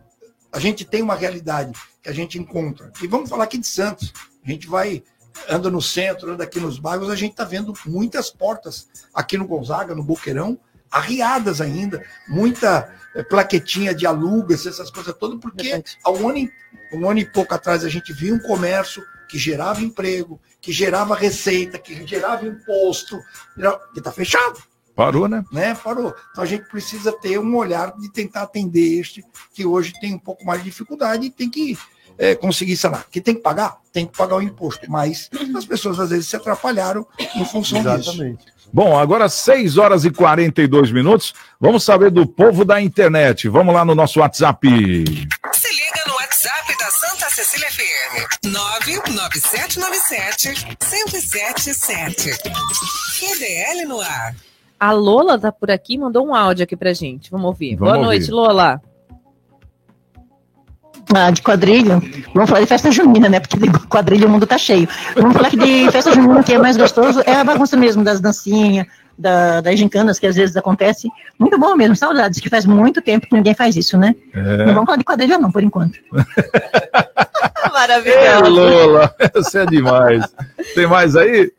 a 0.51 0.59
gente 0.59 0.85
tem 0.85 1.01
uma 1.01 1.15
realidade 1.15 1.77
que 2.01 2.09
a 2.09 2.13
gente 2.13 2.37
encontra. 2.37 2.91
E 3.01 3.07
vamos 3.07 3.29
falar 3.29 3.45
aqui 3.45 3.57
de 3.57 3.67
Santos. 3.67 4.13
A 4.43 4.49
gente 4.49 4.67
vai, 4.67 5.03
anda 5.49 5.69
no 5.69 5.81
centro, 5.81 6.31
anda 6.31 6.43
aqui 6.43 6.59
nos 6.59 6.79
bairros, 6.79 7.09
a 7.09 7.15
gente 7.15 7.31
está 7.31 7.43
vendo 7.43 7.73
muitas 7.85 8.29
portas 8.29 8.87
aqui 9.13 9.37
no 9.37 9.47
Gonzaga, 9.47 9.93
no 9.93 10.03
Boqueirão, 10.03 10.57
arriadas 10.91 11.61
ainda, 11.61 12.03
muita 12.27 12.93
eh, 13.15 13.23
plaquetinha 13.23 13.93
de 13.93 14.05
alugas, 14.05 14.65
essas 14.65 14.89
coisas 14.89 15.15
todas, 15.15 15.39
porque 15.39 15.83
há 16.03 16.11
um 16.11 16.29
ano, 16.29 16.37
e, 16.37 16.51
um 16.93 17.09
ano 17.09 17.19
e 17.19 17.25
pouco 17.25 17.53
atrás 17.53 17.83
a 17.83 17.89
gente 17.89 18.13
viu 18.13 18.35
um 18.35 18.39
comércio 18.39 19.03
que 19.29 19.37
gerava 19.37 19.81
emprego, 19.81 20.39
que 20.61 20.71
gerava 20.71 21.15
receita, 21.15 21.77
que 21.77 22.05
gerava 22.07 22.45
imposto, 22.45 23.19
que 23.93 23.99
está 23.99 24.11
fechado 24.11 24.61
Parou, 24.97 25.27
né? 25.27 25.45
né? 25.51 25.75
Parou. 25.75 26.11
Então 26.31 26.43
a 26.43 26.47
gente 26.47 26.67
precisa 26.67 27.11
ter 27.11 27.37
um 27.37 27.55
olhar 27.55 27.95
de 27.95 28.11
tentar 28.11 28.41
atender 28.41 28.99
este 28.99 29.23
que 29.53 29.63
hoje 29.63 29.93
tem 30.01 30.15
um 30.15 30.19
pouco 30.19 30.43
mais 30.43 30.63
de 30.63 30.71
dificuldade 30.71 31.27
e 31.27 31.29
tem 31.29 31.51
que 31.51 31.77
eh, 32.17 32.33
conseguir 32.33 32.75
sanar. 32.75 33.05
Que 33.11 33.21
tem 33.21 33.35
que 33.35 33.41
pagar? 33.41 33.77
Tem 33.93 34.07
que 34.07 34.17
pagar 34.17 34.37
o 34.37 34.41
imposto. 34.41 34.89
Mas 34.89 35.29
as 35.55 35.65
pessoas 35.65 35.99
às 35.99 36.09
vezes 36.09 36.25
se 36.25 36.35
atrapalharam 36.35 37.05
em 37.35 37.45
função 37.45 37.77
disso. 37.77 38.09
Exatamente. 38.09 38.45
Bom, 38.71 38.97
agora 38.97 39.27
6 39.29 39.77
horas 39.77 40.05
e 40.05 40.11
42 40.11 40.91
minutos. 40.91 41.33
Vamos 41.59 41.83
saber 41.83 42.11
do 42.11 42.25
povo 42.27 42.63
da 42.63 42.79
internet. 42.81 43.49
Vamos 43.49 43.73
lá 43.73 43.83
no 43.83 43.95
nosso 43.95 44.19
WhatsApp. 44.19 44.67
Se 44.67 45.73
liga 45.73 46.03
no 46.07 46.13
WhatsApp 46.13 46.77
da 46.77 46.91
Santa 46.91 47.27
Cecília 47.29 47.67
FM. 47.71 48.27
99797 48.45 50.77
1077. 50.81 52.29
QDL 53.19 53.87
no 53.87 53.99
ar. 54.01 54.35
A 54.79 54.91
Lola 54.91 55.39
tá 55.39 55.51
por 55.51 55.71
aqui, 55.71 55.97
mandou 55.97 56.27
um 56.27 56.35
áudio 56.35 56.63
aqui 56.63 56.77
pra 56.77 56.93
gente. 56.93 57.31
Vamos 57.31 57.47
ouvir. 57.47 57.75
Vamos 57.75 57.95
Boa 57.95 58.05
noite, 58.05 58.31
ouvir. 58.31 58.33
Lola. 58.33 58.79
Ah, 61.13 61.31
de 61.31 61.41
quadrilha. 61.41 62.01
Vamos 62.33 62.49
falar 62.49 62.61
de 62.61 62.67
festa 62.67 62.91
junina, 62.91 63.29
né? 63.29 63.39
Porque 63.39 63.57
de 63.57 63.69
quadrilha 63.87 64.27
o 64.27 64.29
mundo 64.29 64.45
tá 64.45 64.57
cheio. 64.57 64.87
Vamos 65.15 65.35
falar 65.35 65.49
que 65.49 65.57
de 65.57 65.91
festa 65.91 66.13
junina, 66.13 66.43
que 66.43 66.53
é 66.53 66.57
mais 66.57 66.75
gostoso, 66.75 67.21
é 67.25 67.33
a 67.33 67.43
bagunça 67.43 67.77
mesmo, 67.77 68.03
das 68.03 68.19
dancinhas, 68.19 68.85
da, 69.17 69.61
das 69.61 69.79
gincanas 69.79 70.19
que 70.19 70.27
às 70.27 70.35
vezes 70.35 70.55
acontece. 70.57 71.09
Muito 71.39 71.57
bom 71.57 71.75
mesmo, 71.75 71.95
saudades, 71.95 72.39
que 72.39 72.49
faz 72.49 72.65
muito 72.65 73.01
tempo 73.01 73.27
que 73.27 73.35
ninguém 73.35 73.53
faz 73.53 73.75
isso, 73.75 73.97
né? 73.97 74.15
É. 74.33 74.65
Não 74.65 74.73
vamos 74.73 74.85
falar 74.85 74.97
de 74.97 75.03
quadrilha 75.03 75.37
não, 75.37 75.51
por 75.51 75.63
enquanto. 75.63 75.97
Maravilhoso. 77.73 78.49
Lola, 78.49 79.15
você 79.33 79.59
é 79.59 79.65
demais. 79.65 80.25
Tem 80.75 80.87
mais 80.87 81.15
aí? 81.15 81.51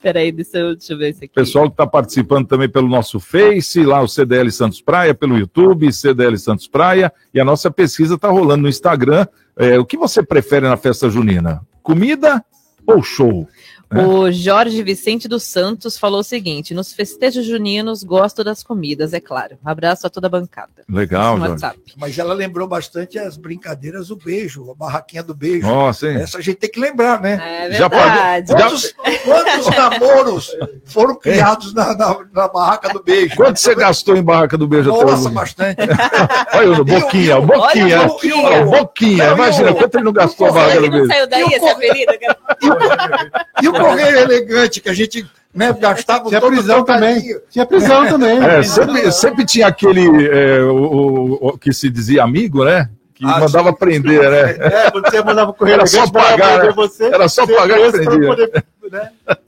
Peraí, 0.00 0.30
deixa 0.30 0.58
eu, 0.58 0.76
deixa 0.76 0.92
eu 0.92 0.98
ver 0.98 1.10
esse 1.10 1.24
aqui. 1.24 1.34
Pessoal 1.34 1.66
que 1.66 1.72
está 1.72 1.86
participando 1.86 2.46
também 2.46 2.68
pelo 2.68 2.88
nosso 2.88 3.18
Face, 3.18 3.82
lá 3.82 4.00
o 4.00 4.08
CDL 4.08 4.50
Santos 4.50 4.80
Praia, 4.80 5.14
pelo 5.14 5.36
YouTube, 5.36 5.92
CDL 5.92 6.38
Santos 6.38 6.68
Praia, 6.68 7.12
e 7.34 7.40
a 7.40 7.44
nossa 7.44 7.70
pesquisa 7.70 8.14
está 8.14 8.28
rolando 8.28 8.62
no 8.62 8.68
Instagram. 8.68 9.26
É, 9.56 9.78
o 9.78 9.84
que 9.84 9.96
você 9.96 10.22
prefere 10.22 10.68
na 10.68 10.76
festa 10.76 11.10
junina? 11.10 11.60
Comida 11.82 12.44
ou 12.86 13.02
show? 13.02 13.48
É. 13.90 13.98
O 14.02 14.30
Jorge 14.30 14.82
Vicente 14.82 15.26
dos 15.26 15.44
Santos 15.44 15.96
falou 15.98 16.20
o 16.20 16.24
seguinte: 16.24 16.74
nos 16.74 16.92
festejos 16.92 17.46
juninos 17.46 18.02
gosto 18.04 18.44
das 18.44 18.62
comidas, 18.62 19.14
é 19.14 19.20
claro. 19.20 19.56
Um 19.64 19.68
abraço 19.70 20.06
a 20.06 20.10
toda 20.10 20.26
a 20.26 20.30
bancada. 20.30 20.68
Legal, 20.86 21.38
No 21.38 21.58
Jorge. 21.58 21.78
Mas 21.96 22.18
ela 22.18 22.34
lembrou 22.34 22.68
bastante 22.68 23.18
as 23.18 23.38
brincadeiras 23.38 24.08
do 24.08 24.16
beijo, 24.16 24.70
a 24.70 24.74
barraquinha 24.74 25.22
do 25.22 25.34
beijo. 25.34 25.66
Nossa, 25.66 26.06
hein? 26.06 26.16
Essa 26.18 26.36
a 26.36 26.40
gente 26.42 26.56
tem 26.56 26.70
que 26.70 26.78
lembrar, 26.78 27.18
né? 27.22 27.66
É 27.70 27.70
Já 27.72 27.88
verdade. 27.88 28.52
pagou- 28.52 28.68
Quantos, 28.68 28.94
quantos 29.24 29.76
namoros 29.76 30.56
foram 30.84 31.14
criados 31.18 31.72
na, 31.72 31.94
na- 31.96 32.18
na 32.32 32.48
barraca 32.48 32.90
do 32.92 33.02
beijo? 33.02 33.36
Quanto 33.36 33.58
você 33.58 33.74
gastou 33.74 34.16
em 34.16 34.22
barraca 34.22 34.58
do 34.58 34.68
beijo 34.68 34.92
até 34.94 35.04
Nossa, 35.04 35.24
hoje? 35.24 35.34
bastante. 35.34 35.78
Olha 36.54 36.82
o 36.82 36.84
Boquinha, 36.84 37.38
o 37.38 37.46
Boquinha. 37.46 37.84
Olha 38.00 38.02
o 38.04 38.08
Boquinha. 38.08 38.64
Boquinha. 38.66 39.24
Imagina 39.32 39.72
quanto 39.74 39.94
ele 39.94 40.04
não 40.04 40.12
gastou 40.12 40.48
a 40.48 40.52
barraca 40.52 40.74
do 40.76 40.82
não 40.82 40.90
beijo. 40.90 41.06
saiu 41.08 41.26
daí 41.26 41.40
E 41.40 41.44
o 41.44 41.54
essa 41.54 41.76
ferida? 41.76 42.18
E 43.62 43.68
o 43.68 43.77
correio 43.80 44.18
elegante 44.18 44.80
que 44.80 44.88
a 44.88 44.94
gente 44.94 45.26
né, 45.54 45.72
gastava 45.78 46.28
Tinha 46.28 46.40
todo 46.40 46.52
prisão 46.52 46.84
também. 46.84 47.36
Tinha 47.50 47.66
prisão 47.66 48.06
também. 48.08 48.38
É, 48.44 48.62
sempre, 48.62 49.12
sempre 49.12 49.44
tinha 49.44 49.66
aquele 49.66 50.06
é, 50.28 50.60
o, 50.62 50.74
o- 50.76 51.48
o 51.48 51.58
que 51.58 51.72
se 51.72 51.88
dizia 51.90 52.22
amigo, 52.22 52.64
né? 52.64 52.88
Que 53.14 53.24
Ah, 53.26 53.40
mandava 53.40 53.72
prender, 53.72 54.30
né? 54.30 54.56
É, 54.60 54.90
quando 54.92 55.10
você 55.10 55.22
mandava 55.24 55.52
correr 55.52 55.72
Era 55.72 55.86
só 55.86 56.08
pagar, 56.08 56.62
né? 56.64 56.70
você, 56.72 57.04
Era 57.06 57.28
só 57.28 57.44
pagar 57.46 57.78
e 57.80 58.26
poder, 58.26 58.64
né? 58.90 59.12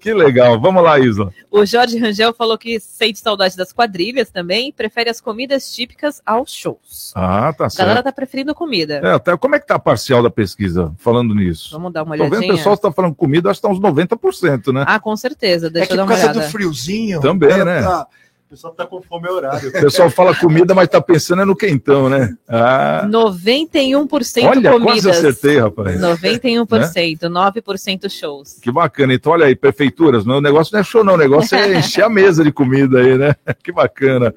Que 0.00 0.12
legal. 0.14 0.60
Vamos 0.60 0.82
lá, 0.82 0.98
Isla. 0.98 1.32
O 1.50 1.64
Jorge 1.66 1.98
Rangel 1.98 2.32
falou 2.32 2.56
que 2.56 2.78
sente 2.80 3.18
saudade 3.18 3.56
das 3.56 3.72
quadrilhas 3.72 4.30
também, 4.30 4.72
prefere 4.72 5.10
as 5.10 5.20
comidas 5.20 5.72
típicas 5.74 6.22
aos 6.24 6.52
shows. 6.52 7.12
Ah, 7.14 7.52
tá 7.52 7.66
A 7.66 7.68
galera 7.76 7.94
certo. 7.96 8.04
tá 8.04 8.12
preferindo 8.12 8.54
comida. 8.54 9.00
É, 9.02 9.12
até, 9.14 9.36
como 9.36 9.54
é 9.56 9.60
que 9.60 9.66
tá 9.66 9.74
a 9.74 9.78
parcial 9.78 10.22
da 10.22 10.30
pesquisa 10.30 10.92
falando 10.98 11.34
nisso? 11.34 11.70
Vamos 11.72 11.92
dar 11.92 12.02
uma 12.04 12.16
Tô 12.16 12.22
vendo 12.24 12.32
o 12.32 12.36
olhadinha. 12.36 12.54
pessoal 12.56 12.74
está 12.74 12.90
falando 12.92 13.14
comida, 13.14 13.50
acho 13.50 13.60
que 13.60 13.66
tá 13.66 13.72
uns 13.72 13.80
90%, 13.80 14.72
né? 14.72 14.84
Ah, 14.86 14.98
com 15.00 15.16
certeza. 15.16 15.66
É 15.66 15.70
Deixa 15.70 15.86
que 15.88 15.92
eu 15.92 15.96
dar 15.98 16.04
por 16.04 16.12
uma 16.12 16.16
causa 16.18 16.30
olhada. 16.32 16.46
do 16.46 16.50
friozinho. 16.52 17.20
Também, 17.20 17.64
né? 17.64 17.82
tá- 17.82 18.06
O 18.48 18.50
pessoal 18.52 18.72
tá 18.72 18.86
com 18.86 19.02
fome 19.02 19.28
é 19.28 19.30
horário. 19.30 19.68
O 19.68 19.72
pessoal 19.72 20.08
fala 20.08 20.34
comida, 20.34 20.74
mas 20.74 20.88
tá 20.88 21.02
pensando 21.02 21.42
é 21.42 21.44
no 21.44 21.54
quentão, 21.54 22.08
né? 22.08 22.34
Ah, 22.48 23.06
91% 23.06 24.46
olha, 24.46 24.70
comidas. 24.70 25.02
quase 25.02 25.10
acertei, 25.10 25.58
rapaz. 25.58 26.00
91%, 26.00 27.18
9% 27.28 28.08
shows. 28.08 28.58
Que 28.62 28.72
bacana. 28.72 29.12
Então, 29.12 29.32
olha 29.32 29.44
aí, 29.44 29.54
prefeituras, 29.54 30.24
meu 30.24 30.40
negócio 30.40 30.72
não 30.72 30.80
é 30.80 30.82
show, 30.82 31.04
não. 31.04 31.12
O 31.12 31.18
negócio 31.18 31.54
é 31.58 31.76
encher 31.78 32.04
a 32.04 32.08
mesa 32.08 32.42
de 32.42 32.50
comida 32.50 33.00
aí, 33.00 33.18
né? 33.18 33.34
Que 33.62 33.70
bacana. 33.70 34.34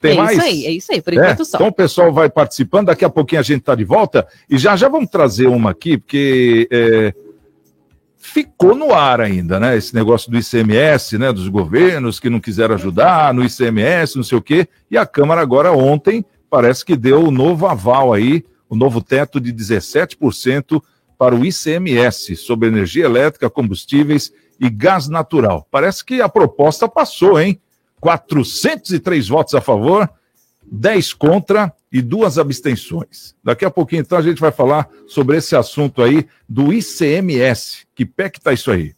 Tem 0.00 0.12
é 0.12 0.14
mais? 0.14 0.38
isso 0.38 0.46
aí, 0.46 0.66
é 0.66 0.70
isso 0.70 0.92
aí, 0.92 1.02
por 1.02 1.12
É, 1.12 1.16
enquanto 1.16 1.44
só. 1.44 1.56
Então 1.56 1.66
o 1.66 1.72
pessoal 1.72 2.12
vai 2.12 2.30
participando, 2.30 2.86
daqui 2.86 3.04
a 3.04 3.10
pouquinho 3.10 3.40
a 3.40 3.44
gente 3.44 3.58
está 3.58 3.74
de 3.74 3.84
volta 3.84 4.28
e 4.48 4.56
já 4.56 4.76
já 4.76 4.88
vamos 4.88 5.10
trazer 5.10 5.48
uma 5.48 5.70
aqui, 5.72 5.98
porque 5.98 6.68
é, 6.70 7.12
ficou 8.28 8.74
no 8.74 8.92
ar 8.92 9.20
ainda, 9.20 9.58
né? 9.58 9.76
Esse 9.76 9.94
negócio 9.94 10.30
do 10.30 10.38
ICMS, 10.38 11.18
né? 11.18 11.32
Dos 11.32 11.48
governos 11.48 12.20
que 12.20 12.30
não 12.30 12.40
quiseram 12.40 12.74
ajudar 12.74 13.32
no 13.34 13.44
ICMS, 13.44 14.16
não 14.16 14.24
sei 14.24 14.38
o 14.38 14.42
quê. 14.42 14.68
E 14.90 14.96
a 14.96 15.06
Câmara 15.06 15.40
agora 15.40 15.72
ontem 15.72 16.24
parece 16.50 16.84
que 16.84 16.96
deu 16.96 17.24
o 17.24 17.30
novo 17.30 17.66
aval 17.66 18.12
aí, 18.12 18.44
o 18.68 18.76
novo 18.76 19.02
teto 19.02 19.40
de 19.40 19.52
17% 19.52 20.82
para 21.18 21.34
o 21.34 21.44
ICMS 21.44 22.36
sobre 22.36 22.68
energia 22.68 23.04
elétrica, 23.04 23.50
combustíveis 23.50 24.32
e 24.60 24.70
gás 24.70 25.08
natural. 25.08 25.66
Parece 25.70 26.04
que 26.04 26.20
a 26.20 26.28
proposta 26.28 26.88
passou, 26.88 27.40
hein? 27.40 27.60
403 28.00 29.28
votos 29.28 29.54
a 29.54 29.60
favor, 29.60 30.08
10 30.70 31.14
contra 31.14 31.72
e 31.90 32.02
duas 32.02 32.38
abstenções. 32.38 33.34
Daqui 33.42 33.64
a 33.64 33.70
pouquinho, 33.70 34.00
então, 34.00 34.18
a 34.18 34.22
gente 34.22 34.40
vai 34.40 34.52
falar 34.52 34.88
sobre 35.06 35.36
esse 35.36 35.56
assunto 35.56 36.02
aí 36.02 36.26
do 36.48 36.72
ICMS. 36.72 37.86
Que 37.94 38.04
pé 38.04 38.28
que 38.28 38.40
tá 38.40 38.52
isso 38.52 38.70
aí? 38.70 38.94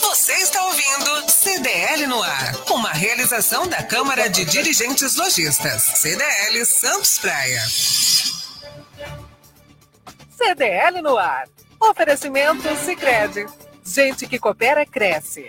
Você 0.00 0.32
está 0.32 0.64
ouvindo 0.64 1.30
CDL 1.30 2.06
no 2.06 2.22
ar, 2.22 2.56
uma 2.70 2.90
realização 2.90 3.66
da 3.66 3.82
Câmara 3.82 4.28
de 4.28 4.44
Dirigentes 4.44 5.16
Lojistas, 5.16 5.82
CDL 5.82 6.64
Santos 6.64 7.18
Praia. 7.18 7.62
CDL 10.36 11.02
no 11.02 11.16
ar. 11.18 11.46
Oferecimento 11.78 12.68
Sicredi. 12.76 13.46
Gente 13.84 14.26
que 14.26 14.38
coopera 14.38 14.86
cresce. 14.86 15.48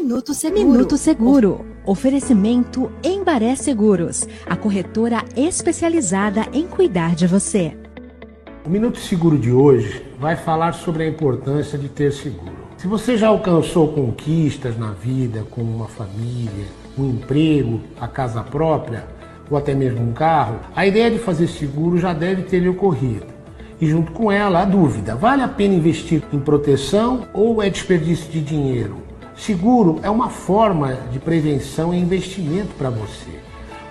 Minuto 0.00 0.34
Seguro. 0.34 0.64
Minuto 0.64 0.96
Seguro. 0.96 1.66
Oferecimento 1.86 2.90
Embaré 3.00 3.54
Seguros, 3.54 4.26
a 4.44 4.56
corretora 4.56 5.24
especializada 5.36 6.48
em 6.52 6.66
cuidar 6.66 7.14
de 7.14 7.28
você. 7.28 7.76
O 8.66 8.68
Minuto 8.68 8.98
Seguro 8.98 9.38
de 9.38 9.52
hoje 9.52 10.04
vai 10.18 10.34
falar 10.34 10.72
sobre 10.72 11.04
a 11.04 11.08
importância 11.08 11.78
de 11.78 11.88
ter 11.88 12.12
seguro. 12.12 12.56
Se 12.76 12.88
você 12.88 13.16
já 13.16 13.28
alcançou 13.28 13.92
conquistas 13.92 14.76
na 14.76 14.90
vida, 14.90 15.46
como 15.48 15.72
uma 15.72 15.86
família, 15.86 16.66
um 16.98 17.10
emprego, 17.10 17.80
a 18.00 18.08
casa 18.08 18.42
própria 18.42 19.06
ou 19.48 19.56
até 19.56 19.74
mesmo 19.74 20.02
um 20.02 20.12
carro, 20.12 20.58
a 20.74 20.84
ideia 20.84 21.08
de 21.08 21.20
fazer 21.20 21.46
seguro 21.46 21.98
já 21.98 22.12
deve 22.12 22.42
ter 22.42 22.58
lhe 22.58 22.68
ocorrido. 22.68 23.26
E 23.80 23.86
junto 23.86 24.10
com 24.10 24.30
ela, 24.30 24.62
a 24.62 24.64
dúvida: 24.64 25.14
vale 25.14 25.42
a 25.42 25.48
pena 25.48 25.72
investir 25.72 26.20
em 26.32 26.40
proteção 26.40 27.28
ou 27.32 27.62
é 27.62 27.70
desperdício 27.70 28.28
de 28.30 28.40
dinheiro? 28.40 29.03
Seguro 29.36 30.00
é 30.02 30.10
uma 30.10 30.30
forma 30.30 30.94
de 31.10 31.18
prevenção 31.18 31.92
e 31.92 31.98
investimento 31.98 32.74
para 32.78 32.90
você. 32.90 33.30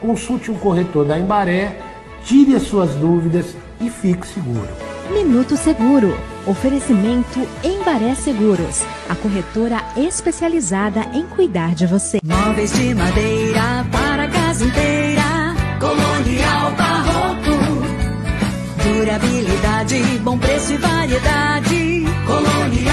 Consulte 0.01 0.49
um 0.49 0.55
corretor 0.55 1.05
da 1.05 1.19
Embaré, 1.19 1.79
tire 2.23 2.55
as 2.55 2.63
suas 2.63 2.95
dúvidas 2.95 3.55
e 3.79 3.89
fique 3.89 4.25
seguro. 4.27 4.67
Minuto 5.11 5.57
Seguro. 5.57 6.17
Oferecimento 6.45 7.39
Embaré 7.63 8.15
Seguros, 8.15 8.83
a 9.09 9.15
corretora 9.15 9.81
especializada 9.95 11.01
em 11.13 11.25
cuidar 11.25 11.73
de 11.73 11.85
você. 11.87 12.19
Móveis 12.23 12.73
de 12.73 12.93
madeira 12.93 13.85
para 13.91 14.23
a 14.23 14.27
casa 14.29 14.65
inteira. 14.65 15.23
Colonial 15.79 16.71
Barroco. 16.75 17.53
Durabilidade, 18.83 20.01
bom 20.21 20.37
preço 20.37 20.73
e 20.73 20.77
variedade. 20.77 22.03
Colonial 22.25 22.92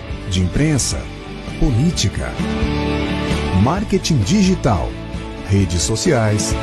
de 0.31 0.39
imprensa, 0.41 0.97
política, 1.59 2.31
marketing 3.61 4.19
digital, 4.19 4.87
redes 5.49 5.81
sociais, 5.81 6.53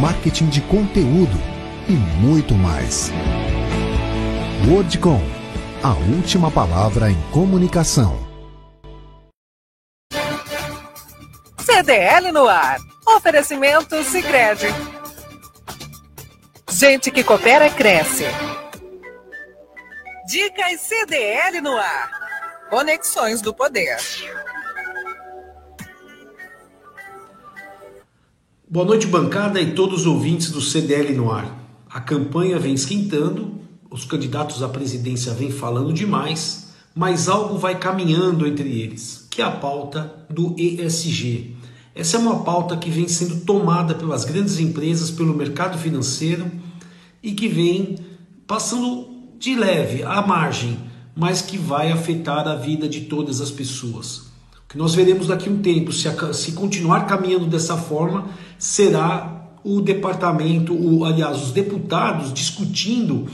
marketing 0.00 0.46
de 0.46 0.62
conteúdo 0.62 1.38
e 1.86 1.92
muito 1.92 2.54
mais. 2.54 3.12
Wordcom, 4.66 5.20
a 5.82 5.92
última 5.92 6.50
palavra 6.50 7.10
em 7.10 7.20
comunicação. 7.30 8.26
CDL 11.60 12.32
no 12.32 12.48
ar. 12.48 12.78
Oferecimento 13.06 14.02
Sicredi. 14.04 14.68
Gente 16.70 17.10
que 17.10 17.22
coopera 17.22 17.68
cresce. 17.68 18.24
Dicas 20.26 20.80
CDL 20.80 21.60
no 21.60 21.76
ar. 21.76 22.17
Conexões 22.70 23.40
do 23.40 23.54
Poder. 23.54 23.96
Boa 28.68 28.84
noite, 28.84 29.06
bancada 29.06 29.58
e 29.58 29.72
todos 29.72 30.00
os 30.00 30.06
ouvintes 30.06 30.50
do 30.50 30.60
CDL 30.60 31.14
no 31.14 31.32
ar. 31.32 31.50
A 31.88 31.98
campanha 31.98 32.58
vem 32.58 32.74
esquentando, 32.74 33.58
os 33.90 34.04
candidatos 34.04 34.62
à 34.62 34.68
presidência 34.68 35.32
vêm 35.32 35.50
falando 35.50 35.94
demais, 35.94 36.74
mas 36.94 37.26
algo 37.26 37.56
vai 37.56 37.78
caminhando 37.78 38.46
entre 38.46 38.68
eles, 38.82 39.26
que 39.30 39.40
é 39.40 39.44
a 39.46 39.50
pauta 39.50 40.26
do 40.28 40.54
ESG. 40.58 41.56
Essa 41.94 42.18
é 42.18 42.20
uma 42.20 42.44
pauta 42.44 42.76
que 42.76 42.90
vem 42.90 43.08
sendo 43.08 43.46
tomada 43.46 43.94
pelas 43.94 44.26
grandes 44.26 44.60
empresas, 44.60 45.10
pelo 45.10 45.34
mercado 45.34 45.78
financeiro 45.78 46.50
e 47.22 47.32
que 47.32 47.48
vem 47.48 47.96
passando 48.46 49.08
de 49.38 49.54
leve, 49.54 50.02
à 50.02 50.20
margem, 50.20 50.87
mas 51.18 51.42
que 51.42 51.58
vai 51.58 51.90
afetar 51.90 52.46
a 52.46 52.54
vida 52.54 52.88
de 52.88 53.00
todas 53.02 53.40
as 53.40 53.50
pessoas. 53.50 54.18
O 54.64 54.68
que 54.68 54.78
nós 54.78 54.94
veremos 54.94 55.26
daqui 55.26 55.48
a 55.48 55.52
um 55.52 55.58
tempo, 55.60 55.92
se, 55.92 56.06
a- 56.06 56.32
se 56.32 56.52
continuar 56.52 57.06
caminhando 57.08 57.46
dessa 57.46 57.76
forma, 57.76 58.28
será 58.56 59.48
o 59.64 59.80
departamento, 59.80 61.04
aliás, 61.04 61.42
os 61.42 61.50
deputados 61.50 62.32
discutindo 62.32 63.26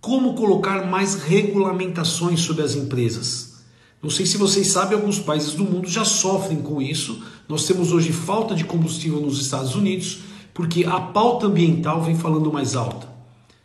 como 0.00 0.34
colocar 0.34 0.86
mais 0.88 1.16
regulamentações 1.24 2.40
sobre 2.40 2.62
as 2.62 2.76
empresas. 2.76 3.54
Não 4.00 4.10
sei 4.10 4.26
se 4.26 4.36
vocês 4.36 4.68
sabem, 4.68 4.96
alguns 4.96 5.18
países 5.18 5.54
do 5.54 5.64
mundo 5.64 5.88
já 5.88 6.04
sofrem 6.04 6.58
com 6.62 6.80
isso. 6.80 7.20
Nós 7.48 7.66
temos 7.66 7.90
hoje 7.90 8.12
falta 8.12 8.54
de 8.54 8.62
combustível 8.62 9.20
nos 9.20 9.40
Estados 9.40 9.74
Unidos 9.74 10.18
porque 10.52 10.84
a 10.84 11.00
pauta 11.00 11.46
ambiental 11.46 12.00
vem 12.00 12.14
falando 12.14 12.52
mais 12.52 12.76
alta. 12.76 13.08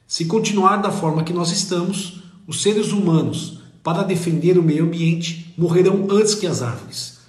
Se 0.07 0.25
continuar 0.25 0.77
da 0.77 0.89
forma 0.91 1.23
que 1.23 1.33
nós 1.33 1.51
estamos, 1.51 2.23
os 2.47 2.63
seres 2.63 2.91
humanos, 2.91 3.58
para 3.83 4.03
defender 4.03 4.57
o 4.57 4.63
meio 4.63 4.85
ambiente, 4.85 5.53
morrerão 5.57 6.07
antes 6.09 6.35
que 6.35 6.47
as 6.47 6.61
árvores. 6.61 7.19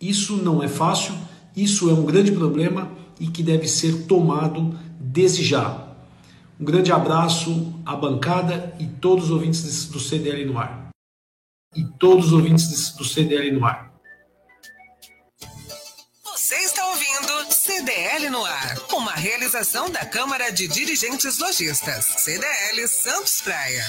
Isso 0.00 0.36
não 0.36 0.62
é 0.62 0.68
fácil, 0.68 1.14
isso 1.54 1.90
é 1.90 1.92
um 1.92 2.04
grande 2.04 2.32
problema 2.32 2.90
e 3.18 3.26
que 3.26 3.42
deve 3.42 3.68
ser 3.68 4.06
tomado 4.06 4.78
desde 4.98 5.44
já. 5.44 5.88
Um 6.58 6.64
grande 6.64 6.92
abraço 6.92 7.74
à 7.84 7.94
bancada 7.96 8.74
e 8.78 8.86
todos 8.86 9.26
os 9.26 9.30
ouvintes 9.30 9.86
do 9.86 10.00
CDL 10.00 10.44
no 10.44 10.58
ar. 10.58 10.88
E 11.74 11.84
todos 11.98 12.26
os 12.26 12.32
ouvintes 12.32 12.92
do 12.92 13.04
CDL 13.04 13.52
no 13.52 13.64
ar. 13.64 13.90
Você 16.24 16.54
está 16.56 16.86
ouvindo 16.88 17.52
CDL 17.52 18.30
no 18.30 18.44
ar, 18.44 18.76
uma 18.92 19.12
realização 19.12 19.88
da 19.90 20.04
Câmara 20.04 20.50
de 20.50 20.66
Dirigentes 20.66 21.38
Lojistas, 21.38 22.04
CDL 22.04 22.88
Santos 22.88 23.40
Praia. 23.40 23.84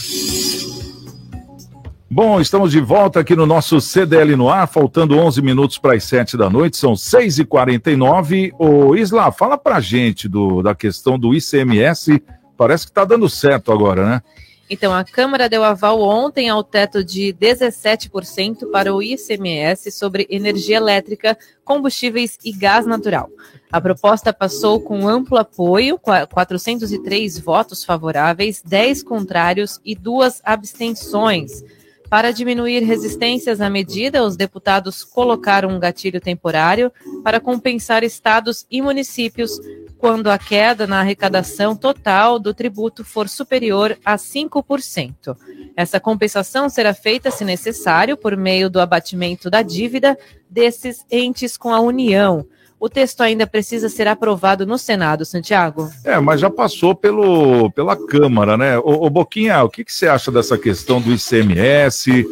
Bom, 2.13 2.41
estamos 2.41 2.73
de 2.73 2.81
volta 2.81 3.21
aqui 3.21 3.37
no 3.37 3.45
nosso 3.45 3.79
CDL 3.79 4.35
no 4.35 4.49
ar, 4.49 4.67
faltando 4.67 5.17
11 5.17 5.41
minutos 5.41 5.77
para 5.77 5.95
as 5.95 6.03
7 6.03 6.35
da 6.35 6.49
noite, 6.49 6.75
são 6.75 6.91
6h49. 6.91 8.51
Ô 8.59 8.93
Isla, 8.97 9.31
fala 9.31 9.57
pra 9.57 9.79
gente 9.79 10.27
do, 10.27 10.61
da 10.61 10.75
questão 10.75 11.17
do 11.17 11.33
ICMS, 11.33 12.21
parece 12.57 12.83
que 12.83 12.91
está 12.91 13.05
dando 13.05 13.29
certo 13.29 13.71
agora, 13.71 14.05
né? 14.05 14.21
Então, 14.69 14.93
a 14.93 15.05
Câmara 15.05 15.47
deu 15.47 15.63
aval 15.63 16.01
ontem 16.01 16.49
ao 16.49 16.65
teto 16.65 17.01
de 17.01 17.33
17% 17.39 18.69
para 18.69 18.93
o 18.93 19.01
ICMS 19.01 19.89
sobre 19.89 20.27
energia 20.29 20.75
elétrica, 20.75 21.37
combustíveis 21.63 22.37
e 22.43 22.51
gás 22.51 22.85
natural. 22.85 23.29
A 23.71 23.79
proposta 23.79 24.33
passou 24.33 24.81
com 24.81 25.07
amplo 25.07 25.37
apoio, 25.37 25.97
403 25.97 27.39
votos 27.39 27.85
favoráveis, 27.85 28.61
10 28.65 29.01
contrários 29.01 29.79
e 29.85 29.95
duas 29.95 30.41
abstenções. 30.43 31.63
Para 32.11 32.31
diminuir 32.31 32.83
resistências 32.83 33.61
à 33.61 33.69
medida, 33.69 34.21
os 34.21 34.35
deputados 34.35 35.01
colocaram 35.01 35.69
um 35.69 35.79
gatilho 35.79 36.19
temporário 36.19 36.91
para 37.23 37.39
compensar 37.39 38.03
estados 38.03 38.65
e 38.69 38.81
municípios 38.81 39.57
quando 39.97 40.29
a 40.29 40.37
queda 40.37 40.85
na 40.85 40.99
arrecadação 40.99 41.73
total 41.73 42.37
do 42.37 42.53
tributo 42.53 43.05
for 43.05 43.29
superior 43.29 43.97
a 44.03 44.17
5%. 44.17 45.37
Essa 45.73 46.01
compensação 46.01 46.67
será 46.67 46.93
feita, 46.93 47.31
se 47.31 47.45
necessário, 47.45 48.17
por 48.17 48.35
meio 48.35 48.69
do 48.69 48.81
abatimento 48.81 49.49
da 49.49 49.61
dívida 49.61 50.19
desses 50.49 51.05
entes 51.09 51.55
com 51.55 51.73
a 51.73 51.79
União. 51.79 52.45
O 52.81 52.89
texto 52.89 53.21
ainda 53.21 53.45
precisa 53.45 53.89
ser 53.89 54.07
aprovado 54.07 54.65
no 54.65 54.75
Senado, 54.75 55.23
Santiago. 55.23 55.91
É, 56.03 56.19
mas 56.19 56.41
já 56.41 56.49
passou 56.49 56.95
pelo, 56.95 57.69
pela 57.73 57.95
Câmara, 57.95 58.57
né? 58.57 58.79
Ô, 58.79 59.05
ô 59.05 59.09
Boquinha, 59.11 59.63
o 59.63 59.69
que, 59.69 59.85
que 59.85 59.93
você 59.93 60.07
acha 60.07 60.31
dessa 60.31 60.57
questão 60.57 60.99
do 60.99 61.13
ICMS? 61.13 62.25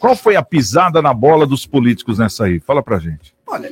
Qual 0.00 0.16
foi 0.16 0.34
a 0.34 0.42
pisada 0.42 1.00
na 1.00 1.14
bola 1.14 1.46
dos 1.46 1.66
políticos 1.66 2.18
nessa 2.18 2.46
aí? 2.46 2.58
Fala 2.58 2.82
pra 2.82 2.98
gente. 2.98 3.32
Olha, 3.46 3.70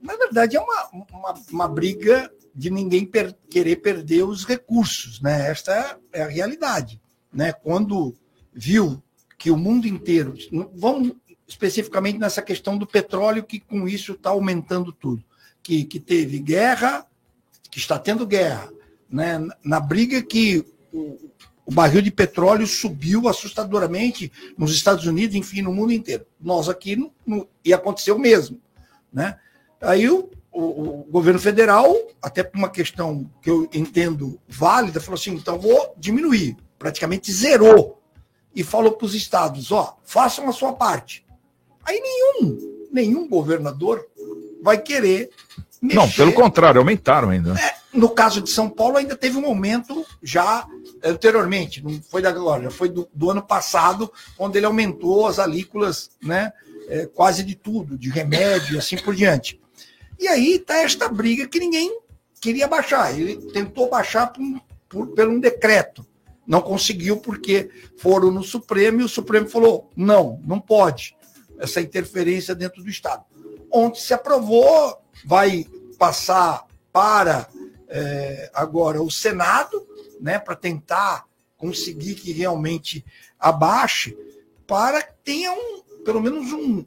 na 0.00 0.14
verdade 0.14 0.56
é 0.56 0.60
uma, 0.60 0.88
uma, 0.92 1.34
uma 1.50 1.68
briga 1.68 2.30
de 2.54 2.70
ninguém 2.70 3.04
per 3.04 3.34
querer 3.50 3.74
perder 3.74 4.22
os 4.22 4.44
recursos, 4.44 5.20
né? 5.20 5.50
Esta 5.50 5.98
é 6.12 6.22
a 6.22 6.28
realidade, 6.28 7.00
né? 7.32 7.52
Quando 7.52 8.14
viu 8.54 9.02
que 9.36 9.50
o 9.50 9.56
mundo 9.56 9.88
inteiro, 9.88 10.34
vamos 10.76 11.10
especificamente 11.48 12.20
nessa 12.20 12.40
questão 12.40 12.78
do 12.78 12.86
petróleo, 12.86 13.42
que 13.42 13.58
com 13.58 13.88
isso 13.88 14.12
está 14.12 14.30
aumentando 14.30 14.92
tudo, 14.92 15.24
que, 15.62 15.84
que 15.84 16.00
teve 16.00 16.38
guerra, 16.38 17.06
que 17.70 17.78
está 17.78 17.98
tendo 17.98 18.26
guerra, 18.26 18.70
né? 19.08 19.38
Na 19.64 19.80
briga 19.80 20.22
que 20.22 20.64
o, 20.92 21.30
o 21.64 21.72
barril 21.72 22.02
de 22.02 22.10
petróleo 22.10 22.66
subiu 22.66 23.28
assustadoramente 23.28 24.32
nos 24.56 24.72
Estados 24.72 25.06
Unidos, 25.06 25.36
enfim, 25.36 25.62
no 25.62 25.72
mundo 25.72 25.92
inteiro. 25.92 26.26
Nós 26.40 26.68
aqui 26.68 26.96
não, 26.96 27.12
não 27.26 27.48
ia 27.64 27.76
acontecer 27.76 28.12
o 28.12 28.18
mesmo, 28.18 28.60
né? 29.12 29.38
Aí 29.80 30.08
o 30.08 30.30
o, 30.52 31.00
o, 31.00 31.04
governo 31.04 31.40
federal, 31.40 31.96
até 32.20 32.42
por 32.42 32.58
uma 32.58 32.68
questão 32.68 33.28
que 33.40 33.50
eu 33.50 33.68
entendo 33.72 34.38
válida, 34.46 35.00
falou 35.00 35.18
assim: 35.18 35.32
então 35.32 35.58
vou 35.58 35.94
diminuir, 35.96 36.56
praticamente 36.78 37.32
zerou. 37.32 37.98
E 38.54 38.62
falou 38.62 38.92
para 38.92 39.06
os 39.06 39.14
estados: 39.14 39.72
ó, 39.72 39.98
façam 40.04 40.46
a 40.48 40.52
sua 40.52 40.74
parte. 40.74 41.24
Aí 41.84 41.98
nenhum, 42.00 42.88
nenhum 42.92 43.28
governador 43.28 44.06
vai 44.62 44.78
querer. 44.78 45.30
Mexer. 45.80 45.96
Não, 45.96 46.08
pelo 46.10 46.32
contrário, 46.32 46.78
aumentaram 46.78 47.30
ainda. 47.30 47.58
É, 47.58 47.74
no 47.92 48.08
caso 48.08 48.40
de 48.40 48.48
São 48.48 48.70
Paulo, 48.70 48.96
ainda 48.96 49.16
teve 49.16 49.36
um 49.36 49.44
aumento 49.44 50.06
já 50.22 50.66
anteriormente, 51.04 51.82
não 51.82 52.00
foi 52.00 52.22
da 52.22 52.28
agora, 52.28 52.70
foi 52.70 52.88
do, 52.88 53.08
do 53.12 53.30
ano 53.30 53.42
passado, 53.42 54.10
onde 54.38 54.58
ele 54.58 54.66
aumentou 54.66 55.26
as 55.26 55.40
alíquolas, 55.40 56.10
né? 56.22 56.52
É, 56.88 57.06
quase 57.06 57.42
de 57.42 57.54
tudo, 57.54 57.98
de 57.98 58.08
remédio 58.10 58.74
e 58.74 58.78
assim 58.78 58.96
por 58.96 59.14
diante. 59.14 59.60
E 60.18 60.28
aí 60.28 60.54
está 60.54 60.78
esta 60.78 61.08
briga 61.08 61.48
que 61.48 61.58
ninguém 61.58 62.00
queria 62.40 62.68
baixar. 62.68 63.18
Ele 63.18 63.36
tentou 63.52 63.88
baixar 63.88 64.28
por, 64.28 64.42
por, 64.88 65.06
por 65.08 65.28
um 65.28 65.40
decreto. 65.40 66.06
Não 66.46 66.60
conseguiu 66.60 67.18
porque 67.18 67.70
foram 67.96 68.30
no 68.30 68.42
Supremo 68.42 69.00
e 69.00 69.04
o 69.04 69.08
Supremo 69.08 69.48
falou: 69.48 69.90
não, 69.96 70.40
não 70.44 70.60
pode 70.60 71.16
essa 71.58 71.80
interferência 71.80 72.54
dentro 72.54 72.82
do 72.82 72.90
Estado. 72.90 73.24
Ontem 73.72 74.00
se 74.00 74.12
aprovou, 74.12 74.98
vai 75.24 75.66
passar 75.98 76.66
para 76.92 77.48
é, 77.88 78.50
agora 78.52 79.02
o 79.02 79.10
Senado, 79.10 79.86
né, 80.20 80.38
para 80.38 80.54
tentar 80.54 81.26
conseguir 81.56 82.16
que 82.16 82.32
realmente 82.32 83.04
abaixe, 83.38 84.16
para 84.66 85.02
que 85.02 85.14
tenha 85.24 85.52
um, 85.52 85.82
pelo 86.04 86.20
menos 86.20 86.52
um, 86.52 86.84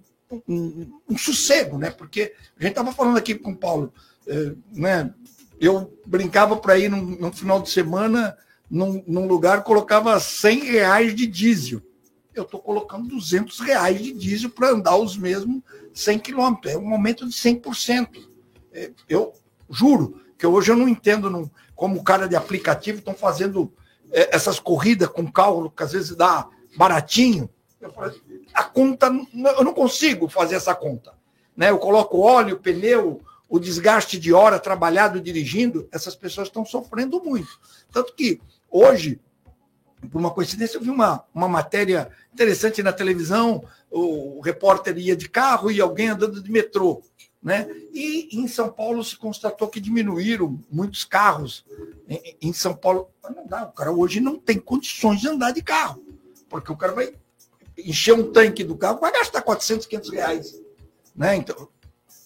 um, 0.47 0.99
um, 1.09 1.17
sossego, 1.17 1.77
né? 1.77 1.89
Porque 1.89 2.33
a 2.59 2.61
gente 2.61 2.71
estava 2.71 2.91
falando 2.91 3.17
aqui 3.17 3.35
com 3.35 3.51
o 3.51 3.57
Paulo, 3.57 3.93
é, 4.27 4.51
né? 4.71 5.13
Eu 5.59 5.97
brincava 6.05 6.57
para 6.57 6.77
ir 6.77 6.89
no 6.89 7.31
final 7.31 7.61
de 7.61 7.69
semana 7.69 8.37
num, 8.69 9.01
num, 9.07 9.27
lugar, 9.27 9.63
colocava 9.63 10.19
100 10.19 10.59
reais 10.65 11.15
de 11.15 11.25
diesel. 11.25 11.81
Eu 12.35 12.43
estou 12.43 12.59
colocando 12.59 13.07
200 13.07 13.59
reais 13.61 14.01
de 14.01 14.11
diesel 14.11 14.49
para 14.49 14.69
andar 14.69 14.97
os 14.97 15.17
mesmos 15.17 15.61
100 15.93 16.19
quilômetros. 16.19 16.73
É 16.73 16.77
um 16.77 16.91
aumento 16.91 17.27
de 17.27 17.33
100%. 17.33 18.09
É, 18.73 18.91
eu 19.07 19.33
juro 19.69 20.21
que 20.37 20.45
hoje 20.45 20.71
eu 20.71 20.75
não 20.75 20.89
entendo 20.89 21.29
não, 21.29 21.49
como 21.73 21.99
o 21.99 22.03
cara 22.03 22.27
de 22.27 22.35
aplicativo 22.35 22.99
estão 22.99 23.13
fazendo 23.13 23.73
é, 24.11 24.35
essas 24.35 24.59
corridas 24.59 25.07
com 25.07 25.31
cálculo 25.31 25.71
que 25.71 25.83
às 25.83 25.93
vezes 25.93 26.15
dá 26.15 26.47
baratinho. 26.77 27.49
Eu 27.79 27.93
a 28.53 28.63
conta, 28.63 29.07
eu 29.57 29.63
não 29.63 29.73
consigo 29.73 30.27
fazer 30.29 30.55
essa 30.55 30.73
conta. 30.73 31.13
Né? 31.55 31.69
Eu 31.69 31.77
coloco 31.77 32.19
óleo, 32.19 32.59
pneu, 32.59 33.21
o 33.49 33.59
desgaste 33.59 34.19
de 34.19 34.33
hora 34.33 34.59
trabalhado 34.59 35.21
dirigindo, 35.21 35.87
essas 35.91 36.15
pessoas 36.15 36.47
estão 36.47 36.65
sofrendo 36.65 37.21
muito. 37.23 37.59
Tanto 37.91 38.13
que 38.13 38.41
hoje, 38.69 39.19
por 40.05 40.19
uma 40.19 40.31
coincidência, 40.31 40.77
eu 40.77 40.81
vi 40.81 40.89
uma, 40.89 41.23
uma 41.33 41.47
matéria 41.47 42.09
interessante 42.33 42.83
na 42.83 42.93
televisão, 42.93 43.63
o, 43.89 44.37
o 44.37 44.41
repórter 44.41 44.97
ia 44.97 45.15
de 45.15 45.29
carro 45.29 45.71
e 45.71 45.81
alguém 45.81 46.09
andando 46.09 46.41
de 46.41 46.51
metrô. 46.51 47.01
Né? 47.41 47.67
E 47.93 48.29
em 48.39 48.47
São 48.47 48.69
Paulo 48.69 49.03
se 49.03 49.15
constatou 49.15 49.67
que 49.67 49.79
diminuíram 49.79 50.59
muitos 50.71 51.03
carros 51.05 51.63
em, 52.09 52.37
em 52.41 52.53
São 52.53 52.73
Paulo. 52.73 53.09
Não 53.35 53.45
dá, 53.45 53.65
o 53.65 53.71
cara 53.71 53.91
hoje 53.91 54.19
não 54.19 54.39
tem 54.39 54.59
condições 54.59 55.21
de 55.21 55.27
andar 55.27 55.51
de 55.51 55.61
carro, 55.61 56.03
porque 56.49 56.71
o 56.71 56.77
cara 56.77 56.93
vai 56.93 57.13
encher 57.77 58.13
um 58.13 58.31
tanque 58.31 58.63
do 58.63 58.75
carro, 58.75 58.99
vai 58.99 59.11
gastar 59.11 59.41
400, 59.41 59.85
500 59.85 60.09
reais. 60.09 60.61
Né? 61.15 61.35
Então, 61.35 61.69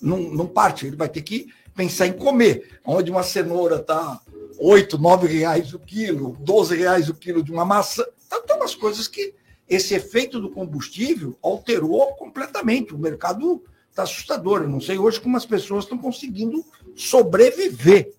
não, 0.01 0.17
não 0.17 0.47
parte, 0.47 0.87
ele 0.87 0.95
vai 0.95 1.09
ter 1.09 1.21
que 1.21 1.53
pensar 1.75 2.07
em 2.07 2.13
comer. 2.13 2.79
Onde 2.85 3.11
uma 3.11 3.23
cenoura 3.23 3.77
está 3.77 4.19
8, 4.59 4.97
9 4.97 5.27
reais 5.27 5.73
o 5.73 5.79
quilo, 5.79 6.35
12 6.39 6.75
reais 6.75 7.09
o 7.09 7.13
quilo 7.13 7.41
de 7.41 7.51
uma 7.51 7.63
maçã. 7.63 8.03
Então, 8.27 8.41
tem 8.43 8.55
umas 8.55 8.75
coisas 8.75 9.07
que 9.07 9.33
esse 9.67 9.93
efeito 9.93 10.39
do 10.39 10.49
combustível 10.49 11.37
alterou 11.41 12.13
completamente. 12.15 12.93
O 12.93 12.97
mercado 12.97 13.63
está 13.89 14.03
assustador. 14.03 14.61
Eu 14.61 14.69
não 14.69 14.81
sei 14.81 14.97
hoje 14.97 15.21
como 15.21 15.37
as 15.37 15.45
pessoas 15.45 15.85
estão 15.85 15.97
conseguindo 15.97 16.63
sobreviver. 16.95 18.11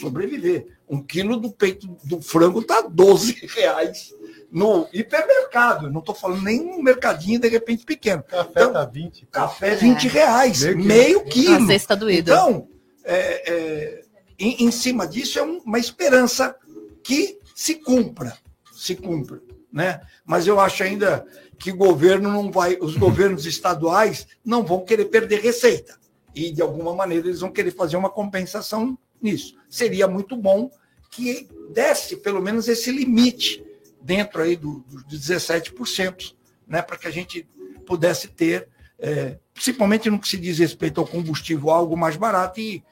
Sobreviver. 0.00 0.66
Um 0.88 1.02
quilo 1.02 1.36
do 1.36 1.50
peito 1.50 1.86
do 2.04 2.20
frango 2.20 2.60
está 2.60 2.80
12 2.80 3.46
reais 3.54 4.12
no 4.50 4.88
hipermercado. 4.92 5.90
Não 5.90 6.00
estou 6.00 6.14
falando 6.14 6.42
nem 6.42 6.60
um 6.60 6.82
mercadinho 6.82 7.40
de 7.40 7.48
repente 7.48 7.84
pequeno. 7.84 8.22
Café 8.22 8.50
então, 8.50 8.72
tá 8.72 8.84
20. 8.84 9.26
Café 9.26 9.74
20 9.74 10.06
é. 10.06 10.10
reais, 10.10 10.62
meio, 10.62 10.78
meio 10.78 11.24
quilo. 11.24 11.64
A 11.64 11.66
cesta 11.66 11.96
doída. 11.96 12.32
Então, 12.32 12.68
é, 13.04 13.52
é, 13.52 14.05
em, 14.38 14.64
em 14.64 14.70
cima 14.70 15.06
disso 15.06 15.38
é 15.38 15.42
um- 15.42 15.58
uma 15.58 15.78
esperança 15.78 16.56
que 17.02 17.38
se 17.54 17.76
cumpra, 17.76 18.36
se 18.72 18.94
cumpra, 18.94 19.40
né? 19.72 20.00
Mas 20.24 20.46
eu 20.46 20.60
acho 20.60 20.82
ainda 20.82 21.26
que 21.58 21.70
o 21.72 21.76
governo 21.76 22.30
não 22.30 22.50
vai, 22.50 22.76
os 22.80 22.96
governos 22.96 23.46
estaduais 23.46 24.26
não 24.44 24.64
vão 24.64 24.84
querer 24.84 25.06
perder 25.06 25.40
receita 25.40 25.98
e 26.34 26.50
de 26.52 26.60
alguma 26.60 26.94
maneira 26.94 27.28
eles 27.28 27.40
vão 27.40 27.50
querer 27.50 27.70
fazer 27.70 27.96
uma 27.96 28.10
compensação 28.10 28.98
nisso. 29.22 29.56
Seria 29.70 30.06
muito 30.06 30.36
bom 30.36 30.70
que 31.10 31.48
desse 31.72 32.16
pelo 32.16 32.42
menos 32.42 32.68
esse 32.68 32.90
limite 32.90 33.64
dentro 34.02 34.42
aí 34.42 34.54
do, 34.54 34.80
do, 34.80 35.02
dos 35.04 35.20
17%, 35.28 36.34
né, 36.66 36.82
para 36.82 36.98
que 36.98 37.06
a 37.06 37.10
gente 37.10 37.48
pudesse 37.86 38.28
ter, 38.28 38.68
é, 38.98 39.38
principalmente 39.54 40.10
no 40.10 40.18
que 40.18 40.28
se 40.28 40.36
diz 40.36 40.58
respeito 40.58 41.00
ao 41.00 41.06
combustível, 41.06 41.70
algo 41.70 41.96
mais 41.96 42.16
barato 42.16 42.60
e 42.60 42.84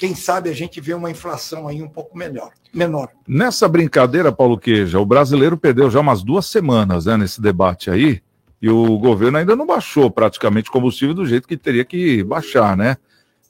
quem 0.00 0.14
sabe 0.14 0.48
a 0.48 0.54
gente 0.54 0.80
vê 0.80 0.94
uma 0.94 1.10
inflação 1.10 1.68
aí 1.68 1.82
um 1.82 1.88
pouco 1.88 2.16
melhor, 2.16 2.52
menor. 2.72 3.10
Nessa 3.28 3.68
brincadeira, 3.68 4.32
Paulo 4.32 4.56
Queja, 4.58 4.98
o 4.98 5.04
brasileiro 5.04 5.58
perdeu 5.58 5.90
já 5.90 6.00
umas 6.00 6.22
duas 6.22 6.46
semanas 6.46 7.04
né, 7.04 7.18
nesse 7.18 7.38
debate 7.38 7.90
aí, 7.90 8.22
e 8.62 8.70
o 8.70 8.98
governo 8.98 9.36
ainda 9.36 9.54
não 9.54 9.66
baixou 9.66 10.10
praticamente 10.10 10.70
o 10.70 10.72
combustível 10.72 11.14
do 11.14 11.26
jeito 11.26 11.46
que 11.46 11.54
teria 11.54 11.84
que 11.84 12.24
baixar, 12.24 12.74
né? 12.78 12.96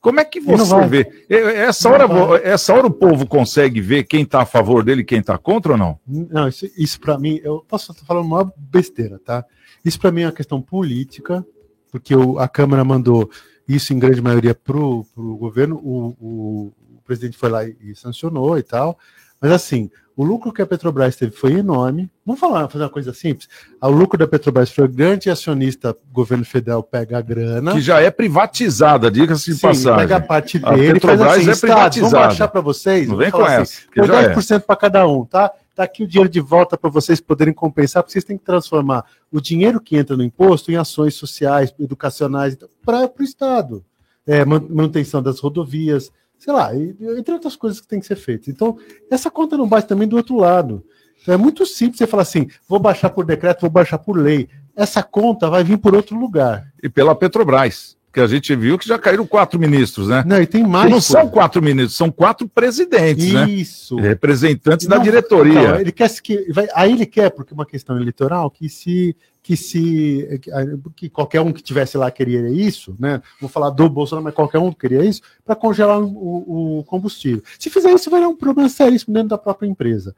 Como 0.00 0.18
é 0.18 0.24
que 0.24 0.40
você 0.40 0.88
vê? 0.88 1.24
Essa 1.28 1.88
hora, 1.88 2.08
essa 2.42 2.74
hora 2.74 2.88
o 2.88 2.90
povo 2.90 3.26
consegue 3.28 3.80
ver 3.80 4.02
quem 4.02 4.22
está 4.22 4.42
a 4.42 4.46
favor 4.46 4.82
dele 4.82 5.02
e 5.02 5.04
quem 5.04 5.20
está 5.20 5.38
contra 5.38 5.72
ou 5.72 5.78
não? 5.78 6.00
Não, 6.04 6.48
isso, 6.48 6.66
isso 6.76 6.98
para 6.98 7.16
mim, 7.16 7.38
eu 7.44 7.64
posso 7.68 7.92
estar 7.92 8.04
falando 8.04 8.24
uma 8.26 8.52
besteira, 8.56 9.20
tá? 9.24 9.44
Isso 9.84 10.00
para 10.00 10.10
mim 10.10 10.22
é 10.22 10.26
uma 10.26 10.32
questão 10.32 10.60
política, 10.60 11.46
porque 11.92 12.16
o- 12.16 12.40
a 12.40 12.48
Câmara 12.48 12.82
mandou 12.84 13.30
isso 13.68 13.92
em 13.92 13.98
grande 13.98 14.20
maioria 14.20 14.54
para 14.54 14.76
o 14.76 15.04
governo, 15.38 15.76
o, 15.76 16.16
o- 16.20 16.72
o 16.96 17.02
presidente 17.04 17.36
foi 17.36 17.48
lá 17.48 17.64
e, 17.64 17.76
e 17.80 17.94
sancionou 17.96 18.56
e 18.58 18.62
tal. 18.62 18.96
Mas 19.40 19.50
assim, 19.52 19.90
o 20.14 20.22
lucro 20.22 20.52
que 20.52 20.60
a 20.60 20.66
Petrobras 20.66 21.16
teve 21.16 21.32
foi 21.32 21.54
enorme. 21.54 22.10
Vamos 22.26 22.38
falar, 22.40 22.68
fazer 22.68 22.84
uma 22.84 22.90
coisa 22.90 23.12
simples. 23.14 23.48
O 23.80 23.88
lucro 23.88 24.18
da 24.18 24.28
Petrobras 24.28 24.70
foi 24.70 24.86
grande 24.86 25.30
acionista, 25.30 25.96
governo 26.12 26.44
federal 26.44 26.82
pega 26.82 27.16
a 27.18 27.22
grana. 27.22 27.72
Que 27.72 27.80
já 27.80 28.00
é 28.00 28.10
privatizada, 28.10 29.10
diga-se 29.10 29.46
de 29.46 29.54
Sim, 29.56 29.62
passagem. 29.68 29.96
pega 29.98 30.16
a 30.16 30.20
parte 30.20 30.60
A 30.62 30.74
dele 30.74 30.98
e 30.98 31.00
faz 31.00 31.18
Petrobras 31.18 31.20
assim, 31.38 31.48
é 31.48 31.52
Estado, 31.52 31.68
Vamos 31.70 31.80
privatizada. 31.94 32.26
baixar 32.26 32.48
para 32.48 32.60
vocês. 32.60 33.08
Não 33.08 33.16
vem 33.16 33.30
com 33.30 33.42
assim, 33.42 33.62
essa, 33.62 33.80
que 33.90 33.94
põe 34.00 34.06
já 34.06 34.22
é. 34.22 34.34
10% 34.34 34.60
para 34.60 34.76
cada 34.76 35.08
um, 35.08 35.24
tá? 35.24 35.50
Tá 35.80 35.84
aqui 35.84 36.02
o 36.02 36.06
dinheiro 36.06 36.28
de 36.28 36.40
volta 36.40 36.76
para 36.76 36.90
vocês 36.90 37.22
poderem 37.22 37.54
compensar, 37.54 38.02
porque 38.02 38.12
vocês 38.12 38.22
têm 38.22 38.36
que 38.36 38.44
transformar 38.44 39.02
o 39.32 39.40
dinheiro 39.40 39.80
que 39.80 39.96
entra 39.96 40.14
no 40.14 40.22
imposto 40.22 40.70
em 40.70 40.76
ações 40.76 41.14
sociais, 41.14 41.74
educacionais, 41.80 42.54
para 42.84 43.10
o 43.18 43.22
Estado. 43.22 43.82
É, 44.26 44.44
man- 44.44 44.66
manutenção 44.68 45.22
das 45.22 45.40
rodovias, 45.40 46.12
sei 46.38 46.52
lá, 46.52 46.76
entre 46.76 47.32
outras 47.32 47.56
coisas 47.56 47.80
que 47.80 47.88
tem 47.88 47.98
que 47.98 48.04
ser 48.04 48.16
feitas. 48.16 48.48
Então, 48.48 48.76
essa 49.10 49.30
conta 49.30 49.56
não 49.56 49.66
bate 49.66 49.88
também 49.88 50.06
do 50.06 50.18
outro 50.18 50.36
lado. 50.36 50.84
Então, 51.22 51.32
é 51.32 51.38
muito 51.38 51.64
simples 51.64 51.96
você 51.96 52.06
falar 52.06 52.24
assim: 52.24 52.46
vou 52.68 52.78
baixar 52.78 53.08
por 53.08 53.24
decreto, 53.24 53.62
vou 53.62 53.70
baixar 53.70 53.96
por 53.96 54.18
lei. 54.18 54.50
Essa 54.76 55.02
conta 55.02 55.48
vai 55.48 55.64
vir 55.64 55.78
por 55.78 55.94
outro 55.94 56.14
lugar. 56.14 56.70
E 56.82 56.90
pela 56.90 57.14
Petrobras, 57.14 57.96
que 58.12 58.20
a 58.20 58.26
gente 58.26 58.54
viu 58.56 58.76
que 58.78 58.88
já 58.88 58.98
caíram 58.98 59.26
quatro 59.26 59.58
ministros, 59.58 60.08
né? 60.08 60.24
Não, 60.26 60.40
e 60.40 60.46
tem 60.46 60.64
mais. 60.66 60.86
E 60.86 60.90
não 60.90 60.98
coisa. 60.98 61.06
são 61.06 61.28
quatro 61.28 61.62
ministros, 61.62 61.96
são 61.96 62.10
quatro 62.10 62.48
presidentes, 62.48 63.32
né? 63.32 63.48
Isso. 63.48 63.96
Representantes 63.96 64.86
da 64.86 64.96
Não, 64.96 65.02
diretoria. 65.02 65.72
não, 65.72 65.80
ele 65.80 65.92
quer 65.92 66.08
se 66.08 66.20
que 66.20 66.50
vai, 66.52 66.68
aí 66.74 66.92
ele 66.92 67.06
quer 67.06 67.30
porque 67.30 67.52
é 67.52 67.54
uma 67.54 67.66
questão 67.66 67.96
eleitoral 67.96 68.50
que 68.50 68.68
se 68.68 69.16
que 69.42 69.56
se 69.56 70.40
que, 70.42 70.50
que 70.96 71.08
qualquer 71.08 71.40
um 71.40 71.52
que 71.52 71.62
tivesse 71.62 71.96
lá 71.96 72.10
queria 72.10 72.48
isso, 72.50 72.94
né? 72.98 73.22
Vou 73.40 73.48
falar 73.48 73.70
do 73.70 73.88
Bolsonaro, 73.88 74.24
mas 74.24 74.34
qualquer 74.34 74.58
um 74.58 74.72
queria 74.72 75.04
isso 75.04 75.22
para 75.44 75.54
congelar 75.54 76.00
o, 76.00 76.80
o 76.80 76.84
combustível. 76.84 77.42
Se 77.58 77.70
fizer 77.70 77.92
isso, 77.92 78.10
vai 78.10 78.20
dar 78.20 78.28
um 78.28 78.36
problema 78.36 78.68
seríssimo 78.68 79.14
dentro 79.14 79.30
da 79.30 79.38
própria 79.38 79.66
empresa. 79.66 80.14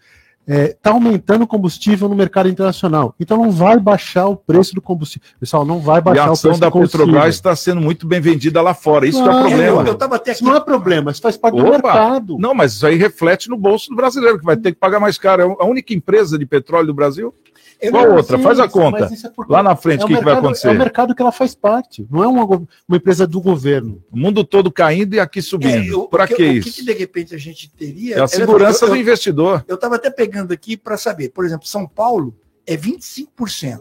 Está 0.46 0.90
aumentando 0.90 1.42
o 1.42 1.46
combustível 1.46 2.08
no 2.08 2.16
mercado 2.16 2.48
internacional. 2.48 3.14
Então 3.18 3.36
não 3.36 3.50
vai 3.50 3.78
baixar 3.78 4.26
o 4.26 4.36
preço 4.36 4.74
do 4.74 4.82
combustível. 4.82 5.28
Pessoal, 5.38 5.64
não 5.64 5.78
vai 5.78 6.00
baixar 6.00 6.26
a 6.26 6.30
o 6.30 6.32
ação 6.32 6.50
preço 6.50 6.60
da 6.60 6.68
do 6.68 6.72
combustível. 6.72 7.06
Petrobras 7.06 7.34
está 7.34 7.54
sendo 7.54 7.80
muito 7.80 8.06
bem 8.06 8.20
vendida 8.20 8.60
lá 8.60 8.74
fora. 8.74 9.06
Isso 9.06 9.22
que 9.22 9.28
é 9.28 9.32
problema. 9.32 9.82
Eu 9.82 9.94
tava 9.94 10.16
até 10.16 10.32
Isso 10.32 10.44
não 10.44 10.56
é 10.56 10.60
problema, 10.60 11.10
isso 11.10 11.22
faz 11.22 11.36
parte 11.36 11.56
do 11.56 11.66
Opa! 11.66 11.72
mercado. 11.72 12.36
Não, 12.38 12.54
mas 12.54 12.72
isso 12.72 12.86
aí 12.86 12.96
reflete 12.96 13.48
no 13.48 13.56
bolso 13.56 13.88
do 13.90 13.96
brasileiro, 13.96 14.38
que 14.38 14.44
vai 14.44 14.56
ter 14.56 14.72
que 14.72 14.78
pagar 14.78 14.98
mais 14.98 15.16
caro. 15.16 15.42
É 15.42 15.64
a 15.64 15.66
única 15.66 15.94
empresa 15.94 16.38
de 16.38 16.44
petróleo 16.44 16.88
do 16.88 16.94
Brasil. 16.94 17.32
Qual 17.90 18.12
outra? 18.16 18.38
Faz 18.38 18.58
a 18.60 18.68
conta. 18.68 19.12
isso 19.12 19.26
é 19.26 19.32
Lá 19.48 19.62
na 19.62 19.74
frente, 19.76 20.02
é 20.02 20.04
o 20.04 20.08
que, 20.08 20.14
que 20.14 20.20
vai 20.22 20.34
mercado- 20.34 20.44
acontecer? 20.46 20.68
É 20.68 20.70
o 20.70 20.78
mercado 20.78 21.14
que 21.14 21.22
ela 21.22 21.32
faz 21.32 21.54
parte, 21.54 22.06
não 22.10 22.22
é 22.22 22.26
uma, 22.26 22.44
uma 22.44 22.96
empresa 22.96 23.26
do 23.26 23.40
governo. 23.40 24.02
O 24.10 24.16
mundo 24.18 24.44
todo 24.44 24.70
caindo 24.70 25.14
e 25.14 25.20
aqui 25.20 25.42
subindo. 25.42 26.04
É, 26.04 26.08
Para 26.08 26.26
que, 26.28 26.34
que 26.36 26.42
o 26.42 26.52
isso? 26.52 26.68
que, 26.70 26.72
que 26.80 26.84
de 26.84 26.92
repente 26.92 27.34
a 27.34 27.38
gente 27.38 27.70
teria? 27.70 28.14
É 28.14 28.18
a 28.18 28.18
era- 28.20 28.28
segurança 28.28 28.84
eu- 28.84 28.90
do 28.90 28.96
investidor. 28.96 29.64
Eu 29.66 29.74
estava 29.74 29.96
até 29.96 30.10
pegando 30.10 30.52
aqui 30.52 30.76
para 30.76 30.96
saber, 30.96 31.30
por 31.30 31.44
exemplo, 31.44 31.66
São 31.66 31.86
Paulo 31.86 32.34
é 32.66 32.76
25%, 32.76 33.80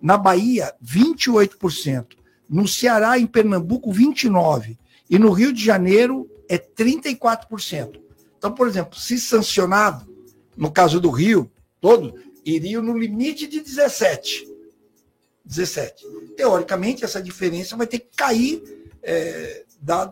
na 0.00 0.16
Bahia 0.18 0.72
28%, 0.84 2.06
no 2.48 2.66
Ceará 2.66 3.16
e 3.18 3.22
em 3.22 3.26
Pernambuco 3.26 3.92
29% 3.92 4.76
e 5.08 5.18
no 5.18 5.30
Rio 5.32 5.52
de 5.52 5.64
Janeiro 5.64 6.28
é 6.48 6.58
34%. 6.58 8.00
Então, 8.38 8.52
por 8.52 8.66
exemplo, 8.66 8.98
se 8.98 9.18
sancionado, 9.18 10.06
no 10.56 10.70
caso 10.70 11.00
do 11.00 11.10
Rio, 11.10 11.50
todo 11.80 12.14
iriam 12.56 12.82
no 12.82 12.96
limite 12.96 13.46
de 13.46 13.60
17. 13.60 14.48
17. 15.44 16.06
Teoricamente, 16.36 17.04
essa 17.04 17.22
diferença 17.22 17.76
vai 17.76 17.86
ter 17.86 17.98
que 18.00 18.16
cair 18.16 18.62
é, 19.02 19.64
da- 19.80 20.10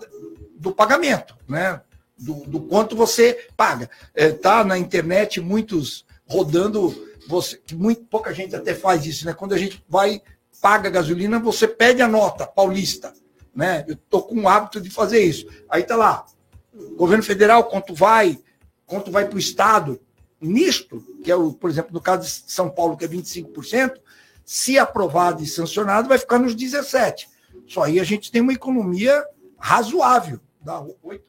do 0.56 0.72
pagamento, 0.72 1.36
né? 1.46 1.80
Do, 2.16 2.34
do 2.46 2.60
quanto 2.60 2.96
você 2.96 3.46
paga. 3.56 3.88
Está 4.14 4.64
na 4.64 4.76
internet 4.76 5.40
muitos 5.40 6.04
rodando, 6.26 6.94
você, 7.28 7.60
muito 7.74 8.04
pouca 8.04 8.34
gente 8.34 8.56
até 8.56 8.74
faz 8.74 9.06
isso, 9.06 9.24
né? 9.26 9.32
Quando 9.34 9.54
a 9.54 9.58
gente 9.58 9.84
vai, 9.88 10.20
paga 10.60 10.90
gasolina, 10.90 11.38
você 11.38 11.68
pede 11.68 12.02
a 12.02 12.08
nota 12.08 12.46
paulista. 12.46 13.12
Né? 13.54 13.84
Eu 13.86 13.94
estou 13.94 14.22
com 14.22 14.40
o 14.40 14.48
hábito 14.48 14.80
de 14.80 14.90
fazer 14.90 15.20
isso. 15.20 15.46
Aí 15.68 15.82
está 15.82 15.96
lá, 15.96 16.24
governo 16.96 17.22
federal, 17.22 17.64
quanto 17.64 17.94
vai, 17.94 18.38
quanto 18.86 19.10
vai 19.10 19.26
para 19.26 19.36
o 19.36 19.38
Estado. 19.38 20.00
Nisto, 20.40 21.04
que 21.28 21.32
é, 21.32 21.36
o, 21.36 21.52
por 21.52 21.68
exemplo, 21.68 21.92
no 21.92 22.00
caso 22.00 22.22
de 22.22 22.50
São 22.50 22.70
Paulo, 22.70 22.96
que 22.96 23.04
é 23.04 23.08
25%, 23.08 23.96
se 24.46 24.78
aprovado 24.78 25.42
e 25.42 25.46
sancionado, 25.46 26.08
vai 26.08 26.16
ficar 26.16 26.38
nos 26.38 26.56
17%. 26.56 27.26
Só 27.66 27.82
aí 27.82 28.00
a 28.00 28.04
gente 28.04 28.32
tem 28.32 28.40
uma 28.40 28.54
economia 28.54 29.22
razoável. 29.58 30.40
Dá 30.58 30.82
8%, 30.82 31.20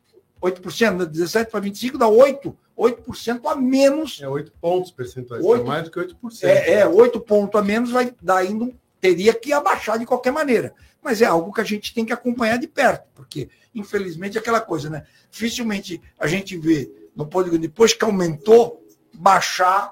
8% 0.42 0.98
né? 1.00 1.06
17 1.06 1.52
para 1.52 1.60
25 1.60 1.98
dá 1.98 2.06
8%, 2.06 2.56
8% 2.78 3.42
a 3.52 3.58
menos. 3.58 4.22
É 4.22 4.30
8 4.30 4.54
pontos 4.62 4.90
percentuais, 4.92 5.44
Oito- 5.44 5.64
é 5.66 5.68
mais 5.68 5.84
do 5.84 5.92
que 5.92 6.00
8%. 6.00 6.44
É, 6.44 6.76
é 6.76 6.88
8 6.88 7.20
pontos 7.20 7.60
a 7.60 7.62
menos, 7.64 7.92
vai 7.92 8.16
dar 8.22 8.38
ainda, 8.38 8.72
teria 9.02 9.34
que 9.34 9.52
abaixar 9.52 10.00
de 10.00 10.06
qualquer 10.06 10.32
maneira. 10.32 10.74
Mas 11.04 11.22
é 11.22 11.26
algo 11.26 11.52
que 11.52 11.60
a 11.60 11.66
gente 11.66 11.94
tem 11.94 12.06
que 12.06 12.14
acompanhar 12.14 12.58
de 12.58 12.68
perto, 12.68 13.06
porque, 13.14 13.50
infelizmente, 13.76 14.38
é 14.38 14.40
aquela 14.40 14.62
coisa, 14.62 14.90
né? 14.90 15.06
Dificilmente 15.30 16.02
a 16.18 16.26
gente 16.26 16.56
vê 16.56 16.90
no 17.14 17.28
polígono, 17.28 17.62
depois 17.62 17.94
que 17.94 18.06
aumentou, 18.06 18.79
baixar 19.14 19.92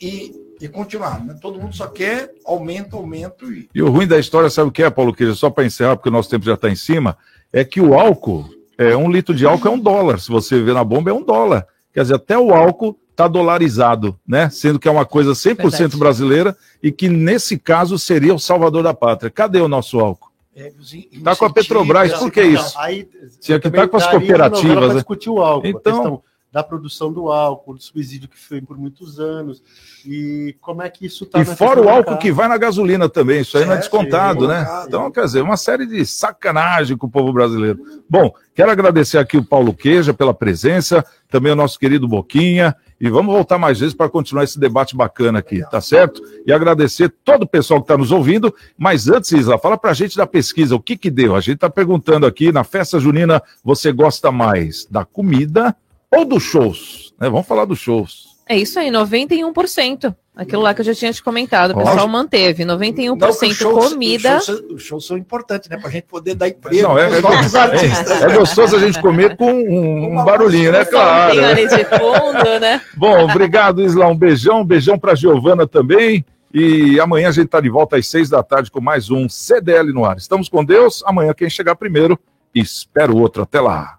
e, 0.00 0.32
e 0.60 0.68
continuar. 0.68 1.24
Né? 1.24 1.36
Todo 1.40 1.58
mundo 1.60 1.74
só 1.74 1.86
quer 1.88 2.32
aumento, 2.44 2.96
aumento 2.96 3.52
e. 3.52 3.68
E 3.74 3.82
o 3.82 3.90
ruim 3.90 4.06
da 4.06 4.18
história, 4.18 4.48
sabe 4.50 4.68
o 4.68 4.72
que 4.72 4.82
é, 4.82 4.90
Paulo 4.90 5.12
Queijo? 5.14 5.34
Só 5.36 5.50
para 5.50 5.64
encerrar, 5.64 5.96
porque 5.96 6.08
o 6.08 6.12
nosso 6.12 6.30
tempo 6.30 6.44
já 6.44 6.54
está 6.54 6.68
em 6.68 6.76
cima, 6.76 7.16
é 7.52 7.64
que 7.64 7.80
o 7.80 7.94
álcool, 7.98 8.48
é, 8.76 8.96
um 8.96 9.10
litro 9.10 9.34
de 9.34 9.44
álcool 9.46 9.68
é 9.68 9.70
um 9.72 9.78
dólar. 9.78 10.20
Se 10.20 10.28
você 10.28 10.60
ver 10.62 10.74
na 10.74 10.84
bomba, 10.84 11.10
é 11.10 11.14
um 11.14 11.22
dólar. 11.24 11.66
Quer 11.92 12.02
dizer, 12.02 12.14
até 12.14 12.38
o 12.38 12.52
álcool 12.54 12.98
está 13.10 13.26
dolarizado, 13.26 14.16
né? 14.26 14.48
Sendo 14.50 14.78
que 14.78 14.86
é 14.86 14.90
uma 14.90 15.04
coisa 15.04 15.32
100% 15.32 15.56
Verdade. 15.70 15.96
brasileira 15.96 16.56
e 16.80 16.92
que, 16.92 17.08
nesse 17.08 17.58
caso, 17.58 17.98
seria 17.98 18.32
o 18.32 18.38
salvador 18.38 18.84
da 18.84 18.94
pátria. 18.94 19.30
Cadê 19.30 19.60
o 19.60 19.66
nosso 19.66 19.98
álcool? 19.98 20.28
É, 20.54 20.72
os 20.78 20.94
in- 20.94 21.08
Tá 21.24 21.34
com 21.34 21.44
a 21.44 21.52
Petrobras, 21.52 22.12
por 22.18 22.30
que 22.30 22.42
isso? 22.42 22.78
aí, 22.78 23.08
Tinha 23.40 23.58
que 23.58 23.66
estar 23.68 23.88
com 23.88 23.96
as 23.96 24.06
cooperativas, 24.06 24.88
né? 24.88 24.94
discutir 24.94 25.30
o 25.30 25.40
álcool, 25.40 25.66
Então- 25.66 26.22
da 26.50 26.62
produção 26.62 27.12
do 27.12 27.30
álcool, 27.30 27.74
do 27.74 27.82
subsídio 27.82 28.28
que 28.28 28.38
foi 28.38 28.60
por 28.60 28.78
muitos 28.78 29.20
anos, 29.20 29.62
e 30.06 30.56
como 30.60 30.82
é 30.82 30.88
que 30.88 31.04
isso 31.04 31.24
está 31.24 31.40
E 31.40 31.44
fora 31.44 31.80
o 31.80 31.88
álcool 31.88 32.16
que 32.16 32.32
vai 32.32 32.48
na 32.48 32.56
gasolina 32.56 33.08
também, 33.08 33.42
isso 33.42 33.58
aí 33.58 33.64
não 33.64 33.74
é 33.74 33.76
É, 33.76 33.80
descontado, 33.80 34.40
sim, 34.40 34.46
né? 34.46 34.84
Então, 34.86 35.10
quer 35.10 35.24
dizer, 35.24 35.42
uma 35.42 35.56
série 35.56 35.86
de 35.86 36.04
sacanagem 36.06 36.96
com 36.96 37.06
o 37.06 37.10
povo 37.10 37.32
brasileiro. 37.32 37.78
Bom, 38.08 38.32
quero 38.54 38.70
agradecer 38.70 39.18
aqui 39.18 39.36
o 39.36 39.44
Paulo 39.44 39.74
Queja 39.74 40.14
pela 40.14 40.32
presença, 40.32 41.04
também 41.28 41.52
o 41.52 41.56
nosso 41.56 41.78
querido 41.78 42.08
Boquinha, 42.08 42.74
e 43.00 43.08
vamos 43.10 43.32
voltar 43.32 43.58
mais 43.58 43.78
vezes 43.78 43.94
para 43.94 44.08
continuar 44.08 44.42
esse 44.42 44.58
debate 44.58 44.96
bacana 44.96 45.38
aqui, 45.38 45.62
tá 45.70 45.80
certo? 45.80 46.20
E 46.46 46.52
agradecer 46.52 47.12
todo 47.24 47.42
o 47.42 47.48
pessoal 47.48 47.80
que 47.80 47.84
está 47.84 47.96
nos 47.96 48.10
ouvindo, 48.10 48.52
mas 48.76 49.08
antes, 49.08 49.30
Isla, 49.32 49.58
fala 49.58 49.78
pra 49.78 49.92
gente 49.92 50.16
da 50.16 50.26
pesquisa, 50.26 50.74
o 50.74 50.80
que 50.80 50.96
que 50.96 51.10
deu? 51.10 51.36
A 51.36 51.40
gente 51.40 51.56
está 51.56 51.70
perguntando 51.70 52.26
aqui, 52.26 52.50
na 52.50 52.64
festa 52.64 52.98
junina, 52.98 53.42
você 53.62 53.92
gosta 53.92 54.32
mais 54.32 54.86
da 54.90 55.04
comida 55.04 55.76
ou 56.14 56.24
dos 56.24 56.42
shows? 56.42 57.12
Né? 57.20 57.28
Vamos 57.28 57.46
falar 57.46 57.64
dos 57.64 57.78
shows. 57.78 58.28
É 58.48 58.56
isso 58.56 58.78
aí, 58.78 58.90
91%. 58.90 60.14
Aquilo 60.34 60.62
lá 60.62 60.72
que 60.72 60.80
eu 60.80 60.84
já 60.84 60.94
tinha 60.94 61.12
te 61.12 61.20
comentado, 61.22 61.72
o 61.72 61.76
pessoal 61.76 62.06
manteve. 62.06 62.64
91% 62.64 63.18
Não, 63.18 63.32
shows- 63.54 63.88
comida. 63.92 64.36
Os 64.38 64.44
shows, 64.46 64.60
os 64.70 64.82
shows 64.82 65.06
são 65.06 65.18
importantes, 65.18 65.68
né? 65.68 65.76
Pra 65.76 65.90
gente 65.90 66.04
poder 66.04 66.34
dar 66.36 66.48
emprego 66.48 66.80
Não, 66.80 66.96
é, 66.96 67.10
é, 67.10 67.16
é, 67.16 68.32
é 68.32 68.36
gostoso 68.38 68.76
a 68.76 68.78
gente 68.78 69.00
comer 69.02 69.36
com 69.36 69.52
um, 69.52 70.12
um 70.20 70.24
barulhinho, 70.24 70.70
né? 70.70 70.84
Claro. 70.84 71.34
Tem 71.34 71.44
ali 71.44 71.66
de 71.68 71.84
fundo, 71.84 72.60
né? 72.60 72.80
Bom, 72.96 73.24
obrigado, 73.24 73.82
Isla. 73.82 74.06
Um 74.06 74.16
beijão, 74.16 74.60
um 74.60 74.64
beijão 74.64 74.96
pra 74.96 75.14
Giovana 75.16 75.66
também. 75.66 76.24
E 76.54 76.98
amanhã 77.00 77.28
a 77.28 77.32
gente 77.32 77.48
tá 77.48 77.60
de 77.60 77.68
volta 77.68 77.96
às 77.96 78.06
seis 78.06 78.30
da 78.30 78.42
tarde 78.42 78.70
com 78.70 78.80
mais 78.80 79.10
um 79.10 79.28
CDL 79.28 79.92
no 79.92 80.04
ar. 80.04 80.16
Estamos 80.16 80.48
com 80.48 80.64
Deus. 80.64 81.02
Amanhã 81.04 81.34
quem 81.34 81.50
chegar 81.50 81.74
primeiro, 81.74 82.18
espera 82.54 83.12
o 83.12 83.18
outro. 83.18 83.42
Até 83.42 83.60
lá. 83.60 83.98